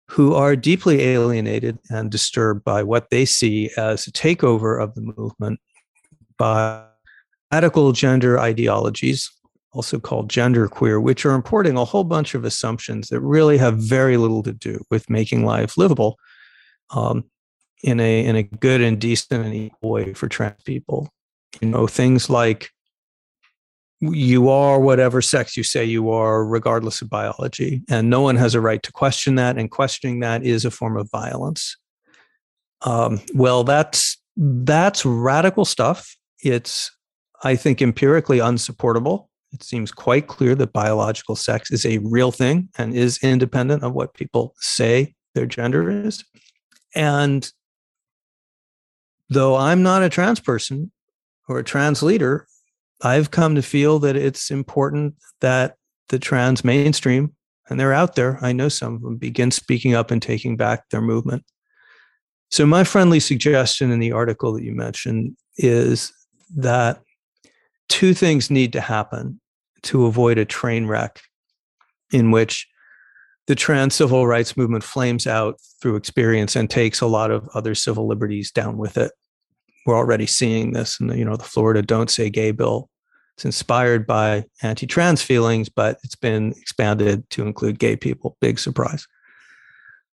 who 0.09 0.35
are 0.35 0.57
deeply 0.57 1.01
alienated 1.03 1.79
and 1.91 2.11
disturbed 2.11 2.65
by 2.65 2.83
what 2.83 3.09
they 3.11 3.25
see 3.25 3.71
as 3.77 4.07
a 4.07 4.13
takeover 4.13 4.83
of 4.83 4.95
the 4.95 5.15
movement 5.17 5.61
by 6.37 6.85
radical 7.53 7.93
gender 7.93 8.39
ideologies 8.39 9.31
also 9.73 9.99
called 9.99 10.31
genderqueer, 10.31 11.03
which 11.03 11.25
are 11.25 11.33
importing 11.33 11.77
a 11.77 11.85
whole 11.85 12.05
bunch 12.05 12.35
of 12.35 12.45
assumptions 12.45 13.09
that 13.09 13.21
really 13.21 13.59
have 13.59 13.79
very 13.79 14.17
little 14.17 14.43
to 14.43 14.53
do 14.53 14.83
with 14.91 15.09
making 15.09 15.45
life 15.45 15.79
livable 15.79 16.19
um, 16.91 17.25
in 17.83 17.99
a 17.99 18.25
in 18.25 18.37
a 18.37 18.43
good 18.43 18.81
and 18.81 19.01
decent 19.01 19.45
and 19.45 19.55
equal 19.55 19.91
way 19.91 20.13
for 20.15 20.29
trans 20.29 20.63
people. 20.65 21.09
You 21.61 21.69
know, 21.69 21.87
things 21.87 22.29
like 22.29 22.71
you 24.01 24.49
are 24.49 24.81
whatever 24.81 25.23
sex 25.23 25.57
you 25.57 25.63
say 25.63 25.85
you 25.85 26.11
are, 26.11 26.45
regardless 26.45 27.01
of 27.03 27.09
biology, 27.09 27.83
and 27.89 28.11
no 28.11 28.21
one 28.21 28.37
has 28.37 28.55
a 28.55 28.61
right 28.61 28.83
to 28.83 28.93
question 28.93 29.37
that. 29.37 29.57
And 29.57 29.71
questioning 29.71 30.21
that 30.21 30.45
is 30.45 30.65
a 30.65 30.71
form 30.71 30.97
of 30.97 31.11
violence. 31.11 31.77
Um, 32.83 33.21
well, 33.35 33.65
that's 33.65 34.19
that's 34.37 35.05
radical 35.07 35.65
stuff. 35.65 36.15
It's 36.43 36.91
I 37.43 37.57
think 37.57 37.81
empirically 37.81 38.39
unsupportable 38.39 39.31
it 39.53 39.63
seems 39.63 39.93
quite 39.93 40.27
clear 40.27 40.55
that 40.55 40.73
biological 40.73 41.37
sex 41.37 41.71
is 41.71 41.85
a 41.85 41.99
real 41.99 42.33
thing 42.33 42.69
and 42.79 42.95
is 42.95 43.19
independent 43.23 43.83
of 43.83 43.93
what 43.93 44.15
people 44.15 44.55
say 44.59 45.15
their 45.35 45.47
gender 45.47 46.07
is. 46.07 46.25
And 46.95 47.51
though 49.29 49.57
I'm 49.57 49.83
not 49.83 50.03
a 50.03 50.09
trans 50.09 50.41
person 50.41 50.91
or 51.49 51.59
a 51.59 51.65
trans 51.65 52.03
leader, 52.03 52.47
I've 53.03 53.31
come 53.31 53.55
to 53.55 53.63
feel 53.63 53.99
that 54.01 54.17
it's 54.17 54.51
important 54.51 55.17
that 55.41 55.77
the 56.09 56.19
trans 56.19 56.65
mainstream, 56.65 57.35
and 57.69 57.79
they're 57.79 57.93
out 57.93 58.15
there, 58.15 58.39
I 58.43 58.53
know 58.53 58.69
some 58.69 58.95
of 58.95 59.03
them, 59.03 59.17
begin 59.17 59.51
speaking 59.51 59.95
up 59.95 60.11
and 60.11 60.21
taking 60.21 60.57
back 60.57 60.89
their 60.91 61.01
movement. 61.01 61.45
So, 62.51 62.67
my 62.67 62.85
friendly 62.85 63.19
suggestion 63.19 63.91
in 63.91 63.99
the 63.99 64.13
article 64.13 64.53
that 64.53 64.63
you 64.63 64.73
mentioned 64.73 65.37
is 65.57 66.13
that 66.57 67.01
two 67.89 68.15
things 68.15 68.51
need 68.51 68.73
to 68.75 68.81
happen 68.81 69.41
to 69.85 70.07
avoid 70.07 70.39
a 70.39 70.45
train 70.45 70.87
wreck 70.87 71.21
in 72.13 72.31
which 72.31 72.69
the 73.47 73.55
trans 73.55 73.95
civil 73.95 74.27
rights 74.27 74.57
movement 74.57 74.85
flames 74.85 75.27
out 75.27 75.61
through 75.81 75.97
experience 75.97 76.55
and 76.55 76.71
takes 76.71 77.01
a 77.01 77.07
lot 77.07 77.31
of 77.31 77.49
other 77.55 77.75
civil 77.75 78.07
liberties 78.07 78.51
down 78.51 78.79
with 78.79 78.97
it. 78.97 79.13
We're 79.85 79.97
already 79.97 80.27
seeing 80.27 80.73
this 80.73 81.01
in 81.01 81.09
the, 81.09 81.19
you 81.19 81.25
know, 81.25 81.37
the 81.37 81.45
Florida 81.45 81.83
Don't 81.83 82.11
Say 82.11 82.31
Gay 82.31 82.53
bill. 82.53 82.89
It's 83.37 83.45
inspired 83.45 84.07
by 84.07 84.45
anti-trans 84.63 85.23
feelings, 85.23 85.69
but 85.69 85.99
it's 86.05 86.15
been 86.15 86.53
expanded 86.53 87.29
to 87.31 87.43
include 87.43 87.79
gay 87.79 87.97
people. 87.97 88.37
Big 88.41 88.59
surprise. 88.59 89.07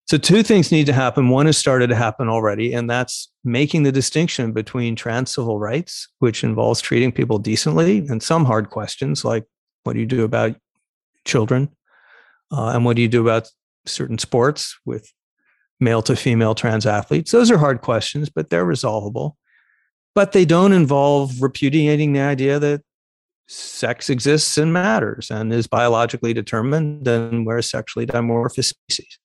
So, 0.06 0.18
two 0.18 0.44
things 0.44 0.70
need 0.70 0.86
to 0.86 0.92
happen. 0.92 1.30
One 1.30 1.46
has 1.46 1.58
started 1.58 1.88
to 1.88 1.96
happen 1.96 2.28
already, 2.28 2.72
and 2.72 2.88
that's 2.88 3.32
making 3.42 3.82
the 3.82 3.90
distinction 3.90 4.52
between 4.52 4.94
trans 4.94 5.34
civil 5.34 5.58
rights, 5.58 6.06
which 6.20 6.44
involves 6.44 6.80
treating 6.80 7.10
people 7.10 7.38
decently, 7.38 8.06
and 8.08 8.22
some 8.22 8.44
hard 8.44 8.70
questions 8.70 9.24
like 9.24 9.44
what 9.86 9.94
do 9.94 10.00
you 10.00 10.06
do 10.06 10.24
about 10.24 10.56
children, 11.24 11.70
uh, 12.52 12.68
and 12.68 12.84
what 12.84 12.96
do 12.96 13.02
you 13.02 13.08
do 13.08 13.22
about 13.22 13.48
certain 13.86 14.18
sports 14.18 14.76
with 14.84 15.12
male 15.80 16.02
to 16.02 16.16
female 16.16 16.54
trans 16.54 16.86
athletes. 16.86 17.30
Those 17.30 17.50
are 17.50 17.58
hard 17.58 17.82
questions, 17.82 18.28
but 18.30 18.50
they're 18.50 18.64
resolvable. 18.64 19.36
But 20.14 20.32
they 20.32 20.44
don't 20.44 20.72
involve 20.72 21.42
repudiating 21.42 22.12
the 22.12 22.20
idea 22.20 22.58
that 22.58 22.82
sex 23.48 24.10
exists 24.10 24.56
and 24.58 24.72
matters 24.72 25.30
and 25.30 25.52
is 25.52 25.66
biologically 25.66 26.32
determined, 26.32 27.06
and 27.06 27.46
we're 27.46 27.62
sexually 27.62 28.06
dimorphous 28.06 28.70
species. 28.70 29.18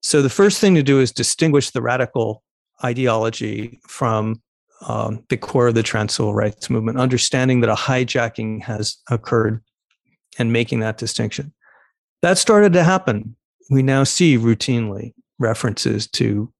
So 0.00 0.22
the 0.22 0.30
first 0.30 0.60
thing 0.60 0.74
to 0.76 0.82
do 0.82 1.00
is 1.00 1.12
distinguish 1.12 1.70
the 1.70 1.82
radical 1.82 2.42
ideology 2.84 3.80
from 3.86 4.40
um, 4.88 5.24
the 5.28 5.36
core 5.36 5.68
of 5.68 5.74
the 5.74 5.82
trans 5.82 6.14
civil 6.14 6.34
rights 6.34 6.70
movement, 6.70 6.98
understanding 6.98 7.60
that 7.60 7.70
a 7.70 7.74
hijacking 7.74 8.62
has 8.62 8.96
occurred 9.10 9.62
and 10.38 10.52
making 10.52 10.80
that 10.80 10.98
distinction. 10.98 11.52
That 12.22 12.38
started 12.38 12.72
to 12.74 12.84
happen. 12.84 13.36
We 13.70 13.82
now 13.82 14.04
see 14.04 14.38
routinely 14.38 15.12
references 15.38 16.06
to 16.08 16.52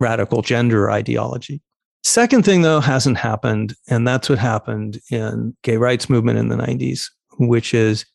radical 0.00 0.42
gender 0.42 0.90
ideology. 0.90 1.60
Second 2.04 2.44
thing, 2.44 2.62
though, 2.62 2.80
hasn't 2.80 3.18
happened, 3.18 3.74
and 3.88 4.06
that's 4.06 4.28
what 4.28 4.38
happened 4.38 5.00
in 5.10 5.56
gay 5.62 5.76
rights 5.76 6.08
movement 6.08 6.38
in 6.38 6.48
the 6.48 6.56
90s, 6.56 7.06
which 7.38 7.74
is 7.74 8.06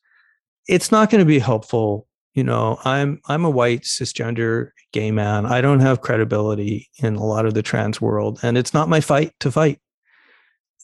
it's 0.67 0.91
not 0.91 1.09
going 1.09 1.19
to 1.19 1.25
be 1.25 1.39
helpful 1.39 2.07
you 2.33 2.43
know 2.43 2.79
i'm 2.83 3.19
i'm 3.27 3.45
a 3.45 3.49
white 3.49 3.81
cisgender 3.81 4.69
gay 4.93 5.11
man 5.11 5.45
i 5.45 5.59
don't 5.59 5.81
have 5.81 6.01
credibility 6.01 6.89
in 6.99 7.15
a 7.15 7.25
lot 7.25 7.45
of 7.45 7.53
the 7.53 7.61
trans 7.61 7.99
world 7.99 8.39
and 8.43 8.57
it's 8.57 8.73
not 8.73 8.89
my 8.89 9.01
fight 9.01 9.33
to 9.39 9.51
fight. 9.51 9.79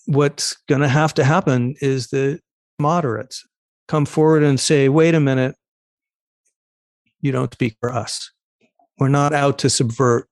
What's 0.05 0.57
going 0.68 0.82
to 0.82 0.88
have 0.88 1.14
to 1.16 1.24
happen 1.24 1.76
is 1.82 2.07
the 2.07 2.39
moderates 2.80 3.45
come 3.88 4.05
forward 4.05 4.43
and 4.43 4.60
say 4.60 4.89
wait 4.89 5.14
a 5.14 5.20
minute. 5.20 5.55
You 7.22 7.32
don't 7.32 7.53
speak 7.53 7.78
for 7.80 7.93
us. 7.93 8.32
We're 8.97 9.10
not 9.10 9.34
out 9.34 9.60
to 9.60 9.70
subvert 9.70 10.28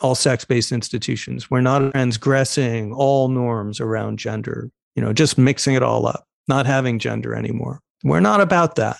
all 0.00 0.14
sex-based 0.14 0.72
institutions. 0.72 1.50
We're 1.50 1.60
not 1.60 1.92
transgressing 1.92 2.92
all 2.94 3.28
norms 3.28 3.80
around 3.80 4.18
gender 4.18 4.70
you 4.94 5.02
know 5.02 5.12
just 5.12 5.36
mixing 5.36 5.74
it 5.74 5.82
all 5.82 6.06
up 6.06 6.24
not 6.48 6.66
having 6.66 6.98
gender 6.98 7.34
anymore. 7.34 7.80
We're 8.04 8.20
not 8.20 8.40
about 8.40 8.76
that. 8.76 8.96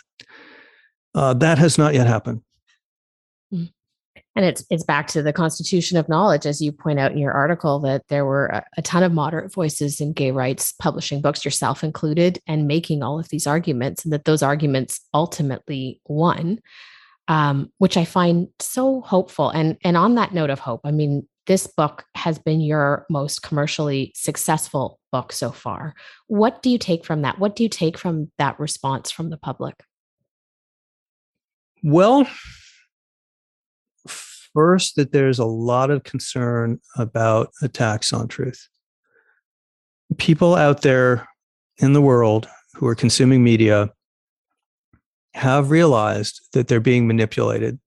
Uh, 1.14 1.34
that 1.34 1.58
has 1.58 1.76
not 1.76 1.94
yet 1.94 2.06
happened. 2.06 2.42
And 4.34 4.46
it's 4.46 4.64
it's 4.70 4.84
back 4.84 5.08
to 5.08 5.22
the 5.22 5.32
constitution 5.32 5.98
of 5.98 6.08
knowledge, 6.08 6.46
as 6.46 6.62
you 6.62 6.72
point 6.72 6.98
out 6.98 7.12
in 7.12 7.18
your 7.18 7.32
article, 7.32 7.80
that 7.80 8.08
there 8.08 8.24
were 8.24 8.46
a, 8.46 8.64
a, 8.78 8.82
ton 8.82 9.02
of 9.02 9.12
moderate 9.12 9.52
voices 9.52 10.00
in 10.00 10.14
gay 10.14 10.30
rights 10.30 10.72
publishing 10.72 11.20
books, 11.20 11.44
yourself 11.44 11.84
included, 11.84 12.38
and 12.46 12.66
making 12.66 13.02
all 13.02 13.18
of 13.18 13.28
these 13.28 13.46
arguments, 13.46 14.04
and 14.04 14.12
that 14.12 14.24
those 14.24 14.42
arguments 14.42 15.00
ultimately 15.12 16.00
won, 16.06 16.60
um, 17.28 17.70
which 17.76 17.98
I 17.98 18.06
find 18.06 18.48
so 18.58 19.02
hopeful. 19.02 19.50
And 19.50 19.76
and 19.84 19.98
on 19.98 20.14
that 20.14 20.32
note 20.32 20.50
of 20.50 20.60
hope, 20.60 20.80
I 20.84 20.92
mean, 20.92 21.28
this 21.46 21.66
book 21.66 22.04
has 22.14 22.38
been 22.38 22.62
your 22.62 23.04
most 23.10 23.42
commercially 23.42 24.12
successful 24.14 24.98
book 25.10 25.32
so 25.32 25.50
far. 25.50 25.94
What 26.28 26.62
do 26.62 26.70
you 26.70 26.78
take 26.78 27.04
from 27.04 27.20
that? 27.22 27.38
What 27.38 27.54
do 27.54 27.64
you 27.64 27.68
take 27.68 27.98
from 27.98 28.30
that 28.38 28.58
response 28.58 29.10
from 29.10 29.28
the 29.28 29.36
public? 29.36 29.84
Well, 31.82 32.26
first, 34.54 34.96
that 34.96 35.12
there's 35.12 35.38
a 35.38 35.44
lot 35.44 35.90
of 35.90 36.04
concern 36.04 36.80
about 36.96 37.50
attacks 37.62 38.12
on 38.12 38.28
truth. 38.28 38.68
People 40.18 40.54
out 40.54 40.82
there 40.82 41.28
in 41.78 41.92
the 41.92 42.02
world 42.02 42.48
who 42.74 42.86
are 42.86 42.94
consuming 42.94 43.42
media 43.42 43.90
have 45.34 45.70
realized 45.70 46.40
that 46.52 46.68
they're 46.68 46.80
being 46.80 47.06
manipulated 47.06 47.78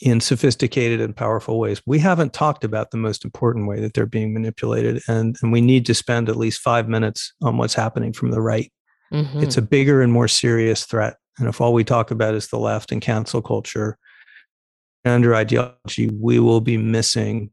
in 0.00 0.20
sophisticated 0.20 1.00
and 1.00 1.16
powerful 1.16 1.58
ways. 1.58 1.80
We 1.86 1.98
haven't 1.98 2.32
talked 2.32 2.64
about 2.64 2.90
the 2.90 2.96
most 2.96 3.24
important 3.24 3.68
way 3.68 3.80
that 3.80 3.94
they're 3.94 4.06
being 4.06 4.32
manipulated, 4.32 5.02
and, 5.08 5.36
and 5.42 5.52
we 5.52 5.60
need 5.60 5.86
to 5.86 5.94
spend 5.94 6.28
at 6.28 6.36
least 6.36 6.60
five 6.60 6.88
minutes 6.88 7.32
on 7.42 7.56
what's 7.56 7.74
happening 7.74 8.12
from 8.12 8.30
the 8.30 8.40
right. 8.40 8.72
Mm-hmm. 9.12 9.42
It's 9.42 9.56
a 9.56 9.62
bigger 9.62 10.02
and 10.02 10.12
more 10.12 10.28
serious 10.28 10.84
threat 10.84 11.16
and 11.38 11.48
if 11.48 11.60
all 11.60 11.72
we 11.72 11.84
talk 11.84 12.10
about 12.10 12.34
is 12.34 12.48
the 12.48 12.58
left 12.58 12.92
and 12.92 13.00
cancel 13.00 13.42
culture 13.42 13.98
under 15.04 15.34
ideology, 15.34 16.08
we 16.08 16.38
will 16.38 16.60
be 16.60 16.76
missing 16.76 17.50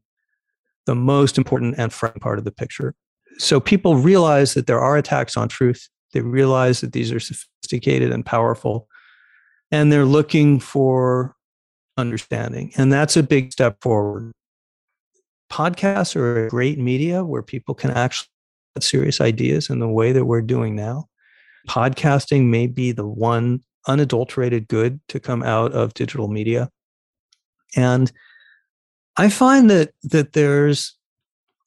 the 0.86 0.94
most 0.94 1.38
important 1.38 1.74
and 1.78 1.92
front 1.92 2.20
part 2.20 2.38
of 2.38 2.44
the 2.44 2.52
picture. 2.52 2.94
So 3.38 3.60
people 3.60 3.96
realize 3.96 4.54
that 4.54 4.66
there 4.66 4.80
are 4.80 4.96
attacks 4.96 5.36
on 5.36 5.48
truth. 5.48 5.88
They 6.12 6.20
realize 6.20 6.80
that 6.80 6.92
these 6.92 7.12
are 7.12 7.20
sophisticated 7.20 8.12
and 8.12 8.26
powerful, 8.26 8.88
and 9.70 9.92
they're 9.92 10.04
looking 10.04 10.58
for 10.58 11.36
understanding. 11.96 12.72
And 12.76 12.92
that's 12.92 13.16
a 13.16 13.22
big 13.22 13.52
step 13.52 13.78
forward. 13.80 14.32
Podcasts 15.52 16.16
are 16.16 16.46
a 16.46 16.48
great 16.48 16.78
media 16.78 17.24
where 17.24 17.42
people 17.42 17.74
can 17.74 17.90
actually 17.90 18.28
get 18.74 18.82
serious 18.82 19.20
ideas 19.20 19.70
in 19.70 19.78
the 19.78 19.88
way 19.88 20.12
that 20.12 20.24
we're 20.24 20.42
doing 20.42 20.74
now. 20.74 21.06
Podcasting 21.68 22.46
may 22.46 22.66
be 22.66 22.92
the 22.92 23.06
one 23.06 23.60
unadulterated 23.86 24.68
good 24.68 25.00
to 25.08 25.20
come 25.20 25.42
out 25.42 25.72
of 25.72 25.94
digital 25.94 26.28
media. 26.28 26.70
And 27.76 28.10
I 29.16 29.28
find 29.28 29.70
that 29.70 29.92
that 30.04 30.32
there's 30.32 30.96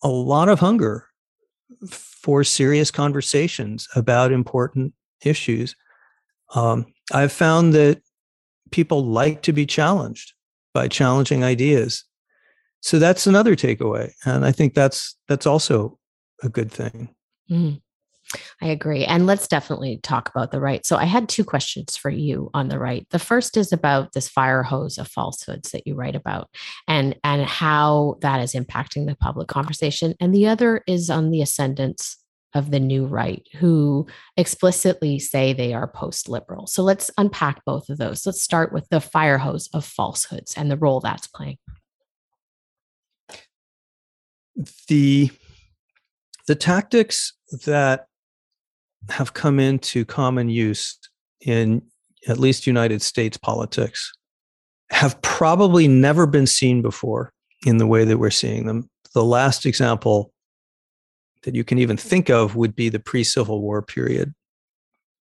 a 0.01 0.10
lot 0.10 0.49
of 0.49 0.60
hunger 0.60 1.08
for 1.88 2.43
serious 2.43 2.91
conversations 2.91 3.88
about 3.95 4.32
important 4.32 4.93
issues. 5.24 5.76
Um, 6.56 6.86
I've 7.12 7.32
found 7.32 7.74
that 7.74 8.01
people 8.72 9.06
like 9.06 9.41
to 9.43 9.54
be 9.54 9.66
challenged 9.66 10.34
by 10.74 10.88
challenging 10.88 11.43
ideas. 11.43 12.04
So 12.82 12.99
that's 12.99 13.28
another 13.28 13.56
takeaway, 13.56 14.12
and 14.26 14.45
I 14.45 14.51
think 14.51 14.74
that's 14.74 15.16
that's 15.28 15.45
also 15.45 15.99
a 16.41 16.49
good 16.49 16.72
thing. 16.72 17.16
Mm. 17.49 17.82
I 18.61 18.67
agree. 18.67 19.05
And 19.05 19.25
let's 19.25 19.47
definitely 19.47 19.99
talk 20.03 20.29
about 20.29 20.51
the 20.51 20.59
right. 20.59 20.86
So 20.86 20.97
I 20.97 21.05
had 21.05 21.29
two 21.29 21.43
questions 21.43 21.95
for 21.95 22.09
you 22.09 22.49
on 22.53 22.69
the 22.69 22.79
right. 22.79 23.05
The 23.09 23.19
first 23.19 23.57
is 23.57 23.71
about 23.71 24.13
this 24.13 24.27
fire 24.27 24.63
hose 24.63 24.97
of 24.97 25.07
falsehoods 25.07 25.71
that 25.71 25.86
you 25.86 25.95
write 25.95 26.15
about 26.15 26.49
and 26.88 27.15
and 27.23 27.43
how 27.45 28.17
that 28.21 28.39
is 28.39 28.53
impacting 28.53 29.07
the 29.07 29.15
public 29.15 29.47
conversation. 29.47 30.15
And 30.19 30.34
the 30.34 30.47
other 30.47 30.84
is 30.88 31.09
on 31.09 31.31
the 31.31 31.41
ascendance 31.41 32.17
of 32.53 32.71
the 32.71 32.79
new 32.79 33.05
right 33.05 33.47
who 33.55 34.07
explicitly 34.38 35.19
say 35.19 35.53
they 35.53 35.73
are 35.73 35.88
post 35.88 36.29
liberal. 36.29 36.67
So 36.67 36.84
let's 36.84 37.09
unpack 37.17 37.65
both 37.65 37.89
of 37.89 37.97
those. 37.97 38.25
Let's 38.25 38.43
start 38.43 38.71
with 38.71 38.88
the 38.89 39.01
fire 39.01 39.39
hose 39.39 39.69
of 39.73 39.86
falsehoods 39.86 40.53
and 40.55 40.69
the 40.69 40.77
role 40.77 40.99
that's 40.99 41.27
playing. 41.27 41.57
The 44.88 45.31
the 46.47 46.55
tactics 46.55 47.34
that 47.65 48.07
have 49.10 49.34
come 49.34 49.60
into 49.60 50.06
common 50.06 50.49
use 50.49 50.97
in 51.41 51.82
at 52.28 52.39
least 52.39 52.68
United 52.68 53.01
States 53.01 53.38
politics 53.38 54.12
have 54.91 55.22
probably 55.22 55.88
never 55.88 56.26
been 56.26 56.47
seen 56.47 56.82
before 56.82 57.34
in 57.66 57.78
the 57.78 57.88
way 57.88 58.06
that 58.06 58.18
we're 58.18 58.30
seeing 58.30 58.66
them. 58.66 58.89
The 59.14 59.24
last 59.24 59.66
example 59.66 60.32
that 61.43 61.56
you 61.56 61.64
can 61.64 61.78
even 61.78 61.97
think 61.97 62.30
of 62.30 62.56
would 62.56 62.76
be 62.76 62.89
the 62.89 62.99
pre 62.99 63.24
Civil 63.24 63.62
War 63.62 63.82
period 63.82 64.34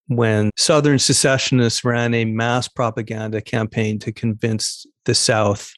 when 0.07 0.51
Southern 0.57 0.99
secessionists 0.99 1.85
ran 1.85 2.15
a 2.15 2.25
mass 2.25 2.69
propaganda 2.69 3.41
campaign 3.41 3.99
to 4.01 4.13
convince 4.13 4.87
the 5.05 5.15
South 5.15 5.73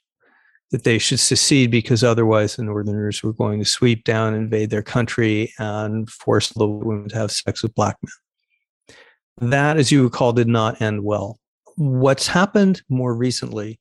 that 0.71 0.85
they 0.85 0.99
should 0.99 1.21
secede 1.21 1.71
because 1.71 2.03
otherwise 2.03 2.57
the 2.57 2.65
Northerners 2.65 3.23
were 3.23 3.33
going 3.33 3.59
to 3.61 3.65
sweep 3.65 4.05
down, 4.05 4.35
invade 4.35 4.71
their 4.71 4.83
country, 4.83 5.53
and 5.59 6.11
force 6.11 6.49
the 6.49 6.67
women 6.67 7.09
to 7.11 7.17
have 7.17 7.31
sex 7.31 7.62
with 7.62 7.75
black 7.75 7.97
men. 8.03 9.51
That, 9.51 9.77
as 9.77 9.93
you 9.93 10.05
recall, 10.05 10.33
did 10.33 10.49
not 10.49 10.81
end 10.81 11.05
well. 11.05 11.39
What's 11.77 12.29
happened 12.29 12.83
more 12.89 13.15
recently 13.15 13.81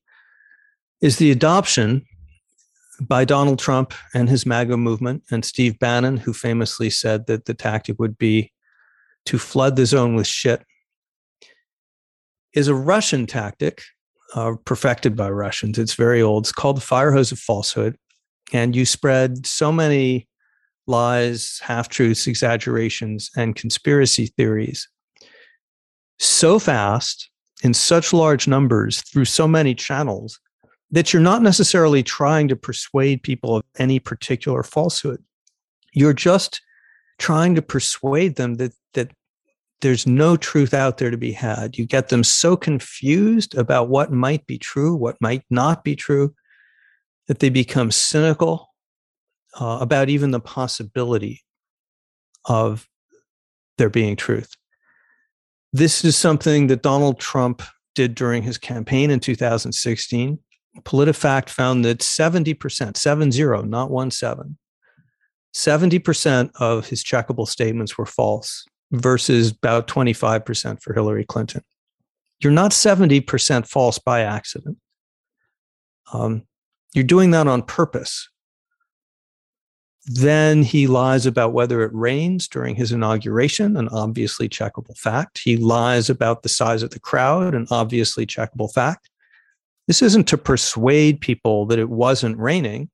is 1.02 1.18
the 1.18 1.32
adoption 1.32 2.06
by 3.02 3.26
Donald 3.26 3.60
Trump 3.60 3.94
and 4.14 4.30
his 4.30 4.46
MAGA 4.46 4.78
movement, 4.78 5.24
and 5.32 5.44
Steve 5.44 5.80
Bannon, 5.80 6.18
who 6.18 6.34
famously 6.34 6.90
said 6.90 7.28
that 7.28 7.46
the 7.46 7.54
tactic 7.54 8.00
would 8.00 8.18
be 8.18 8.52
to 9.26 9.38
flood 9.38 9.76
the 9.76 9.86
zone 9.86 10.16
with 10.16 10.28
shit, 10.28 10.64
is 12.54 12.68
a 12.68 12.76
Russian 12.76 13.26
tactic 13.26 13.82
uh, 14.34 14.54
perfected 14.66 15.16
by 15.16 15.30
Russians. 15.30 15.78
It's 15.78 15.94
very 15.96 16.22
old. 16.22 16.44
It's 16.44 16.52
called 16.52 16.78
the 16.78 16.82
fire 16.82 17.12
hose 17.12 17.32
of 17.32 17.40
falsehood. 17.40 17.96
And 18.52 18.76
you 18.76 18.86
spread 18.86 19.46
so 19.48 19.72
many 19.72 20.28
lies, 20.86 21.60
half 21.64 21.90
truths, 21.90 22.28
exaggerations, 22.28 23.30
and 23.36 23.56
conspiracy 23.56 24.28
theories 24.28 24.88
so 26.20 26.60
fast 26.60 27.30
in 27.64 27.74
such 27.74 28.14
large 28.14 28.48
numbers 28.48 29.02
through 29.02 29.26
so 29.26 29.48
many 29.48 29.74
channels 29.76 30.40
that 30.92 31.12
you're 31.12 31.22
not 31.22 31.42
necessarily 31.42 32.04
trying 32.04 32.48
to 32.48 32.56
persuade 32.56 33.24
people 33.24 33.56
of 33.58 33.64
any 33.80 34.00
particular 34.00 34.64
falsehood. 34.64 35.24
You're 35.92 36.14
just 36.14 36.62
trying 37.18 37.56
to 37.56 37.62
persuade 37.62 38.36
them 38.36 38.56
that 38.56 38.74
that 38.94 39.12
there's 39.82 40.08
no 40.08 40.38
truth 40.38 40.74
out 40.74 40.98
there 40.98 41.12
to 41.12 41.18
be 41.18 41.34
had. 41.34 41.78
You 41.78 41.86
get 41.86 42.10
them 42.10 42.24
so 42.24 42.56
confused 42.56 43.56
about 43.56 43.90
what 43.90 44.12
might 44.12 44.48
be 44.48 44.58
true, 44.58 44.96
what 44.96 45.18
might 45.20 45.44
not 45.50 45.84
be 45.84 45.96
true, 45.96 46.34
that 47.28 47.40
they 47.40 47.50
become 47.50 47.92
cynical 47.92 48.70
uh, 49.60 49.80
about 49.82 50.10
even 50.10 50.32
the 50.32 50.40
possibility 50.40 51.42
of 52.46 52.88
there 53.78 53.90
being 53.90 54.16
truth. 54.16 54.52
This 55.72 56.06
is 56.06 56.16
something 56.16 56.68
that 56.68 56.84
Donald 56.84 57.20
Trump 57.20 57.62
did 57.96 58.16
during 58.16 58.44
his 58.44 58.58
campaign 58.58 59.12
in 59.12 59.20
2016. 59.20 60.40
PolitiFact 60.82 61.50
found 61.50 61.86
that 61.86 62.00
70%, 62.00 62.98
70, 62.98 63.44
not 63.68 63.92
1 63.92 64.12
7, 64.12 64.58
70% 65.56 66.52
of 66.60 66.88
his 66.88 67.04
checkable 67.04 67.48
statements 67.48 67.98
were 67.98 68.06
false 68.06 68.66
versus 68.94 69.52
about 69.52 69.88
25% 69.88 70.82
for 70.82 70.94
Hillary 70.94 71.26
Clinton. 71.26 71.64
You're 72.40 72.52
not 72.52 72.72
70% 72.72 73.68
false 73.68 74.00
by 74.00 74.22
accident. 74.22 74.78
Um, 76.14 76.44
you're 76.94 77.04
doing 77.04 77.32
that 77.32 77.48
on 77.48 77.64
purpose. 77.64 78.30
Then 80.06 80.64
he 80.64 80.86
lies 80.86 81.26
about 81.26 81.54
whether 81.54 81.82
it 81.82 81.94
rains 81.94 82.48
during 82.48 82.76
his 82.76 82.92
inauguration, 82.92 83.78
an 83.78 83.88
obviously 83.90 84.50
checkable 84.50 84.98
fact. 84.98 85.40
He 85.40 85.56
lies 85.56 86.10
about 86.10 86.44
the 86.44 86.50
size 86.50 86.84
of 86.84 86.90
the 86.90 87.00
crowd, 87.00 87.56
an 87.56 87.68
obviously 87.72 88.26
checkable 88.26 88.72
fact. 88.72 89.10
This 89.88 90.02
isn't 90.02 90.28
to 90.28 90.38
persuade 90.38 91.22
people 91.22 91.66
that 91.68 91.80
it 91.80 91.90
wasn't 91.90 92.38
raining. 92.38 92.90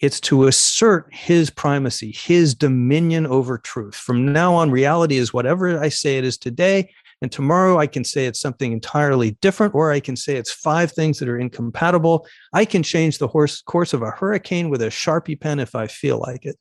It's 0.00 0.20
to 0.20 0.46
assert 0.46 1.08
his 1.12 1.48
primacy, 1.48 2.12
his 2.12 2.54
dominion 2.54 3.26
over 3.26 3.56
truth. 3.56 3.94
From 3.94 4.32
now 4.32 4.54
on, 4.54 4.70
reality 4.70 5.16
is 5.16 5.32
whatever 5.32 5.80
I 5.80 5.88
say 5.88 6.18
it 6.18 6.24
is 6.24 6.36
today. 6.36 6.90
And 7.22 7.32
tomorrow 7.32 7.78
I 7.78 7.86
can 7.86 8.04
say 8.04 8.26
it's 8.26 8.40
something 8.40 8.72
entirely 8.72 9.38
different, 9.40 9.74
or 9.74 9.90
I 9.90 10.00
can 10.00 10.16
say 10.16 10.36
it's 10.36 10.52
five 10.52 10.92
things 10.92 11.18
that 11.18 11.30
are 11.30 11.38
incompatible. 11.38 12.26
I 12.52 12.66
can 12.66 12.82
change 12.82 13.16
the 13.16 13.28
horse, 13.28 13.62
course 13.62 13.94
of 13.94 14.02
a 14.02 14.10
hurricane 14.10 14.68
with 14.68 14.82
a 14.82 14.88
Sharpie 14.88 15.40
pen 15.40 15.58
if 15.58 15.74
I 15.74 15.86
feel 15.86 16.18
like 16.18 16.44
it. 16.44 16.56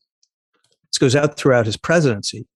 This 0.90 0.98
goes 0.98 1.16
out 1.16 1.36
throughout 1.36 1.66
his 1.66 1.76
presidency. 1.76 2.48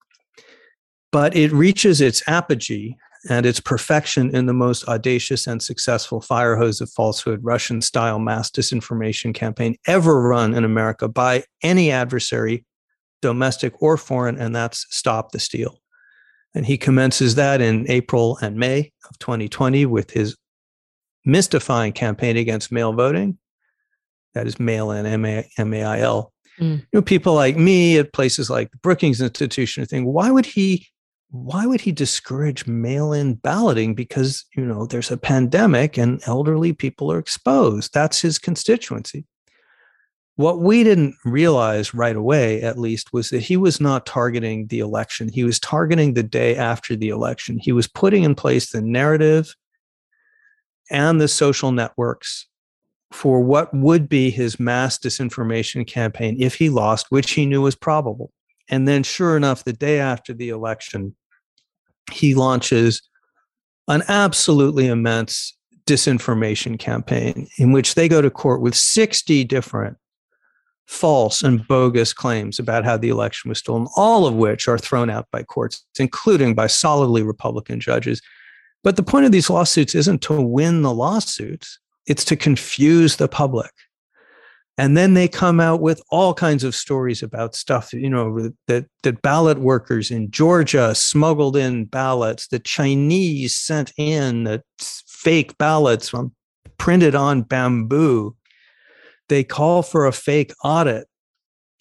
But 1.12 1.36
it 1.36 1.52
reaches 1.52 2.00
its 2.00 2.26
apogee 2.26 2.96
and 3.28 3.46
its 3.46 3.60
perfection 3.60 4.34
in 4.34 4.46
the 4.46 4.54
most 4.54 4.88
audacious 4.88 5.48
and 5.48 5.62
successful 5.62 6.22
fire 6.22 6.56
hose 6.56 6.80
of 6.80 6.90
falsehood, 6.92 7.40
Russian 7.44 7.82
style 7.82 8.20
mass 8.20 8.50
disinformation 8.50 9.34
campaign 9.34 9.76
ever 9.88 10.22
run 10.22 10.54
in 10.54 10.64
America 10.64 11.08
by 11.08 11.44
any 11.62 11.92
adversary, 11.92 12.66
domestic 13.22 13.74
or 13.82 13.98
foreign, 13.98 14.38
and 14.38 14.56
that's 14.56 14.86
Stop 14.90 15.32
the 15.32 15.40
Steal. 15.40 15.82
And 16.56 16.66
he 16.66 16.78
commences 16.78 17.36
that 17.36 17.62
in 17.62 17.90
April 17.90 18.38
and 18.42 18.56
May 18.56 18.92
of 19.10 19.20
2020 19.20 19.86
with 19.86 20.12
his 20.12 20.36
mystifying 21.26 21.92
campaign 21.92 22.38
against 22.38 22.72
mail 22.72 22.94
voting. 22.94 23.38
That 24.34 24.48
is 24.48 24.60
mail 24.60 24.92
in, 24.92 25.06
M 25.06 25.26
A 25.26 25.84
I 25.84 26.00
L. 26.00 26.32
Mm. 26.60 26.80
You 26.80 26.88
know, 26.94 27.02
people 27.02 27.34
like 27.34 27.58
me 27.58 27.98
at 27.98 28.14
places 28.14 28.50
like 28.50 28.72
the 28.72 28.78
Brookings 28.78 29.22
Institution 29.22 29.86
think, 29.86 30.06
why 30.06 30.32
would 30.32 30.46
he 30.46 30.88
why 31.32 31.66
would 31.66 31.82
he 31.82 31.92
discourage 31.92 32.66
mail-in 32.66 33.36
balloting? 33.36 33.94
Because 33.94 34.46
you 34.56 34.66
know 34.66 34.86
there's 34.86 35.12
a 35.12 35.18
pandemic 35.18 35.98
and 35.98 36.22
elderly 36.26 36.74
people 36.74 37.12
are 37.12 37.20
exposed. 37.20 37.94
That's 37.94 38.22
his 38.22 38.40
constituency. 38.40 39.26
What 40.36 40.62
we 40.62 40.84
didn't 40.84 41.16
realize 41.26 41.94
right 41.94 42.16
away 42.16 42.62
at 42.62 42.80
least 42.80 43.12
was 43.12 43.30
that 43.30 43.42
he 43.42 43.58
was 43.58 43.82
not 43.82 44.06
targeting 44.06 44.68
the 44.68 44.80
election. 44.80 45.28
He 45.28 45.44
was 45.44 45.60
targeting 45.60 46.14
the 46.14 46.24
day 46.24 46.56
after 46.56 46.96
the 46.96 47.10
election. 47.10 47.60
He 47.60 47.74
was 47.74 47.88
putting 47.88 48.24
in 48.24 48.36
place 48.36 48.72
the 48.72 48.82
narrative 48.82 49.54
and 50.90 51.20
the 51.20 51.28
social 51.28 51.72
networks 51.74 52.48
for 53.12 53.42
what 53.42 53.74
would 53.74 54.08
be 54.08 54.30
his 54.30 54.60
mass 54.60 54.98
disinformation 54.98 55.86
campaign 55.86 56.38
if 56.40 56.56
he 56.56 56.70
lost 56.70 57.08
which 57.10 57.32
he 57.32 57.46
knew 57.46 57.62
was 57.62 57.76
probable. 57.76 58.32
And 58.70 58.88
then, 58.88 59.04
sure 59.04 59.36
enough, 59.36 59.64
the 59.64 59.74
day 59.74 60.00
after 60.00 60.34
the 60.34 60.50
election, 60.50 61.16
he 62.14 62.36
launches 62.36 63.02
an 63.88 64.04
absolutely 64.08 64.88
immense 64.88 65.56
disinformation 65.86 66.78
campaign 66.78 67.48
in 67.58 67.72
which 67.72 67.96
they 67.96 68.08
go 68.08 68.22
to 68.22 68.30
court 68.30 68.62
with 68.62 68.76
60 68.76 69.44
different 69.46 69.98
false 70.88 71.44
and 71.44 71.68
bogus 71.68 72.14
claims 72.14 72.60
about 72.60 72.84
how 72.84 72.98
the 72.98 73.10
election 73.10 73.50
was 73.50 73.60
stolen, 73.60 73.88
all 73.96 74.26
of 74.26 74.36
which 74.36 74.68
are 74.68 74.78
thrown 74.78 75.10
out 75.10 75.28
by 75.32 75.44
courts, 75.44 75.86
including 76.00 76.56
by 76.56 76.68
solidly 76.68 77.24
Republican 77.24 77.80
judges. 77.80 78.22
But 78.84 78.96
the 78.96 79.04
point 79.04 79.26
of 79.26 79.32
these 79.32 79.50
lawsuits 79.50 79.94
isn't 79.94 80.22
to 80.24 80.42
win 80.42 80.82
the 80.82 80.94
lawsuits, 80.94 81.80
it's 82.08 82.26
to 82.26 82.36
confuse 82.36 83.18
the 83.18 83.28
public 83.28 83.72
and 84.80 84.96
then 84.96 85.14
they 85.14 85.28
come 85.28 85.60
out 85.60 85.82
with 85.82 86.02
all 86.10 86.34
kinds 86.34 86.64
of 86.64 86.74
stories 86.74 87.22
about 87.22 87.54
stuff 87.56 87.92
you 87.94 88.10
know 88.10 88.50
that 88.68 88.86
that 89.04 89.22
ballot 89.22 89.60
workers 89.60 90.10
in 90.10 90.32
Georgia 90.32 90.96
smuggled 90.96 91.58
in 91.58 91.86
ballots 91.86 92.48
the 92.48 92.60
Chinese 92.60 93.58
sent 93.58 93.92
in 93.98 94.46
the 94.46 94.64
fake 94.80 95.58
ballots 95.58 96.10
from, 96.10 96.34
printed 96.78 97.14
on 97.14 97.42
bamboo. 97.42 98.36
They 99.28 99.44
call 99.44 99.84
for 99.84 100.08
a 100.08 100.14
fake 100.14 100.54
audit 100.64 101.08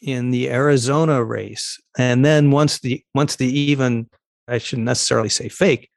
in 0.03 0.31
the 0.31 0.51
Arizona 0.51 1.25
race. 1.25 1.81
And 1.97 2.25
then 2.25 2.51
once 2.51 2.81
the 2.81 3.03
once 3.15 3.37
the 3.37 3.47
even 3.47 4.09
I 4.49 4.59
shouldn't 4.59 4.87
necessarily 4.87 5.29
say 5.29 5.49
fake 5.49 5.89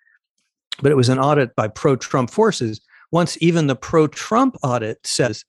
but 0.82 0.92
it 0.92 0.96
was 0.96 1.10
an 1.10 1.20
audit 1.20 1.56
by 1.56 1.68
pro 1.68 1.96
Trump 1.96 2.30
forces 2.30 2.82
once 3.12 3.38
even 3.42 3.68
the 3.68 3.76
pro 3.76 4.08
Trump 4.08 4.56
audit 4.64 4.98
says 5.06 5.44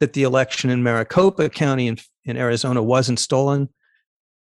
that 0.00 0.12
the 0.12 0.22
election 0.22 0.70
in 0.70 0.82
Maricopa 0.82 1.48
County 1.48 1.86
in, 1.88 1.98
in 2.24 2.36
Arizona 2.36 2.82
wasn't 2.82 3.18
stolen. 3.18 3.68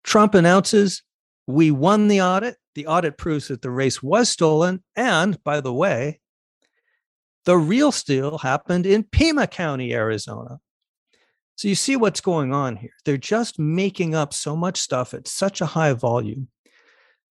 Trump 0.05 0.35
announces, 0.35 1.03
We 1.47 1.71
won 1.71 2.09
the 2.09 2.23
audit. 2.23 2.57
The 2.75 2.87
audit 2.87 3.19
proves 3.19 3.49
that 3.49 3.63
the 3.63 3.71
race 3.71 4.03
was 4.03 4.29
stolen. 4.29 4.83
And 4.95 5.43
by 5.43 5.61
the 5.61 5.73
way, 5.73 6.21
the 7.45 7.59
real 7.59 7.91
steal 7.91 8.39
happened 8.39 8.87
in 8.87 9.05
Pima 9.05 9.47
County, 9.47 9.93
Arizona. 9.93 10.61
So 11.57 11.69
you 11.69 11.75
see 11.75 11.97
what's 11.97 12.21
going 12.21 12.55
on 12.55 12.77
here. 12.77 12.93
They're 13.05 13.17
just 13.17 13.59
making 13.59 14.15
up 14.15 14.33
so 14.33 14.57
much 14.57 14.79
stuff 14.79 15.13
at 15.13 15.29
such 15.29 15.61
a 15.61 15.67
high 15.67 15.93
volume 15.93 16.49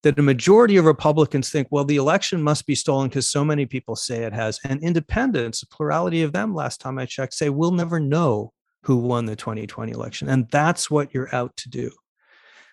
that 0.04 0.20
a 0.20 0.24
majority 0.24 0.78
of 0.78 0.86
Republicans 0.86 1.50
think, 1.50 1.68
well, 1.72 1.84
the 1.84 1.98
election 1.98 2.42
must 2.42 2.66
be 2.66 2.76
stolen 2.76 3.10
because 3.10 3.30
so 3.30 3.44
many 3.44 3.66
people 3.66 3.96
say 3.96 4.24
it 4.24 4.34
has. 4.34 4.60
And 4.64 4.82
independents, 4.82 5.62
a 5.62 5.68
plurality 5.68 6.24
of 6.24 6.32
them, 6.32 6.56
last 6.56 6.80
time 6.80 6.98
I 6.98 7.06
checked, 7.06 7.34
say 7.34 7.50
we'll 7.50 7.72
never 7.72 8.00
know 8.00 8.54
who 8.84 8.96
won 8.96 9.26
the 9.26 9.36
2020 9.36 9.92
election. 9.92 10.30
And 10.30 10.50
that's 10.52 10.90
what 10.90 11.14
you're 11.14 11.34
out 11.36 11.56
to 11.58 11.70
do. 11.70 11.92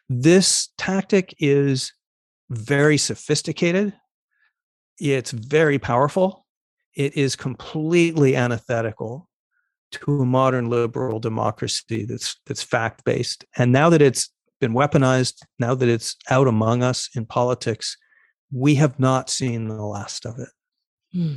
This 0.08 0.68
tactic 0.78 1.34
is 1.40 1.92
very 2.48 2.96
sophisticated, 2.96 3.92
it's 5.00 5.32
very 5.32 5.80
powerful, 5.80 6.46
it 6.94 7.16
is 7.16 7.34
completely 7.34 8.36
antithetical 8.36 9.28
to 9.92 10.20
a 10.20 10.24
modern 10.24 10.68
liberal 10.70 11.20
democracy 11.20 12.04
that's 12.04 12.36
that's 12.46 12.62
fact 12.62 13.04
based 13.04 13.44
and 13.56 13.70
now 13.70 13.88
that 13.88 14.02
it's 14.02 14.30
been 14.60 14.72
weaponized, 14.72 15.42
now 15.58 15.74
that 15.74 15.88
it's 15.88 16.16
out 16.30 16.48
among 16.48 16.82
us 16.82 17.08
in 17.14 17.26
politics, 17.26 17.96
we 18.52 18.76
have 18.76 18.98
not 18.98 19.30
seen 19.30 19.68
the 19.68 19.74
last 19.74 20.24
of 20.24 20.38
it. 20.38 20.48
Hmm. 21.12 21.34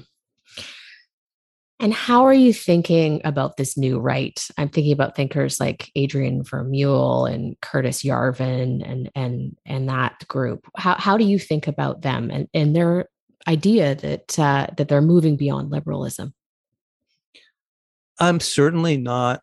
And 1.82 1.94
how 1.94 2.26
are 2.26 2.34
you 2.34 2.52
thinking 2.52 3.22
about 3.24 3.56
this 3.56 3.78
new 3.78 4.00
right? 4.00 4.38
I'm 4.58 4.68
thinking 4.68 4.92
about 4.92 5.16
thinkers 5.16 5.62
like 5.62 5.90
Adrian 5.96 6.44
Vermeule 6.44 7.32
and 7.32 7.60
Curtis 7.62 8.04
Yarvin 8.04 8.84
and 8.86 9.10
and 9.16 9.56
and 9.66 9.88
that 9.88 10.28
group. 10.28 10.68
How 10.76 10.96
how 10.96 11.16
do 11.16 11.24
you 11.24 11.40
think 11.40 11.68
about 11.68 12.02
them 12.02 12.30
and, 12.32 12.50
and 12.54 12.76
their 12.76 13.06
idea 13.48 13.96
that 13.96 14.38
uh, 14.38 14.68
that 14.76 14.90
they're 14.90 15.02
moving 15.02 15.38
beyond 15.38 15.72
liberalism? 15.72 16.34
I'm 18.20 18.42
certainly 18.42 18.98
not 18.98 19.42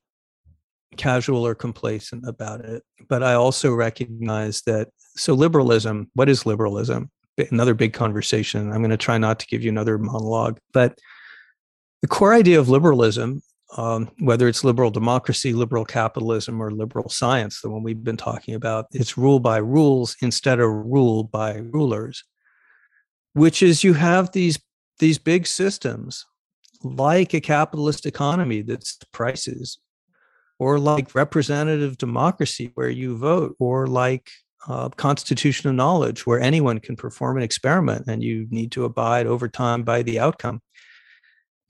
casual 0.96 1.46
or 1.46 1.54
complacent 1.54 2.26
about 2.26 2.64
it. 2.64 2.82
But 3.08 3.22
I 3.22 3.34
also 3.34 3.72
recognize 3.72 4.62
that 4.62 4.88
so 5.16 5.34
liberalism, 5.34 6.10
what 6.14 6.28
is 6.28 6.46
liberalism? 6.46 7.10
Another 7.50 7.74
big 7.74 7.92
conversation. 7.92 8.72
I'm 8.72 8.80
going 8.80 8.90
to 8.90 8.96
try 8.96 9.18
not 9.18 9.38
to 9.40 9.46
give 9.46 9.62
you 9.62 9.70
another 9.70 9.98
monologue, 9.98 10.58
but 10.72 10.98
the 12.02 12.08
core 12.08 12.34
idea 12.34 12.58
of 12.58 12.68
liberalism, 12.68 13.42
um, 13.76 14.10
whether 14.20 14.48
it's 14.48 14.64
liberal 14.64 14.90
democracy, 14.90 15.52
liberal 15.52 15.84
capitalism, 15.84 16.60
or 16.62 16.70
liberal 16.70 17.08
science, 17.08 17.60
the 17.60 17.70
one 17.70 17.82
we've 17.82 18.04
been 18.04 18.16
talking 18.16 18.54
about, 18.54 18.86
it's 18.92 19.18
rule 19.18 19.40
by 19.40 19.58
rules 19.58 20.16
instead 20.22 20.60
of 20.60 20.70
rule 20.70 21.24
by 21.24 21.56
rulers, 21.56 22.24
which 23.32 23.62
is 23.62 23.84
you 23.84 23.94
have 23.94 24.32
these 24.32 24.58
these 24.98 25.18
big 25.18 25.46
systems 25.46 26.24
like 26.82 27.34
a 27.34 27.40
capitalist 27.40 28.06
economy 28.06 28.62
that's 28.62 28.98
prices, 29.12 29.78
or 30.58 30.78
like 30.78 31.14
representative 31.14 31.98
democracy 31.98 32.70
where 32.74 32.88
you 32.88 33.16
vote, 33.16 33.56
or 33.58 33.86
like 33.86 34.30
uh, 34.68 34.88
constitutional 34.90 35.72
knowledge 35.72 36.26
where 36.26 36.40
anyone 36.40 36.80
can 36.80 36.96
perform 36.96 37.36
an 37.36 37.42
experiment 37.42 38.04
and 38.08 38.22
you 38.22 38.46
need 38.50 38.72
to 38.72 38.84
abide 38.84 39.26
over 39.26 39.48
time 39.48 39.82
by 39.82 40.02
the 40.02 40.18
outcome. 40.18 40.60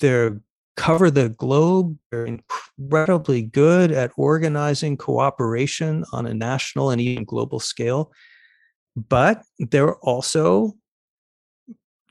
They 0.00 0.30
cover 0.76 1.10
the 1.10 1.30
globe. 1.30 1.98
They're 2.10 2.26
incredibly 2.26 3.42
good 3.42 3.90
at 3.92 4.12
organizing 4.16 4.96
cooperation 4.96 6.04
on 6.12 6.26
a 6.26 6.34
national 6.34 6.90
and 6.90 7.00
even 7.00 7.24
global 7.24 7.60
scale. 7.60 8.12
But 8.94 9.42
they're 9.58 9.96
also 9.96 10.74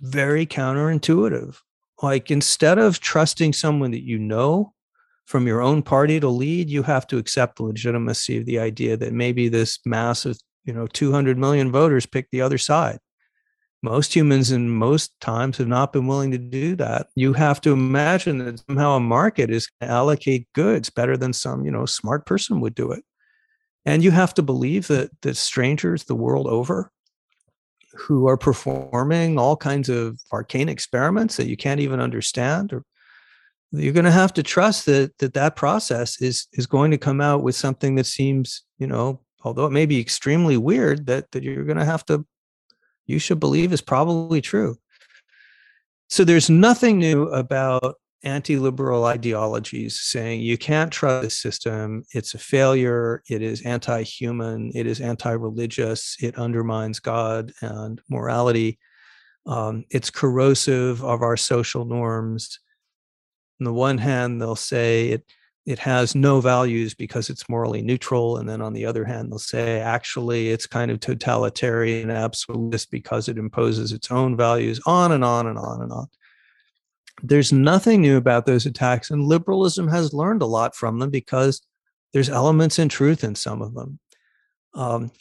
very 0.02 0.46
counterintuitive. 0.46 1.58
Like 2.02 2.30
instead 2.30 2.78
of 2.78 3.00
trusting 3.00 3.54
someone 3.54 3.92
that 3.92 4.04
you 4.04 4.20
know 4.20 4.74
from 5.26 5.48
your 5.48 5.62
own 5.62 5.82
party 5.82 6.20
to 6.20 6.30
lead, 6.30 6.70
you 6.70 6.84
have 6.84 7.08
to 7.08 7.18
accept 7.18 7.58
the 7.58 7.64
legitimacy 7.64 8.38
of 8.38 8.46
the 8.46 8.60
idea 8.60 8.96
that 8.98 9.14
maybe 9.14 9.50
this 9.50 9.80
massive, 9.86 10.38
you 10.64 10.74
know, 10.74 10.88
200 10.88 11.38
million 11.38 11.72
voters 11.72 12.06
pick 12.06 12.30
the 12.32 12.42
other 12.42 12.58
side. 12.58 13.00
Most 13.82 14.16
humans 14.16 14.52
in 14.52 14.70
most 14.70 15.12
times 15.22 15.58
have 15.58 15.68
not 15.68 15.94
been 15.94 16.08
willing 16.08 16.32
to 16.32 16.38
do 16.38 16.76
that. 16.78 17.08
You 17.16 17.34
have 17.34 17.62
to 17.62 17.72
imagine 17.72 18.40
that 18.40 18.64
somehow 18.68 18.96
a 18.96 19.00
market 19.00 19.50
is 19.50 19.68
going 19.68 19.90
to 19.90 19.96
allocate 19.96 20.48
goods 20.54 20.90
better 20.90 21.18
than 21.18 21.34
some, 21.34 21.66
you 21.66 21.72
know, 21.72 21.86
smart 21.86 22.26
person 22.26 22.62
would 22.62 22.74
do 22.74 22.92
it. 22.92 23.04
And 23.86 24.04
you 24.04 24.12
have 24.12 24.34
to 24.36 24.42
believe 24.42 24.88
that 24.88 25.10
that 25.22 25.38
strangers 25.38 26.06
the 26.06 26.16
world 26.16 26.48
over 26.48 26.92
who 27.96 28.28
are 28.28 28.38
performing 28.38 29.38
all 29.38 29.56
kinds 29.56 29.90
of 29.90 30.20
arcane 30.32 30.70
experiments 30.70 31.38
that 31.38 31.48
you 31.48 31.56
can't 31.56 31.80
even 31.80 32.00
understand 32.00 32.74
or 32.74 32.84
you're 33.78 33.94
going 33.94 34.06
to 34.06 34.12
have 34.12 34.34
to 34.34 34.44
trust 34.44 34.86
that 34.86 35.18
that 35.20 35.34
that 35.34 35.56
process 35.56 36.22
is 36.22 36.48
is 36.54 36.68
going 36.68 36.92
to 36.92 36.98
come 36.98 37.22
out 37.22 37.44
with 37.44 37.56
something 37.56 37.96
that 37.96 38.06
seems 38.06 38.64
you 38.78 38.88
know 38.88 39.22
although 39.44 39.66
it 39.66 39.72
may 39.72 39.86
be 39.86 40.00
extremely 40.00 40.58
weird 40.58 41.06
that 41.06 41.32
that 41.32 41.44
you're 41.44 41.64
going 41.64 41.78
to 41.78 41.86
have 41.86 42.06
to 42.06 42.26
you 43.06 43.20
should 43.20 43.40
believe 43.40 43.72
is 43.72 43.82
probably 43.82 44.42
true. 44.42 44.78
So 46.10 46.24
there's 46.24 46.50
nothing 46.50 47.00
new 47.00 47.28
about 47.30 47.96
anti-liberal 48.24 49.06
ideologies 49.06 50.00
saying 50.02 50.42
you 50.42 50.58
can't 50.58 50.92
trust 50.92 51.24
the 51.24 51.30
system 51.30 52.02
it's 52.12 52.34
a 52.34 52.40
failure 52.40 53.22
it 53.30 53.44
is 53.44 53.62
anti-human 53.62 54.72
it 54.74 54.88
is 54.88 55.00
anti-religious 55.00 56.16
it 56.20 56.36
undermines 56.36 57.00
god 57.00 57.52
and 57.62 58.02
morality. 58.10 58.80
Um, 59.46 59.86
it's 59.92 60.10
corrosive 60.10 61.04
of 61.04 61.22
our 61.22 61.38
social 61.38 61.86
norms 61.86 62.60
on 63.60 63.66
the 63.66 63.74
one 63.74 63.98
hand 63.98 64.42
they'll 64.42 64.56
say 64.56 65.10
it 65.10 65.26
it 65.66 65.80
has 65.80 66.14
no 66.14 66.40
values 66.40 66.94
because 66.94 67.30
it's 67.30 67.50
morally 67.50 67.82
neutral 67.82 68.38
and 68.38 68.48
then 68.48 68.62
on 68.62 68.74
the 68.74 68.86
other 68.86 69.04
hand 69.04 69.32
they'll 69.32 69.40
say 69.40 69.80
actually 69.80 70.50
it's 70.50 70.68
kind 70.68 70.92
of 70.92 71.00
totalitarian 71.00 72.10
and 72.10 72.18
absolutist 72.18 72.92
because 72.92 73.28
it 73.28 73.38
imposes 73.38 73.92
its 73.92 74.12
own 74.12 74.38
values 74.38 74.80
on 74.86 75.12
and 75.12 75.24
on 75.24 75.48
and 75.48 75.58
on 75.58 75.82
and 75.82 75.92
on. 75.92 76.08
There's 77.24 77.52
nothing 77.52 78.02
new 78.02 78.18
about 78.18 78.46
those 78.46 78.68
attacks 78.68 79.10
and 79.10 79.24
liberalism 79.24 79.88
has 79.88 80.14
learned 80.14 80.44
a 80.44 80.48
lot 80.48 80.76
from 80.76 81.00
them 81.00 81.10
because 81.10 81.62
there's 82.14 82.30
elements 82.30 82.78
in 82.78 82.88
truth 82.88 83.24
in 83.24 83.34
some 83.34 83.62
of 83.62 83.74
them. 83.74 84.00
Um, 84.76 85.12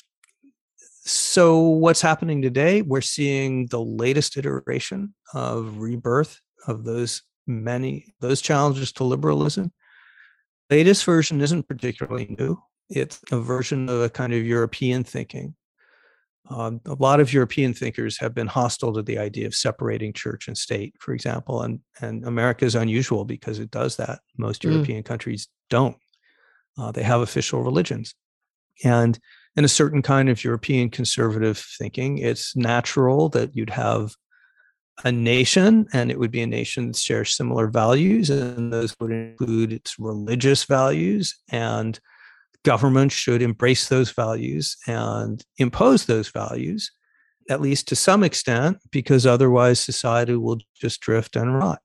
so 1.07 1.61
what's 1.61 2.01
happening 2.03 2.43
today? 2.43 2.83
We're 2.83 3.01
seeing 3.01 3.67
the 3.67 3.81
latest 3.81 4.37
iteration 4.37 5.15
of 5.33 5.79
rebirth 5.79 6.41
of 6.67 6.85
those 6.85 7.23
many 7.47 8.07
those 8.21 8.41
challenges 8.41 8.93
to 8.93 9.05
liberalism 9.05 9.73
latest 10.71 11.05
version 11.05 11.41
isn't 11.41 11.69
particularly 11.69 12.35
new 12.39 12.57
it's 12.89 13.21
a 13.33 13.39
version 13.39 13.89
of 13.89 14.01
a 14.01 14.11
kind 14.11 14.33
of 14.33 14.45
european 14.45 15.05
thinking 15.05 15.55
um, 16.51 16.81
a 16.85 16.95
lot 16.95 17.21
of 17.21 17.33
European 17.33 17.73
thinkers 17.73 18.19
have 18.19 18.35
been 18.35 18.47
hostile 18.47 18.93
to 18.95 19.03
the 19.03 19.19
idea 19.19 19.47
of 19.47 19.55
separating 19.55 20.13
church 20.13 20.47
and 20.47 20.57
state, 20.57 20.95
for 20.99 21.15
example, 21.15 21.63
and 21.63 21.81
and 22.03 22.25
America 22.27 22.67
is 22.67 22.75
unusual 22.75 23.25
because 23.25 23.59
it 23.59 23.71
does 23.71 23.97
that. 23.97 24.21
Most 24.37 24.63
mm. 24.63 24.73
European 24.73 25.03
countries 25.03 25.49
don't. 25.71 25.97
Uh, 26.77 26.93
they 26.93 27.03
have 27.03 27.23
official 27.23 27.63
religions, 27.63 28.15
and 28.85 29.19
in 29.57 29.65
a 29.65 29.69
certain 29.69 30.03
kind 30.03 30.29
of 30.29 30.45
European 30.45 30.91
conservative 30.91 31.65
thinking, 31.79 32.19
it's 32.19 32.55
natural 32.55 33.31
that 33.31 33.57
you'd 33.57 33.71
have 33.71 34.15
a 35.03 35.11
nation, 35.11 35.87
and 35.93 36.11
it 36.11 36.19
would 36.19 36.31
be 36.31 36.43
a 36.43 36.47
nation 36.47 36.87
that 36.89 36.97
shares 36.97 37.35
similar 37.35 37.67
values, 37.67 38.31
and 38.31 38.73
those 38.73 38.95
would 39.01 39.11
include 39.11 39.73
its 39.73 39.99
religious 39.99 40.65
values 40.65 41.37
and 41.51 41.99
government 42.65 43.13
should 43.13 43.43
embrace 43.43 43.89
those 43.89 44.11
values 44.11 44.77
and 44.87 45.45
impose 45.59 46.07
those 46.07 46.31
values, 46.31 46.91
at 47.51 47.61
least 47.61 47.89
to 47.89 47.97
some 47.97 48.25
extent, 48.25 48.79
because 48.91 49.27
otherwise 49.27 49.79
society 49.79 50.35
will 50.35 50.59
just 50.75 51.01
drift 51.01 51.37
and 51.37 51.55
rot. 51.55 51.81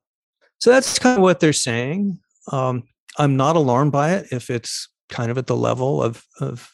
So 0.59 0.71
that's 0.71 0.99
kind 0.99 1.17
of 1.17 1.21
what 1.21 1.39
they're 1.39 1.53
saying. 1.53 2.19
Um, 2.51 2.83
I'm 3.17 3.35
not 3.35 3.55
alarmed 3.55 3.91
by 3.91 4.13
it 4.13 4.27
if 4.31 4.49
it's 4.49 4.87
kind 5.09 5.31
of 5.31 5.37
at 5.37 5.47
the 5.47 5.55
level 5.55 6.01
of, 6.01 6.23
of 6.39 6.73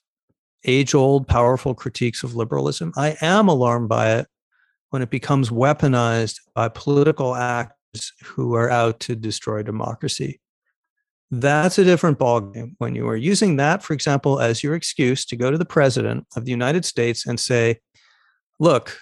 age 0.66 0.94
old, 0.94 1.28
powerful 1.28 1.74
critiques 1.74 2.24
of 2.24 2.36
liberalism. 2.36 2.94
I 2.96 3.18
am 3.22 3.48
alarmed 3.48 3.90
by 3.90 4.18
it 4.18 4.28
when 4.96 5.02
it 5.02 5.10
becomes 5.10 5.50
weaponized 5.50 6.40
by 6.54 6.70
political 6.70 7.36
actors 7.36 8.14
who 8.24 8.56
are 8.56 8.70
out 8.70 8.98
to 9.02 9.14
destroy 9.14 9.62
democracy. 9.62 10.40
That's 11.30 11.78
a 11.78 11.84
different 11.84 12.18
ballgame. 12.18 12.76
When 12.78 12.96
you 12.96 13.06
are 13.10 13.18
using 13.18 13.58
that, 13.58 13.84
for 13.84 13.92
example, 13.92 14.40
as 14.40 14.64
your 14.64 14.74
excuse 14.74 15.26
to 15.26 15.36
go 15.36 15.52
to 15.52 15.58
the 15.58 15.66
president 15.66 16.28
of 16.38 16.46
the 16.46 16.52
United 16.52 16.86
States 16.86 17.26
and 17.26 17.38
say, 17.38 17.82
look, 18.58 18.98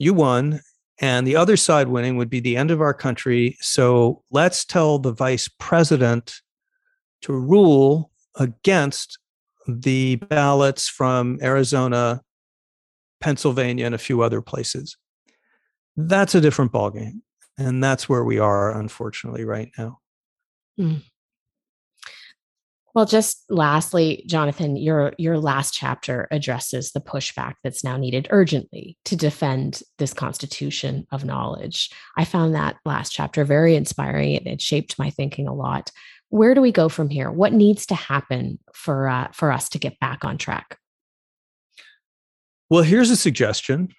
you 0.00 0.14
won, 0.14 0.62
and 1.00 1.24
the 1.24 1.36
other 1.36 1.56
side 1.56 1.86
winning 1.86 2.16
would 2.16 2.28
be 2.28 2.40
the 2.40 2.56
end 2.56 2.72
of 2.72 2.80
our 2.80 2.92
country. 2.92 3.56
So 3.60 4.24
let's 4.32 4.64
tell 4.64 4.98
the 4.98 5.12
vice 5.12 5.48
president 5.60 6.40
to 7.22 7.32
rule 7.32 8.10
against 8.34 9.16
the 9.68 10.16
ballots 10.16 10.88
from 10.88 11.38
Arizona, 11.40 12.22
Pennsylvania, 13.20 13.86
and 13.86 13.94
a 13.94 13.98
few 13.98 14.22
other 14.22 14.42
places. 14.42 14.96
That's 16.08 16.34
a 16.34 16.40
different 16.40 16.72
ballgame. 16.72 17.20
And 17.58 17.82
that's 17.82 18.08
where 18.08 18.24
we 18.24 18.38
are, 18.38 18.78
unfortunately, 18.78 19.44
right 19.44 19.70
now. 19.76 19.98
Mm. 20.78 21.02
Well, 22.94 23.06
just 23.06 23.44
lastly, 23.48 24.24
Jonathan, 24.26 24.76
your 24.76 25.12
your 25.16 25.38
last 25.38 25.72
chapter 25.74 26.26
addresses 26.32 26.90
the 26.90 27.00
pushback 27.00 27.54
that's 27.62 27.84
now 27.84 27.96
needed 27.96 28.26
urgently 28.30 28.98
to 29.04 29.14
defend 29.14 29.82
this 29.98 30.12
constitution 30.12 31.06
of 31.12 31.24
knowledge. 31.24 31.90
I 32.16 32.24
found 32.24 32.54
that 32.54 32.76
last 32.84 33.10
chapter 33.10 33.44
very 33.44 33.76
inspiring. 33.76 34.32
It, 34.32 34.46
it 34.46 34.60
shaped 34.60 34.98
my 34.98 35.10
thinking 35.10 35.46
a 35.46 35.54
lot. 35.54 35.92
Where 36.30 36.54
do 36.54 36.60
we 36.60 36.72
go 36.72 36.88
from 36.88 37.10
here? 37.10 37.30
What 37.30 37.52
needs 37.52 37.86
to 37.86 37.94
happen 37.94 38.58
for 38.74 39.08
uh, 39.08 39.28
for 39.32 39.52
us 39.52 39.68
to 39.70 39.78
get 39.78 40.00
back 40.00 40.24
on 40.24 40.36
track? 40.36 40.76
Well, 42.70 42.82
here's 42.82 43.10
a 43.10 43.16
suggestion: 43.16 43.94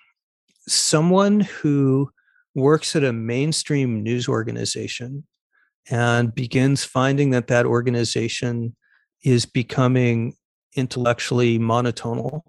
someone 0.72 1.41
who 1.41 2.09
works 2.55 2.95
at 2.95 3.03
a 3.03 3.13
mainstream 3.13 4.03
news 4.03 4.28
organization 4.28 5.26
and 5.89 6.34
begins 6.34 6.84
finding 6.84 7.32
that 7.32 7.47
that 7.47 7.65
organization 7.65 8.76
is 9.24 9.45
becoming 9.45 10.36
intellectually 10.76 11.59
monotonal, 11.59 12.41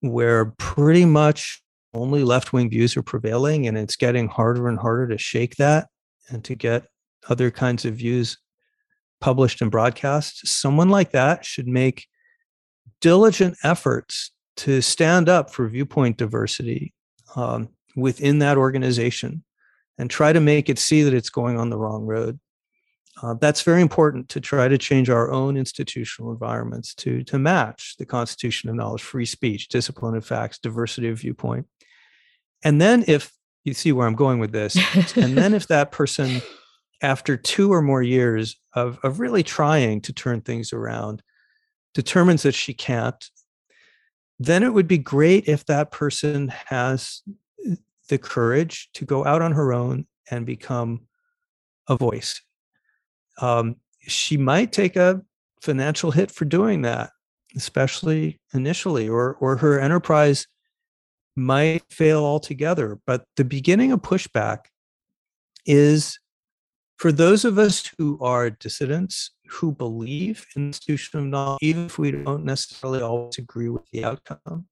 where 0.00 0.46
pretty 0.58 1.04
much 1.04 1.62
only 1.92 2.22
left 2.22 2.52
wing 2.52 2.70
views 2.70 2.96
are 2.96 3.02
prevailing, 3.02 3.66
and 3.66 3.76
it's 3.76 3.96
getting 3.96 4.28
harder 4.28 4.68
and 4.68 4.78
harder 4.78 5.08
to 5.08 5.18
shake 5.18 5.56
that 5.56 5.88
and 6.28 6.44
to 6.44 6.54
get 6.54 6.86
other 7.28 7.50
kinds 7.50 7.84
of 7.84 7.94
views 7.94 8.38
published 9.20 9.60
and 9.60 9.70
broadcast. 9.70 10.46
Someone 10.46 10.88
like 10.88 11.10
that 11.12 11.44
should 11.44 11.66
make 11.66 12.06
diligent 13.00 13.56
efforts 13.64 14.30
to 14.56 14.80
stand 14.80 15.28
up 15.28 15.50
for 15.50 15.68
viewpoint 15.68 16.16
diversity 16.16 16.94
um, 17.36 17.68
within 17.96 18.38
that 18.40 18.56
organization 18.56 19.44
and 19.98 20.10
try 20.10 20.32
to 20.32 20.40
make 20.40 20.68
it 20.68 20.78
see 20.78 21.02
that 21.02 21.14
it's 21.14 21.30
going 21.30 21.58
on 21.58 21.70
the 21.70 21.78
wrong 21.78 22.04
road. 22.04 22.38
Uh, 23.22 23.34
that's 23.34 23.62
very 23.62 23.82
important 23.82 24.28
to 24.30 24.40
try 24.40 24.66
to 24.66 24.78
change 24.78 25.10
our 25.10 25.30
own 25.30 25.56
institutional 25.56 26.32
environments 26.32 26.94
to, 26.94 27.22
to 27.24 27.38
match 27.38 27.96
the 27.98 28.06
constitution 28.06 28.70
of 28.70 28.76
knowledge, 28.76 29.02
free 29.02 29.26
speech, 29.26 29.68
discipline 29.68 30.14
of 30.14 30.24
facts, 30.24 30.58
diversity 30.58 31.08
of 31.08 31.18
viewpoint. 31.18 31.66
And 32.62 32.80
then 32.80 33.04
if 33.06 33.32
you 33.64 33.74
see 33.74 33.92
where 33.92 34.06
I'm 34.06 34.14
going 34.14 34.38
with 34.38 34.52
this, 34.52 34.76
and 35.16 35.36
then 35.36 35.52
if 35.52 35.66
that 35.68 35.90
person, 35.90 36.40
after 37.02 37.36
two 37.36 37.70
or 37.72 37.82
more 37.82 38.02
years 38.02 38.56
of, 38.72 38.98
of 39.02 39.20
really 39.20 39.42
trying 39.42 40.00
to 40.02 40.12
turn 40.14 40.40
things 40.40 40.72
around, 40.72 41.22
determines 41.92 42.42
that 42.44 42.54
she 42.54 42.72
can't, 42.72 43.22
then 44.40 44.62
it 44.62 44.72
would 44.72 44.88
be 44.88 44.98
great 44.98 45.46
if 45.46 45.66
that 45.66 45.90
person 45.90 46.48
has 46.48 47.22
the 48.08 48.16
courage 48.16 48.88
to 48.94 49.04
go 49.04 49.24
out 49.26 49.42
on 49.42 49.52
her 49.52 49.70
own 49.70 50.06
and 50.30 50.46
become 50.46 51.02
a 51.88 51.96
voice. 51.96 52.40
Um, 53.40 53.76
she 54.00 54.38
might 54.38 54.72
take 54.72 54.96
a 54.96 55.20
financial 55.60 56.10
hit 56.10 56.30
for 56.30 56.46
doing 56.46 56.82
that, 56.82 57.10
especially 57.54 58.40
initially, 58.54 59.08
or 59.10 59.34
or 59.40 59.58
her 59.58 59.78
enterprise 59.78 60.46
might 61.36 61.82
fail 61.90 62.24
altogether. 62.24 62.98
But 63.06 63.24
the 63.36 63.44
beginning 63.44 63.92
of 63.92 64.00
pushback 64.00 64.60
is 65.66 66.18
for 67.00 67.10
those 67.10 67.46
of 67.46 67.58
us 67.58 67.90
who 67.96 68.18
are 68.20 68.50
dissidents 68.50 69.30
who 69.48 69.72
believe 69.72 70.44
in 70.54 70.66
institutional 70.66 71.24
knowledge, 71.24 71.58
even 71.62 71.86
if 71.86 71.98
we 71.98 72.10
don't 72.10 72.44
necessarily 72.44 73.00
always 73.00 73.38
agree 73.38 73.70
with 73.70 73.88
the 73.90 74.04
outcome, 74.04 74.66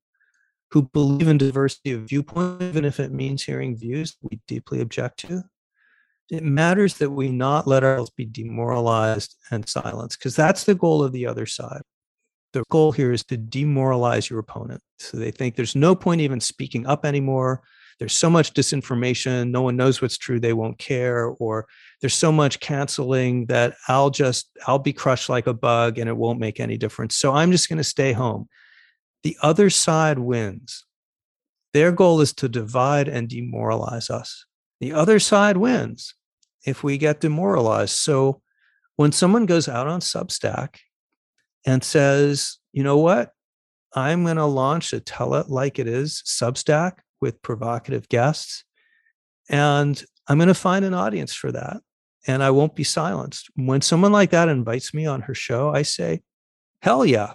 who 0.70 0.82
believe 0.92 1.26
in 1.26 1.38
diversity 1.38 1.92
of 1.92 2.02
viewpoint, 2.02 2.60
even 2.60 2.84
if 2.84 3.00
it 3.00 3.12
means 3.12 3.42
hearing 3.42 3.74
views 3.74 4.14
we 4.20 4.38
deeply 4.46 4.82
object 4.82 5.20
to, 5.20 5.42
it 6.30 6.44
matters 6.44 6.98
that 6.98 7.08
we 7.10 7.30
not 7.30 7.66
let 7.66 7.82
ourselves 7.82 8.10
be 8.10 8.26
demoralized 8.26 9.34
and 9.50 9.66
silenced, 9.66 10.18
because 10.18 10.36
that's 10.36 10.64
the 10.64 10.74
goal 10.74 11.02
of 11.02 11.12
the 11.12 11.26
other 11.26 11.46
side. 11.46 11.80
The 12.52 12.62
goal 12.68 12.92
here 12.92 13.12
is 13.12 13.24
to 13.24 13.38
demoralize 13.38 14.28
your 14.28 14.40
opponent. 14.40 14.82
So 14.98 15.16
they 15.16 15.30
think 15.30 15.56
there's 15.56 15.74
no 15.74 15.94
point 15.94 16.20
even 16.20 16.40
speaking 16.40 16.86
up 16.86 17.06
anymore. 17.06 17.62
There's 17.98 18.16
so 18.16 18.30
much 18.30 18.54
disinformation. 18.54 19.50
No 19.50 19.62
one 19.62 19.76
knows 19.76 20.00
what's 20.00 20.18
true. 20.18 20.38
They 20.38 20.52
won't 20.52 20.78
care. 20.78 21.26
Or 21.26 21.66
there's 22.00 22.14
so 22.14 22.30
much 22.30 22.60
canceling 22.60 23.46
that 23.46 23.74
I'll 23.88 24.10
just, 24.10 24.50
I'll 24.66 24.78
be 24.78 24.92
crushed 24.92 25.28
like 25.28 25.46
a 25.46 25.54
bug 25.54 25.98
and 25.98 26.08
it 26.08 26.16
won't 26.16 26.38
make 26.38 26.60
any 26.60 26.76
difference. 26.76 27.16
So 27.16 27.32
I'm 27.34 27.50
just 27.50 27.68
going 27.68 27.78
to 27.78 27.84
stay 27.84 28.12
home. 28.12 28.48
The 29.24 29.36
other 29.42 29.68
side 29.68 30.18
wins. 30.18 30.84
Their 31.74 31.92
goal 31.92 32.20
is 32.20 32.32
to 32.34 32.48
divide 32.48 33.08
and 33.08 33.28
demoralize 33.28 34.10
us. 34.10 34.46
The 34.80 34.92
other 34.92 35.18
side 35.18 35.56
wins 35.56 36.14
if 36.64 36.84
we 36.84 36.98
get 36.98 37.20
demoralized. 37.20 37.96
So 37.96 38.42
when 38.96 39.12
someone 39.12 39.46
goes 39.46 39.68
out 39.68 39.86
on 39.86 40.00
Substack 40.00 40.76
and 41.66 41.82
says, 41.82 42.58
you 42.72 42.84
know 42.84 42.98
what? 42.98 43.32
I'm 43.94 44.24
going 44.24 44.36
to 44.36 44.44
launch 44.44 44.92
a 44.92 45.00
tell 45.00 45.34
it 45.34 45.48
like 45.48 45.78
it 45.78 45.88
is 45.88 46.22
Substack 46.26 46.98
with 47.20 47.42
provocative 47.42 48.08
guests. 48.08 48.64
And 49.48 50.02
I'm 50.26 50.38
going 50.38 50.48
to 50.48 50.54
find 50.54 50.84
an 50.84 50.94
audience 50.94 51.34
for 51.34 51.52
that. 51.52 51.78
And 52.26 52.42
I 52.42 52.50
won't 52.50 52.74
be 52.74 52.84
silenced. 52.84 53.48
When 53.54 53.80
someone 53.80 54.12
like 54.12 54.30
that 54.30 54.48
invites 54.48 54.92
me 54.92 55.06
on 55.06 55.22
her 55.22 55.34
show, 55.34 55.70
I 55.70 55.82
say, 55.82 56.20
hell 56.82 57.06
yeah, 57.06 57.34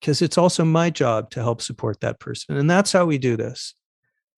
because 0.00 0.22
it's 0.22 0.38
also 0.38 0.64
my 0.64 0.90
job 0.90 1.30
to 1.30 1.42
help 1.42 1.62
support 1.62 2.00
that 2.00 2.18
person. 2.18 2.56
And 2.56 2.68
that's 2.68 2.92
how 2.92 3.04
we 3.04 3.18
do 3.18 3.36
this 3.36 3.74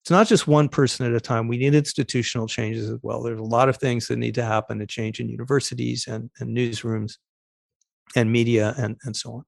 it's 0.01 0.11
not 0.11 0.27
just 0.27 0.47
one 0.47 0.69
person 0.69 1.05
at 1.05 1.13
a 1.13 1.19
time. 1.19 1.47
We 1.47 1.57
need 1.57 1.75
institutional 1.75 2.47
changes 2.47 2.89
as 2.89 2.97
well. 3.03 3.21
There's 3.21 3.39
a 3.39 3.43
lot 3.43 3.69
of 3.69 3.77
things 3.77 4.07
that 4.07 4.17
need 4.17 4.35
to 4.35 4.43
happen 4.43 4.79
to 4.79 4.87
change 4.87 5.19
in 5.19 5.29
universities 5.29 6.07
and, 6.07 6.29
and 6.39 6.55
newsrooms 6.55 7.17
and 8.15 8.31
media 8.31 8.73
and, 8.77 8.97
and 9.03 9.15
so 9.15 9.33
on. 9.33 9.43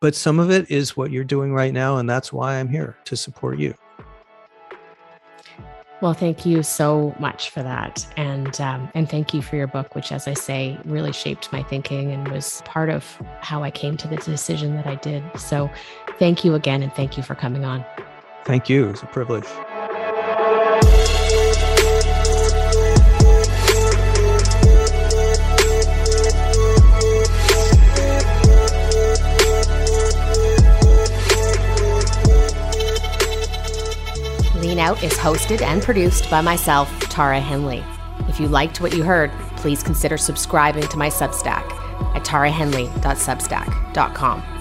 But 0.00 0.14
some 0.14 0.38
of 0.38 0.50
it 0.50 0.70
is 0.70 0.96
what 0.96 1.10
you're 1.10 1.24
doing 1.24 1.52
right 1.52 1.72
now. 1.72 1.98
And 1.98 2.08
that's 2.08 2.32
why 2.32 2.58
I'm 2.58 2.68
here 2.68 2.96
to 3.04 3.16
support 3.16 3.58
you. 3.58 3.74
Well, 6.00 6.14
thank 6.14 6.46
you 6.46 6.62
so 6.62 7.14
much 7.18 7.50
for 7.50 7.62
that, 7.62 8.06
and 8.16 8.58
um, 8.58 8.90
and 8.94 9.06
thank 9.06 9.34
you 9.34 9.42
for 9.42 9.56
your 9.56 9.66
book, 9.66 9.94
which, 9.94 10.12
as 10.12 10.26
I 10.26 10.32
say, 10.32 10.78
really 10.86 11.12
shaped 11.12 11.52
my 11.52 11.62
thinking 11.62 12.10
and 12.10 12.26
was 12.28 12.62
part 12.64 12.88
of 12.88 13.04
how 13.42 13.62
I 13.62 13.70
came 13.70 13.98
to 13.98 14.08
the 14.08 14.16
decision 14.16 14.74
that 14.76 14.86
I 14.86 14.94
did. 14.94 15.22
So, 15.38 15.70
thank 16.18 16.42
you 16.42 16.54
again, 16.54 16.82
and 16.82 16.90
thank 16.94 17.18
you 17.18 17.22
for 17.22 17.34
coming 17.34 17.66
on. 17.66 17.84
Thank 18.46 18.70
you. 18.70 18.88
It's 18.88 19.02
a 19.02 19.06
privilege. 19.06 19.44
Lean 34.70 34.78
Out 34.78 35.02
is 35.02 35.14
hosted 35.14 35.62
and 35.62 35.82
produced 35.82 36.30
by 36.30 36.40
myself, 36.40 36.88
Tara 37.00 37.40
Henley. 37.40 37.82
If 38.28 38.38
you 38.38 38.46
liked 38.46 38.80
what 38.80 38.94
you 38.94 39.02
heard, 39.02 39.32
please 39.56 39.82
consider 39.82 40.16
subscribing 40.16 40.86
to 40.86 40.96
my 40.96 41.08
Substack 41.08 41.68
at 42.14 42.24
tarahenley.substack.com. 42.24 44.59